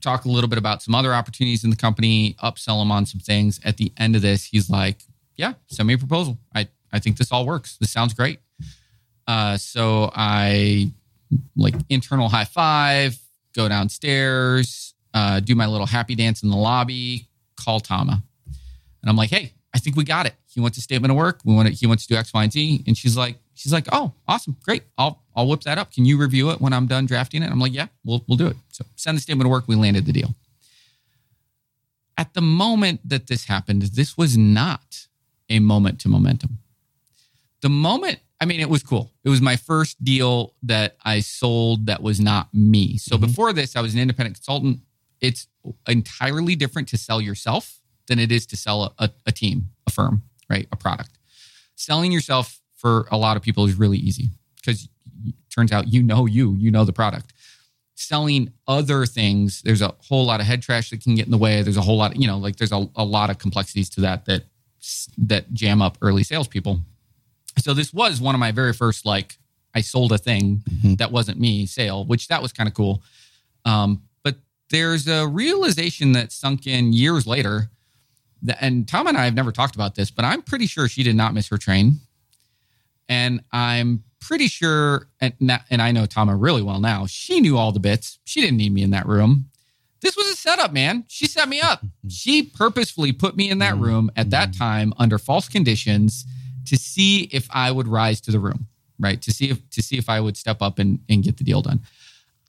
[0.00, 3.20] talk a little bit about some other opportunities in the company, upsell him on some
[3.20, 3.58] things.
[3.64, 5.02] At the end of this, he's like,
[5.36, 6.38] "Yeah, send me a proposal.
[6.54, 7.76] I I think this all works.
[7.78, 8.38] This sounds great."
[9.26, 10.92] Uh, so I
[11.56, 13.18] like internal high five,
[13.54, 18.22] go downstairs, uh, do my little happy dance in the lobby, call Tama.
[19.02, 20.34] And I'm like, hey, I think we got it.
[20.46, 21.40] He wants a statement of work.
[21.44, 22.84] We want to, he wants to do X, Y, and Z.
[22.86, 24.84] And she's like, she's like, oh, awesome, great.
[24.96, 25.92] I'll I'll whip that up.
[25.92, 27.50] Can you review it when I'm done drafting it?
[27.50, 28.56] I'm like, yeah, we'll we'll do it.
[28.72, 29.68] So send the statement of work.
[29.68, 30.34] We landed the deal.
[32.18, 35.06] At the moment that this happened, this was not
[35.50, 36.58] a moment to momentum.
[37.60, 39.12] The moment I mean, it was cool.
[39.24, 42.98] It was my first deal that I sold that was not me.
[42.98, 43.26] So mm-hmm.
[43.26, 44.80] before this, I was an independent consultant.
[45.20, 45.46] It's
[45.88, 49.90] entirely different to sell yourself than it is to sell a, a, a team, a
[49.90, 50.68] firm, right?
[50.70, 51.18] A product.
[51.76, 54.88] Selling yourself for a lot of people is really easy because
[55.54, 57.32] turns out you know you, you know the product.
[57.94, 61.38] Selling other things, there's a whole lot of head trash that can get in the
[61.38, 61.62] way.
[61.62, 64.02] There's a whole lot, of, you know, like there's a, a lot of complexities to
[64.02, 64.44] that that
[65.18, 66.80] that jam up early salespeople.
[67.58, 69.38] So this was one of my very first like
[69.74, 70.62] I sold a thing
[70.98, 73.02] that wasn't me sale, which that was kind of cool.
[73.64, 74.36] Um, but
[74.70, 77.70] there's a realization that sunk in years later.
[78.42, 81.02] That, and Tom and I have never talked about this, but I'm pretty sure she
[81.02, 82.00] did not miss her train.
[83.08, 85.34] And I'm pretty sure, and,
[85.70, 87.06] and I know Tama really well now.
[87.06, 88.18] She knew all the bits.
[88.24, 89.50] She didn't need me in that room.
[90.00, 91.04] this was a setup, man.
[91.08, 91.84] She set me up.
[92.08, 96.24] She purposefully put me in that room at that time under false conditions
[96.66, 98.68] to see if I would rise to the room,
[99.00, 99.20] right?
[99.22, 101.62] To see if to see if I would step up and, and get the deal
[101.62, 101.80] done.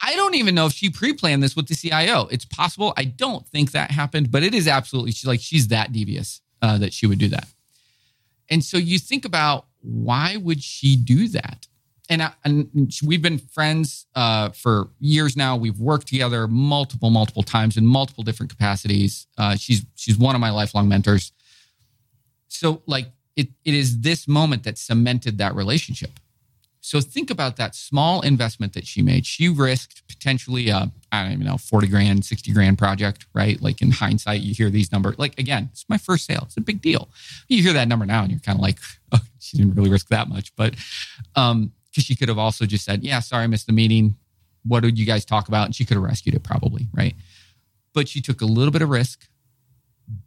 [0.02, 2.28] I don't even know if she pre-planned this with the CIO.
[2.28, 2.94] It's possible.
[2.98, 6.78] I don't think that happened, but it is absolutely she's like she's that devious uh,
[6.78, 7.48] that she would do that.
[8.50, 11.68] And so you think about why would she do that?
[12.10, 15.58] And, I, and we've been friends uh, for years now.
[15.58, 19.28] We've worked together multiple, multiple times in multiple different capacities.
[19.38, 21.34] Uh, she's she's one of my lifelong mentors.
[22.48, 26.12] So like it, it is this moment that cemented that relationship.
[26.88, 29.26] So think about that small investment that she made.
[29.26, 33.62] She risked potentially a, I don't even know, 40 grand, 60 grand project, right?
[33.62, 35.20] Like in hindsight, you hear these numbers.
[35.20, 36.44] Like again, it's my first sale.
[36.44, 37.10] It's a big deal.
[37.50, 38.80] You hear that number now and you're kind of like,
[39.12, 40.56] oh, she didn't really risk that much.
[40.56, 40.76] But
[41.36, 44.16] um, because she could have also just said, yeah, sorry, I missed the meeting.
[44.64, 45.66] What did you guys talk about?
[45.66, 47.16] And she could have rescued it probably, right?
[47.94, 49.28] But she took a little bit of risk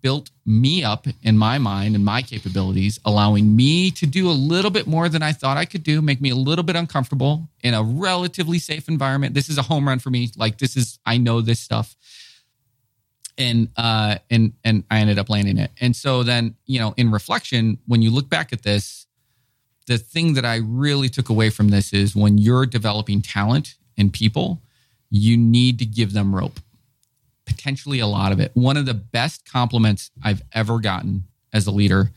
[0.03, 4.71] built me up in my mind and my capabilities, allowing me to do a little
[4.71, 7.75] bit more than I thought I could do, make me a little bit uncomfortable in
[7.75, 9.35] a relatively safe environment.
[9.35, 10.31] This is a home run for me.
[10.37, 11.97] Like this is, I know this stuff.
[13.39, 15.71] And uh and and I ended up landing it.
[15.81, 19.07] And so then, you know, in reflection, when you look back at this,
[19.87, 24.13] the thing that I really took away from this is when you're developing talent and
[24.13, 24.61] people,
[25.09, 26.61] you need to give them rope
[27.51, 28.53] potentially a lot of it.
[28.55, 32.11] One of the best compliments I've ever gotten as a leader.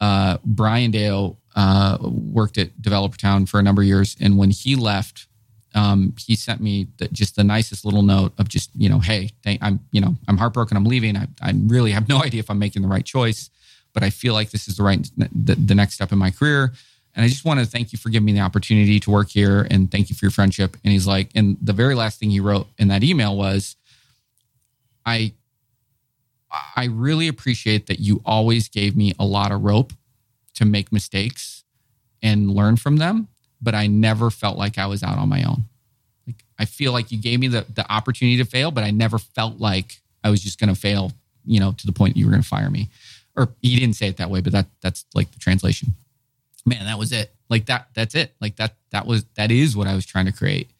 [0.00, 4.50] Uh, Brian Dale uh, worked at Developer Town for a number of years, and when
[4.50, 5.26] he left,
[5.74, 9.30] um, he sent me the, just the nicest little note of just you know, hey,
[9.60, 11.16] I'm you know I'm heartbroken, I'm leaving.
[11.16, 13.50] I, I really have no idea if I'm making the right choice,
[13.92, 16.72] but I feel like this is the right the, the next step in my career.
[17.14, 19.66] And I just want to thank you for giving me the opportunity to work here
[19.68, 20.76] and thank you for your friendship.
[20.84, 23.74] And he's like, and the very last thing he wrote in that email was,
[25.04, 25.32] I
[26.76, 29.92] I really appreciate that you always gave me a lot of rope
[30.54, 31.64] to make mistakes
[32.22, 33.28] and learn from them,
[33.62, 35.64] but I never felt like I was out on my own.
[36.26, 39.18] Like I feel like you gave me the the opportunity to fail, but I never
[39.18, 41.12] felt like I was just going to fail,
[41.44, 42.88] you know, to the point you were going to fire me.
[43.36, 45.94] Or he didn't say it that way, but that that's like the translation.
[46.66, 47.32] Man, that was it.
[47.48, 48.34] Like that that's it.
[48.40, 50.70] Like that that was that is what I was trying to create.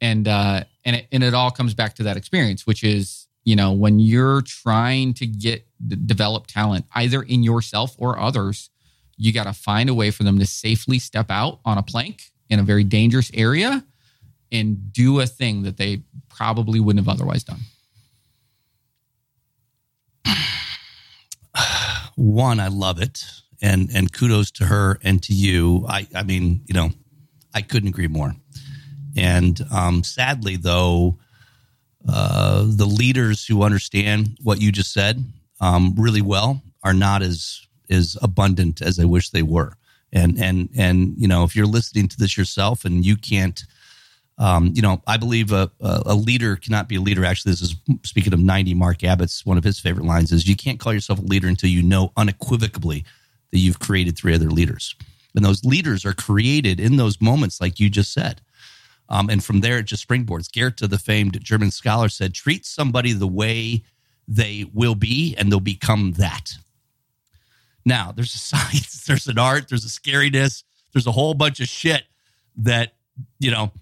[0.00, 3.56] And uh and it, and it all comes back to that experience, which is you
[3.56, 5.66] know when you're trying to get
[6.06, 8.70] develop talent either in yourself or others
[9.16, 12.22] you got to find a way for them to safely step out on a plank
[12.48, 13.84] in a very dangerous area
[14.50, 17.60] and do a thing that they probably wouldn't have otherwise done.
[22.16, 23.24] One i love it
[23.60, 25.86] and and kudos to her and to you.
[25.88, 26.90] I i mean you know
[27.54, 28.34] i couldn't agree more.
[29.16, 31.18] And um sadly though
[32.08, 35.24] uh, the leaders who understand what you just said
[35.60, 39.74] um, really well are not as as abundant as I wish they were.
[40.12, 43.62] And and and you know, if you're listening to this yourself and you can't,
[44.38, 47.24] um, you know, I believe a, a leader cannot be a leader.
[47.24, 48.74] Actually, this is speaking of 90.
[48.74, 51.70] Mark Abbott's one of his favorite lines is you can't call yourself a leader until
[51.70, 53.04] you know unequivocally
[53.52, 54.94] that you've created three other leaders.
[55.34, 58.40] And those leaders are created in those moments, like you just said.
[59.08, 60.50] Um, and from there, it just springboards.
[60.50, 63.84] Goethe, the famed German scholar, said, treat somebody the way
[64.26, 66.52] they will be, and they'll become that.
[67.84, 70.62] Now, there's a science, there's an art, there's a scariness,
[70.92, 72.04] there's a whole bunch of shit
[72.56, 72.94] that,
[73.38, 73.72] you know,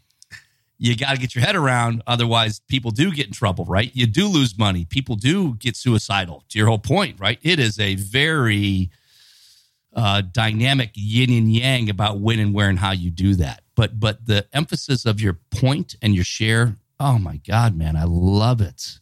[0.79, 2.03] you got to get your head around.
[2.07, 3.91] Otherwise, people do get in trouble, right?
[3.95, 4.87] You do lose money.
[4.87, 7.39] People do get suicidal, to your whole point, right?
[7.43, 8.91] It is a very
[9.95, 13.99] uh, dynamic yin and yang about when and where and how you do that but
[13.99, 18.61] but the emphasis of your point and your share oh my god man i love
[18.61, 18.99] it.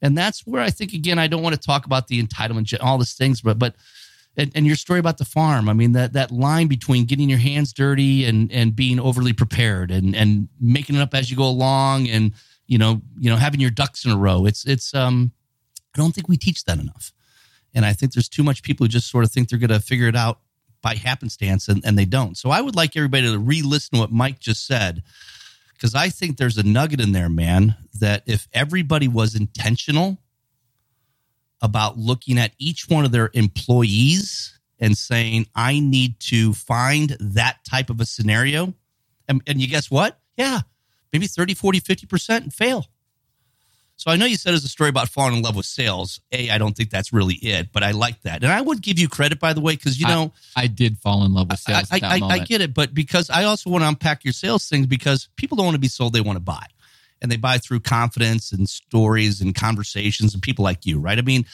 [0.00, 2.98] And that's where i think again i don't want to talk about the entitlement all
[2.98, 3.74] these things but but
[4.36, 7.40] and, and your story about the farm i mean that that line between getting your
[7.40, 11.48] hands dirty and and being overly prepared and and making it up as you go
[11.48, 12.32] along and
[12.66, 14.46] you know you know having your ducks in a row.
[14.46, 15.32] It's it's um
[15.94, 17.12] i don't think we teach that enough.
[17.74, 19.80] And i think there's too much people who just sort of think they're going to
[19.80, 20.38] figure it out
[20.84, 22.36] by happenstance and, and they don't.
[22.36, 25.02] So I would like everybody to re listen to what Mike just said
[25.72, 30.18] because I think there's a nugget in there, man, that if everybody was intentional
[31.60, 37.64] about looking at each one of their employees and saying, I need to find that
[37.68, 38.74] type of a scenario.
[39.26, 40.20] And, and you guess what?
[40.36, 40.60] Yeah,
[41.12, 42.86] maybe 30, 40, 50% fail.
[44.04, 46.20] So I know you said it's a story about falling in love with sales.
[46.30, 48.98] A, I don't think that's really it, but I like that, and I would give
[48.98, 51.58] you credit by the way because you know I, I, did fall in love with
[51.58, 51.88] sales.
[51.90, 54.86] I, I, I, get it, but because I also want to unpack your sales things
[54.86, 56.66] because people don't want to be sold; they want to buy,
[57.22, 61.18] and they buy through confidence and stories and conversations and people like you, right?
[61.18, 61.46] I mean,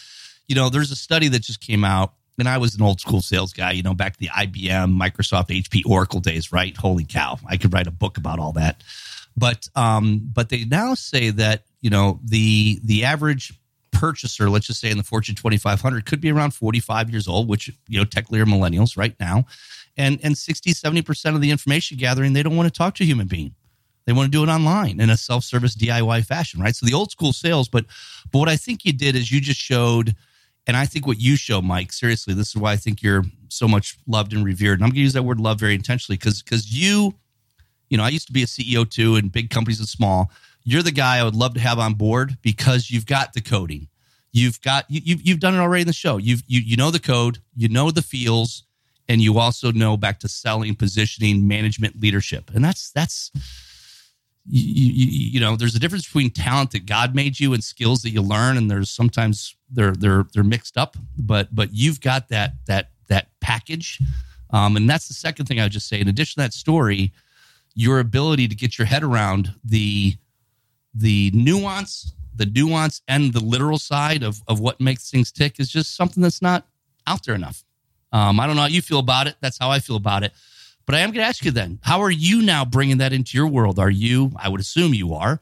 [0.49, 3.23] you know, there's a study that just came out and I was an old school
[3.23, 6.77] sales guy, you know, back the IBM, Microsoft, HP, Oracle days, right?
[6.77, 7.39] Holy cow.
[7.47, 8.83] I could write a book about all that.
[9.37, 13.53] But um, but they now say that, you know, the the average
[13.93, 17.71] purchaser, let's just say in the Fortune 2500, could be around 45 years old, which,
[17.89, 19.45] you know, technically are millennials right now.
[19.97, 23.07] And, and 60, 70% of the information gathering, they don't want to talk to a
[23.07, 23.55] human being.
[24.07, 26.75] They want to do it online in a self-service DIY fashion, right?
[26.75, 27.85] So the old school sales, but
[28.33, 30.17] but what I think you did is you just showed,
[30.67, 33.69] and I think what you show, Mike, seriously, this is why I think you're so
[33.69, 34.79] much loved and revered.
[34.81, 37.15] And I'm gonna use that word love very intentionally because because you,
[37.91, 40.33] you know, I used to be a CEO too in big companies and small.
[40.71, 43.89] You're the guy I would love to have on board because you've got the coding.
[44.31, 46.17] You've got you, you've you've done it already in the show.
[46.17, 48.63] You've you you know the code, you know the feels,
[49.09, 53.33] and you also know back to selling, positioning, management, leadership, and that's that's
[54.47, 58.03] you, you, you, know there's a difference between talent that god made you and skills
[58.03, 62.29] that you learn and there's sometimes they're they're they're mixed up but but you've got
[62.29, 64.01] that that that package
[64.51, 67.13] um, and that's the second thing i would just say in addition to that story
[67.75, 70.17] your ability to get your head around the
[70.95, 75.69] the nuance the nuance and the literal side of of what makes things tick is
[75.69, 76.67] just something that's not
[77.07, 77.65] out there enough
[78.13, 80.33] um, i don't know how you feel about it that's how i feel about it
[80.91, 83.39] but I am going to ask you then, how are you now bringing that into
[83.39, 83.79] your world?
[83.79, 85.41] Are you, I would assume you are,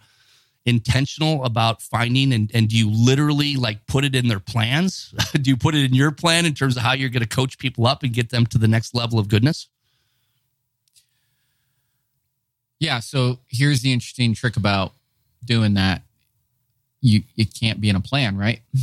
[0.66, 5.14] intentional about finding and, and do you literally like put it in their plans?
[5.40, 7.56] do you put it in your plan in terms of how you're going to coach
[7.56, 9.68] people up and get them to the next level of goodness?
[12.78, 13.00] Yeah.
[13.00, 14.92] So here's the interesting trick about
[15.44, 16.02] doing that.
[17.00, 18.60] You it can't be in a plan, right?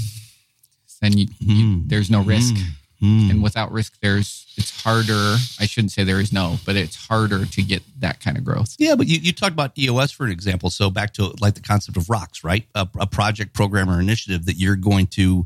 [1.01, 1.35] Then you, mm.
[1.39, 1.87] you mm-hmm.
[1.87, 2.55] there's no risk.
[2.55, 2.63] Mm.
[3.03, 3.29] Mm.
[3.29, 5.35] And without risk, there's it's harder.
[5.59, 8.75] I shouldn't say there is no, but it's harder to get that kind of growth.
[8.79, 10.69] Yeah, but you, you talked about EOS for an example.
[10.69, 12.65] So back to like the concept of rocks, right?
[12.73, 15.45] A, a project, program, or initiative that you're going to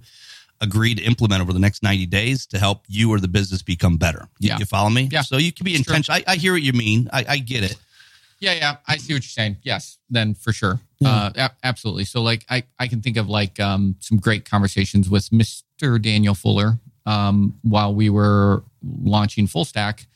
[0.61, 3.97] agree to implement over the next 90 days to help you or the business become
[3.97, 4.27] better.
[4.39, 4.57] You, yeah.
[4.59, 5.09] you follow me?
[5.11, 5.21] Yeah.
[5.21, 6.21] So you can be intentional.
[6.27, 7.09] I, I, hear what you mean.
[7.11, 7.77] I, I, get it.
[8.39, 8.77] Yeah, yeah.
[8.87, 9.57] I see what you're saying.
[9.63, 10.79] Yes, then for sure.
[10.99, 11.09] Yeah.
[11.09, 12.05] Uh, a- absolutely.
[12.05, 16.01] So like I, I can think of like um, some great conversations with Mr.
[16.01, 20.07] Daniel Fuller um, while we were launching Full Stack,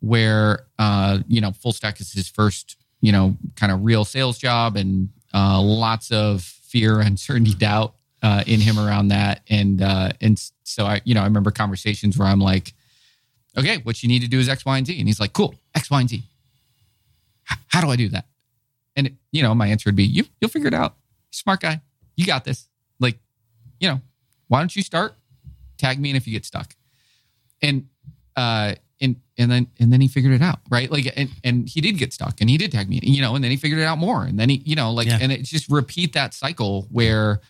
[0.00, 4.38] where uh, you know Full Stack is his first you know kind of real sales
[4.38, 10.10] job, and uh, lots of fear, uncertainty, doubt uh, in him around that, and uh,
[10.20, 12.74] and so I you know I remember conversations where I'm like,
[13.56, 15.54] okay, what you need to do is X, Y, and Z, and he's like, cool,
[15.74, 16.22] X, Y, and Z.
[17.68, 18.26] How do I do that?
[18.94, 20.96] And it, you know, my answer would be, you you'll figure it out.
[21.30, 21.80] Smart guy,
[22.16, 22.68] you got this.
[22.98, 23.18] Like,
[23.78, 24.00] you know,
[24.48, 25.14] why don't you start?
[25.76, 26.74] tag me in if you get stuck.
[27.62, 27.88] And
[28.34, 30.90] uh and and then and then he figured it out, right?
[30.90, 33.44] Like and and he did get stuck and he did tag me, you know, and
[33.44, 34.24] then he figured it out more.
[34.24, 35.18] And then he, you know, like yeah.
[35.20, 37.40] and it just repeat that cycle where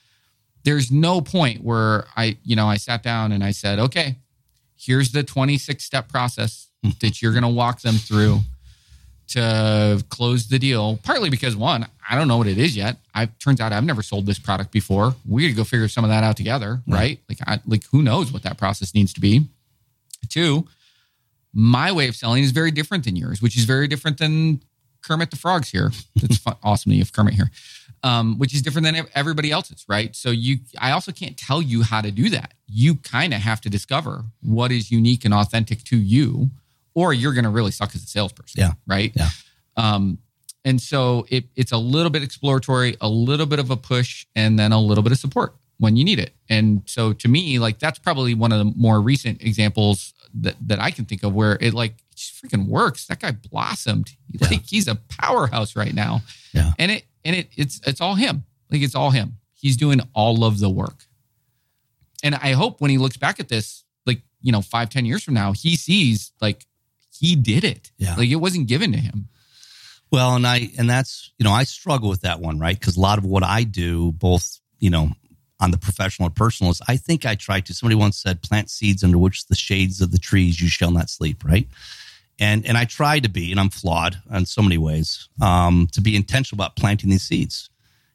[0.64, 4.16] there's no point where I, you know, I sat down and I said, okay,
[4.77, 6.68] here's the 26 step process
[7.01, 8.40] that you're going to walk them through
[9.28, 10.98] to close the deal.
[11.03, 12.98] Partly because one, I don't know what it is yet.
[13.15, 15.15] I turns out I've never sold this product before.
[15.28, 16.97] We got to go figure some of that out together, right?
[16.97, 17.20] right?
[17.28, 19.47] Like, I, like who knows what that process needs to be.
[20.28, 20.66] Two,
[21.53, 24.61] my way of selling is very different than yours, which is very different than
[25.03, 25.90] Kermit the Frog's here.
[26.16, 27.51] It's fun, awesome to have Kermit here,
[28.03, 30.15] um, which is different than everybody else's, right?
[30.15, 32.55] So you, I also can't tell you how to do that.
[32.66, 36.51] You kind of have to discover what is unique and authentic to you
[36.97, 38.59] or you're going to really suck as a salesperson.
[38.59, 38.73] Yeah.
[38.86, 39.12] Right.
[39.14, 39.28] Yeah.
[39.77, 40.18] Um,
[40.64, 44.59] and so it, it's a little bit exploratory, a little bit of a push, and
[44.59, 46.32] then a little bit of support when you need it.
[46.48, 50.81] And so to me, like that's probably one of the more recent examples that, that
[50.81, 53.06] I can think of where it like just freaking works.
[53.06, 54.10] That guy blossomed.
[54.39, 54.48] Yeah.
[54.48, 56.20] Like he's a powerhouse right now.
[56.52, 56.73] Yeah.
[56.78, 58.44] And it and it it's it's all him.
[58.70, 59.39] Like it's all him.
[59.55, 61.05] He's doing all of the work.
[62.23, 65.23] And I hope when he looks back at this, like, you know, five, ten years
[65.23, 66.66] from now, he sees like
[67.18, 67.90] he did it.
[67.98, 68.16] Yeah.
[68.16, 69.28] Like it wasn't given to him.
[70.10, 72.78] Well, and I, and that's, you know, I struggle with that one, right?
[72.78, 75.10] Because a lot of what I do, both, you know,
[75.59, 78.70] on the professional or personal is I think I try to, somebody once said, plant
[78.70, 81.66] seeds under which the shades of the trees you shall not sleep, right?
[82.38, 86.01] And, and I try to be, and I'm flawed in so many ways, um, to
[86.01, 87.70] be intentional about planting these seeds.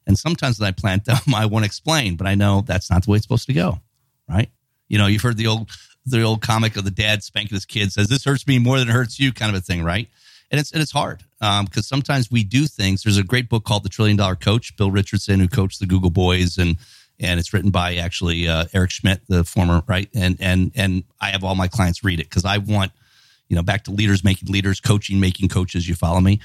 [0.06, 3.10] And sometimes when I plant them, I won't explain, but I know that's not the
[3.10, 3.80] way it's supposed to go,
[4.28, 4.48] right?
[4.88, 5.70] You know, you've heard the old
[6.04, 8.88] the old comic of the dad spanking his kid says this hurts me more than
[8.88, 10.08] it hurts you kind of a thing right?
[10.50, 13.02] And it's and it's hard because um, sometimes we do things.
[13.02, 16.10] There's a great book called the trillion dollar coach bill richardson who coached the google
[16.10, 16.76] boys and
[17.20, 20.08] and it's written by actually uh, eric schmidt the former right?
[20.14, 22.92] And and and i have all my clients read it because i want
[23.48, 26.40] you know back to leaders making leaders coaching making coaches you follow me?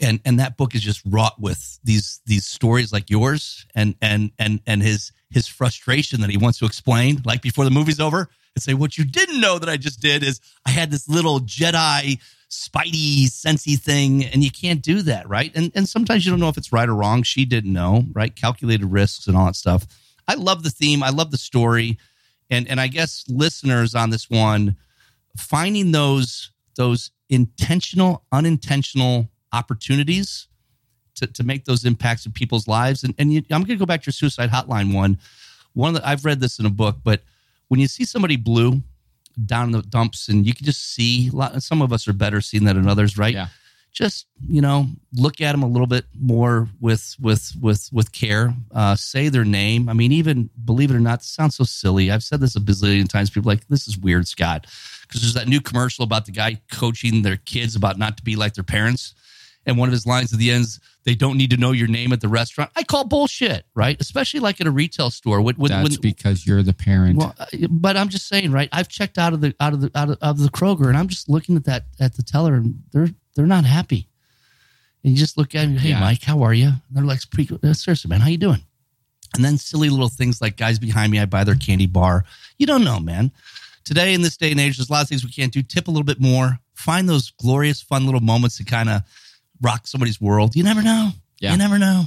[0.00, 4.32] And and that book is just wrought with these these stories like yours and and
[4.38, 8.28] and and his his frustration that he wants to explain like before the movie's over
[8.56, 11.40] and say what you didn't know that I just did is I had this little
[11.40, 12.18] Jedi
[12.50, 15.52] spidey sensey thing and you can't do that right?
[15.54, 17.22] And and sometimes you don't know if it's right or wrong.
[17.22, 18.34] She didn't know right?
[18.34, 19.86] Calculated risks and all that stuff.
[20.26, 21.02] I love the theme.
[21.02, 21.98] I love the story.
[22.50, 24.76] And and I guess listeners on this one
[25.36, 30.48] finding those those intentional unintentional opportunities
[31.16, 33.02] to, to make those impacts in people's lives.
[33.02, 35.18] And, and you, I'm going to go back to your suicide hotline one.
[35.72, 37.22] One that I've read this in a book, but
[37.68, 38.82] when you see somebody blue
[39.44, 42.40] down in the dumps, and you can just see, lot, some of us are better
[42.40, 43.34] seeing that than others, right?
[43.34, 43.48] Yeah.
[43.92, 48.54] Just you know, look at them a little bit more with with with with care.
[48.70, 49.88] Uh, say their name.
[49.88, 52.10] I mean, even believe it or not, sounds so silly.
[52.10, 53.30] I've said this a bazillion times.
[53.30, 54.66] People like this is weird, Scott,
[55.02, 58.36] because there's that new commercial about the guy coaching their kids about not to be
[58.36, 59.14] like their parents
[59.66, 61.88] and one of his lines at the end is they don't need to know your
[61.88, 62.70] name at the restaurant.
[62.76, 64.00] I call bullshit, right?
[64.00, 65.40] Especially like at a retail store.
[65.40, 67.18] When, when, That's when, because you're the parent.
[67.18, 68.68] well, uh, but I'm just saying, right?
[68.72, 71.08] I've checked out of the out of the out of, of the Kroger, and I'm
[71.08, 74.08] just looking at that at the teller, and they're they're not happy.
[75.04, 76.00] And you just look at them, hey, Yeah.
[76.00, 76.66] Mike, how are you?
[76.68, 77.20] And they're like.
[77.62, 78.62] Uh, seriously, man, how you doing?
[79.34, 82.24] And then silly little things like guys behind me, I buy their candy bar.
[82.58, 83.30] You don't know, man.
[83.84, 85.62] Today in this day and age, there's a lot of things we can't do.
[85.62, 86.58] Tip a little bit more.
[86.74, 89.02] Find those glorious, fun little moments to kind of
[89.60, 90.56] rock somebody's world.
[90.56, 91.10] You never know.
[91.40, 91.52] Yeah.
[91.52, 92.04] You never know.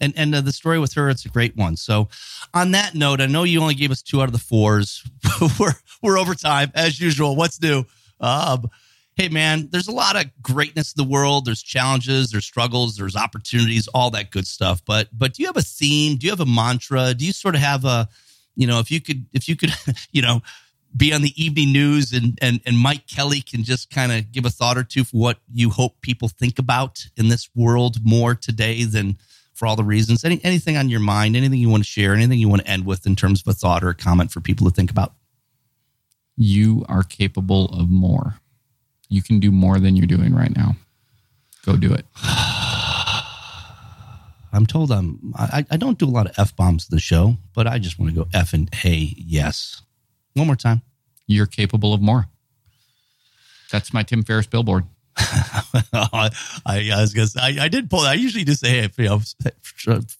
[0.00, 1.76] And and uh, the story with her, it's a great one.
[1.76, 2.08] So,
[2.52, 5.04] on that note, I know you only gave us two out of the fours.
[5.60, 7.36] we're we're over time as usual.
[7.36, 7.84] What's new?
[8.20, 8.70] Um,
[9.16, 11.44] hey man, there's a lot of greatness in the world.
[11.44, 14.82] There's challenges, there's struggles, there's opportunities, all that good stuff.
[14.84, 16.16] But but do you have a theme?
[16.16, 17.14] Do you have a mantra?
[17.14, 18.08] Do you sort of have a,
[18.56, 19.72] you know, if you could if you could,
[20.12, 20.42] you know,
[20.96, 24.44] be on the evening news and and and Mike Kelly can just kind of give
[24.44, 28.34] a thought or two for what you hope people think about in this world more
[28.34, 29.18] today than
[29.54, 30.24] for all the reasons.
[30.24, 31.36] Any anything on your mind?
[31.36, 32.14] Anything you want to share?
[32.14, 34.40] Anything you want to end with in terms of a thought or a comment for
[34.40, 35.14] people to think about?
[36.36, 38.36] you are capable of more.
[39.08, 40.76] You can do more than you're doing right now.
[41.64, 42.04] Go do it.
[44.52, 47.38] I'm told I'm I, I don't do a lot of f bombs in the show,
[47.54, 49.82] but I just want to go f and hey yes.
[50.34, 50.82] One more time.
[51.26, 52.26] You're capable of more.
[53.70, 54.84] That's my Tim Ferriss billboard.
[55.16, 56.30] I,
[56.66, 58.00] I was gonna say, I, I did pull.
[58.00, 59.20] I usually just say, hey, you know,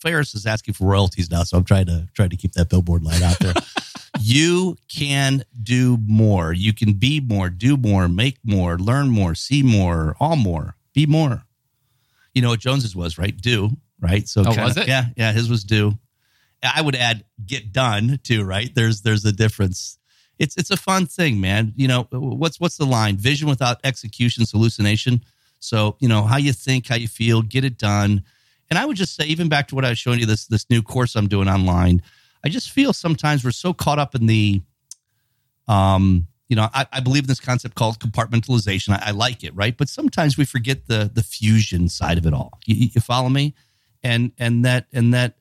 [0.00, 3.02] Ferriss is asking for royalties now, so I'm trying to trying to keep that billboard
[3.02, 3.54] light out there.
[4.20, 6.52] you can do more.
[6.52, 11.06] You can be more, do more, make more, learn more, see more, all more, be
[11.06, 11.42] more.
[12.34, 13.36] You know what Jones's was, right?
[13.36, 13.70] Do
[14.00, 14.28] right.
[14.28, 14.86] So Oh, kinda- was it?
[14.88, 15.32] Yeah, yeah.
[15.32, 15.98] His was do.
[16.62, 18.72] I would add get done too, right?
[18.74, 19.98] There's there's a difference.
[20.38, 21.72] It's it's a fun thing, man.
[21.76, 23.16] You know what's what's the line?
[23.16, 25.24] Vision without execution is hallucination.
[25.60, 28.24] So you know how you think, how you feel, get it done.
[28.70, 30.68] And I would just say, even back to what I was showing you this this
[30.70, 32.02] new course I'm doing online.
[32.44, 34.60] I just feel sometimes we're so caught up in the,
[35.66, 38.90] um, you know, I, I believe in this concept called compartmentalization.
[38.90, 39.74] I, I like it, right?
[39.76, 42.58] But sometimes we forget the the fusion side of it all.
[42.66, 43.54] You, you follow me?
[44.02, 45.38] And and that and that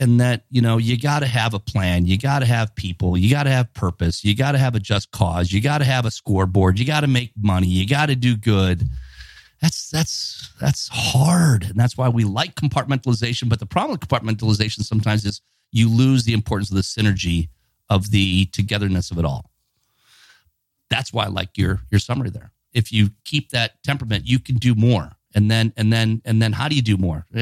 [0.00, 3.16] and that you know you got to have a plan you got to have people
[3.16, 5.84] you got to have purpose you got to have a just cause you got to
[5.84, 8.88] have a scoreboard you got to make money you got to do good.
[9.62, 14.82] That's that's that's hard and that's why we like compartmentalization but the problem with compartmentalization
[14.82, 15.40] sometimes is
[15.72, 17.48] you lose the importance of the synergy
[17.88, 19.50] of the togetherness of it all.
[20.90, 22.50] That's why i like your your summary there.
[22.72, 26.52] If you keep that temperament you can do more and then and then and then
[26.52, 27.26] how do you do more?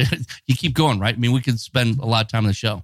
[0.47, 1.14] You keep going right?
[1.14, 2.82] I mean we could spend a lot of time on the show.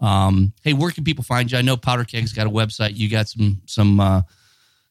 [0.00, 1.58] Um hey where can people find you?
[1.58, 2.96] I know powder keg's got a website.
[2.96, 4.22] You got some some uh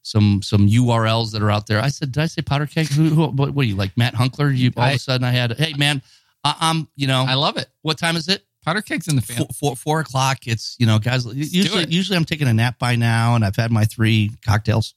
[0.02, 1.82] some some urls that are out there.
[1.82, 4.14] I said did i say powder keg who, who what, what are you like matt
[4.14, 4.56] hunckler?
[4.56, 6.02] You all of a sudden i had hey man
[6.44, 7.26] I, i'm you know.
[7.28, 7.68] I love it.
[7.82, 8.44] what time is it?
[8.64, 9.38] Powder kegs in the fan.
[9.38, 10.48] four, four, four o'clock.
[10.48, 13.72] It's you know guys usually usually i'm taking a nap by now and i've had
[13.72, 14.96] my three cocktails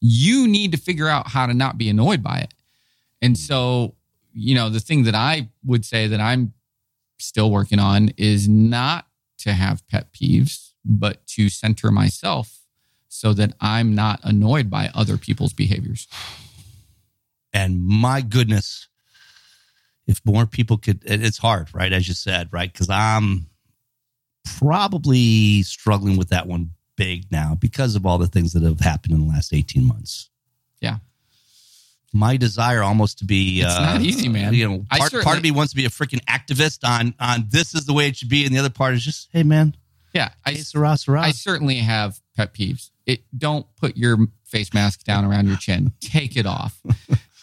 [0.00, 2.54] You need to figure out how to not be annoyed by it.
[3.20, 3.44] And mm-hmm.
[3.44, 3.94] so,
[4.32, 6.54] you know, the thing that I would say that I'm
[7.18, 9.06] still working on is not
[9.38, 12.60] to have pet peeves, but to center myself
[13.08, 16.06] so that I'm not annoyed by other people's behaviors.
[17.52, 18.88] And my goodness,
[20.08, 21.92] if more people could, it's hard, right?
[21.92, 22.72] As you said, right?
[22.72, 23.46] Because I'm
[24.56, 29.12] probably struggling with that one big now because of all the things that have happened
[29.14, 30.30] in the last 18 months.
[30.80, 30.96] Yeah.
[32.14, 34.54] My desire almost to be, It's not uh, easy, man.
[34.54, 37.74] You know, part, part of me wants to be a freaking activist on on this
[37.74, 39.76] is the way it should be, and the other part is just, hey man,
[40.14, 41.20] Yeah, I, hey, Sarah, Sarah.
[41.20, 42.90] I certainly have pet peeves.
[43.04, 45.92] It don't put your face mask down around your chin.
[46.00, 46.80] Take it off.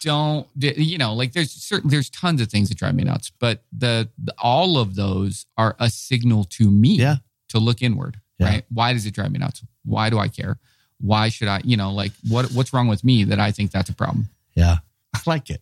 [0.06, 3.64] Don't you know like there's certain there's tons of things that drive me nuts, but
[3.76, 7.16] the, the all of those are a signal to me Yeah.
[7.50, 8.20] to look inward.
[8.40, 8.48] Yeah.
[8.50, 8.66] Right?
[8.70, 9.64] Why does it drive me nuts?
[9.84, 10.60] Why do I care?
[11.00, 11.62] Why should I?
[11.64, 14.30] You know, like what what's wrong with me that I think that's a problem?
[14.56, 14.78] Yeah,
[15.16, 15.62] I like it.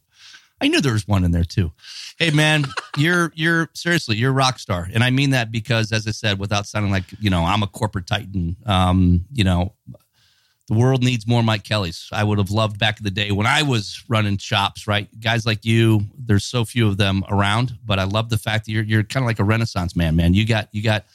[0.61, 1.71] I knew there was one in there too.
[2.17, 2.65] Hey man,
[2.97, 6.37] you're you're seriously you're a rock star, and I mean that because, as I said,
[6.39, 8.55] without sounding like you know I'm a corporate titan.
[8.65, 9.73] Um, you know,
[10.67, 12.07] the world needs more Mike Kellys.
[12.11, 14.87] I would have loved back in the day when I was running shops.
[14.87, 16.01] Right, guys like you.
[16.17, 19.23] There's so few of them around, but I love the fact that you're you're kind
[19.23, 20.15] of like a renaissance man.
[20.15, 21.05] Man, you got you got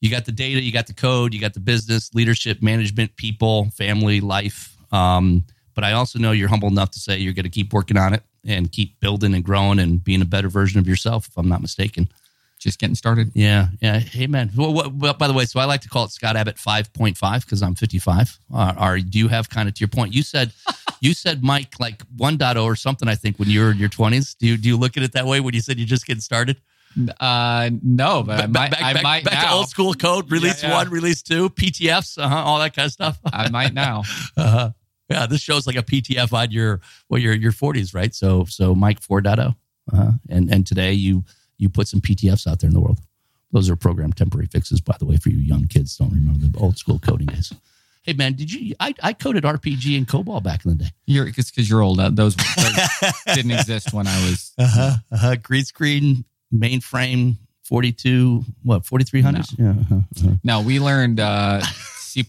[0.00, 3.70] you got the data, you got the code, you got the business, leadership, management, people,
[3.70, 4.76] family, life.
[4.92, 5.44] Um,
[5.74, 8.14] but I also know you're humble enough to say you're going to keep working on
[8.14, 11.48] it and keep building and growing and being a better version of yourself, if I'm
[11.48, 12.08] not mistaken.
[12.58, 13.30] Just getting started.
[13.34, 13.98] Yeah, yeah.
[13.98, 14.50] Hey, man.
[14.56, 17.44] Well, what, well, by the way, so I like to call it Scott Abbott 5.5
[17.44, 18.38] because I'm 55.
[18.52, 20.12] Uh, are do you have kind of to your point?
[20.12, 20.52] You said
[21.00, 23.08] you said Mike like 1.0 or something.
[23.08, 24.36] I think when you were in your 20s.
[24.36, 26.20] Do you do you look at it that way when you said you're just getting
[26.20, 26.60] started?
[27.20, 28.70] Uh, no, but I might.
[28.70, 29.56] back, I back- might back to now.
[29.58, 30.30] old school code.
[30.30, 30.72] Release yeah.
[30.72, 33.18] one, release two, PTFs, uh-huh, all that kind of stuff.
[33.32, 34.02] I might now.
[34.36, 34.70] Uh-huh.
[35.10, 38.14] Yeah, this shows like a PTF on your well your your 40s, right?
[38.14, 39.56] So so Mike 4.0.
[39.90, 40.10] Uh-huh.
[40.28, 41.24] And and today you
[41.58, 42.98] you put some PTFs out there in the world.
[43.52, 45.96] Those are program temporary fixes, by the way, for you young kids.
[45.96, 47.52] Don't remember the old school coding days.
[48.02, 48.74] Hey man, did you?
[48.80, 50.90] I, I coded RPG and COBOL back in the day.
[51.06, 52.00] You're because you're old.
[52.00, 54.52] Uh, Those, those didn't exist when I was.
[54.58, 54.96] Uh-huh.
[55.12, 55.36] Uh-huh.
[55.42, 56.24] Green screen,
[56.54, 59.44] mainframe, 42, what, forty three hundred?
[59.58, 59.70] Yeah.
[59.70, 59.94] Uh-huh.
[59.96, 60.30] Uh-huh.
[60.42, 61.60] No, we learned uh,
[61.96, 62.24] C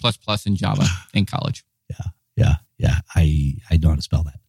[0.46, 1.64] and Java in college.
[1.90, 2.96] Yeah, yeah, yeah.
[3.16, 4.40] I I know how to spell that.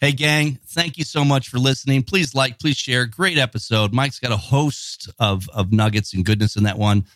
[0.00, 0.58] Hey, gang!
[0.66, 2.02] Thank you so much for listening.
[2.02, 3.06] Please like, please share.
[3.06, 3.92] Great episode.
[3.92, 7.06] Mike's got a host of of nuggets and goodness in that one.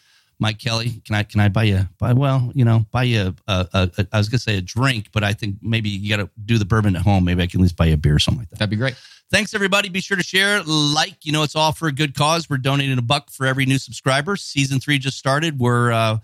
[0.40, 1.86] Mike Kelly, can I can I buy you?
[1.98, 5.08] Buy well, you know, buy you a, a, a I was gonna say a drink,
[5.12, 7.24] but I think maybe you got to do the bourbon at home.
[7.24, 8.58] Maybe I can at least buy you a beer or something like that.
[8.58, 8.94] That'd be great.
[9.30, 9.90] Thanks, everybody.
[9.90, 11.24] Be sure to share, like.
[11.24, 12.48] You know, it's all for a good cause.
[12.48, 14.34] We're donating a buck for every new subscriber.
[14.36, 15.60] Season three just started.
[15.60, 16.18] We're uh,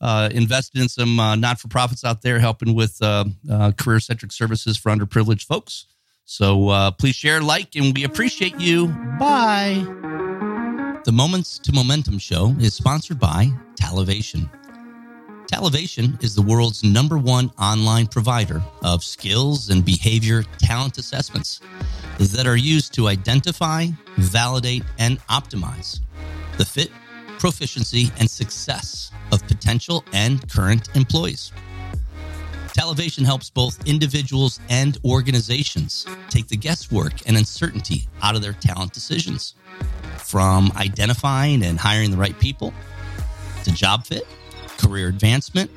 [0.00, 4.00] uh, invested in some uh, not for profits out there, helping with uh, uh, career
[4.00, 5.86] centric services for underprivileged folks.
[6.24, 8.88] So uh, please share, like, and we appreciate you.
[9.18, 9.84] Bye.
[11.04, 13.50] The Moments to Momentum show is sponsored by
[13.80, 14.50] Talevation.
[15.46, 21.60] Talevation is the world's number one online provider of skills and behavior talent assessments
[22.18, 23.86] that are used to identify,
[24.16, 26.00] validate, and optimize
[26.58, 26.90] the fit,
[27.38, 31.52] proficiency, and success of potential and current employees.
[32.68, 38.92] Talevation helps both individuals and organizations take the guesswork and uncertainty out of their talent
[38.92, 39.54] decisions.
[40.18, 42.74] From identifying and hiring the right people
[43.64, 44.26] to job fit,
[44.76, 45.70] career advancement,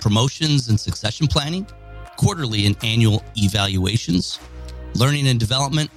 [0.00, 1.66] promotions and succession planning,
[2.16, 4.38] quarterly and annual evaluations,
[4.94, 5.90] learning and development,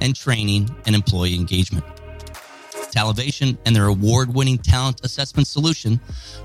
[0.00, 1.84] and training and employee engagement.
[2.92, 5.98] Talevation and their award winning talent assessment solution,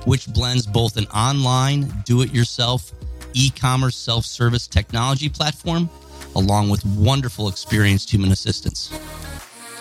[0.05, 2.93] which blends both an online, do it yourself,
[3.33, 5.89] e commerce self service technology platform,
[6.35, 8.97] along with wonderful experienced human assistance.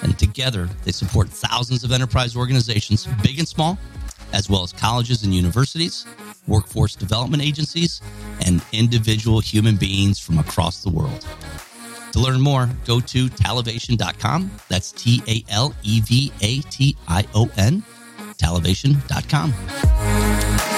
[0.02, 3.78] And together, they support thousands of enterprise organizations, big and small,
[4.32, 6.04] as well as colleges and universities,
[6.48, 8.00] workforce development agencies,
[8.44, 11.26] and individual human beings from across the world.
[12.16, 14.50] To learn more, go to talevation.com.
[14.70, 17.82] That's T A L E V A T I O N,
[18.38, 20.75] talevation.com.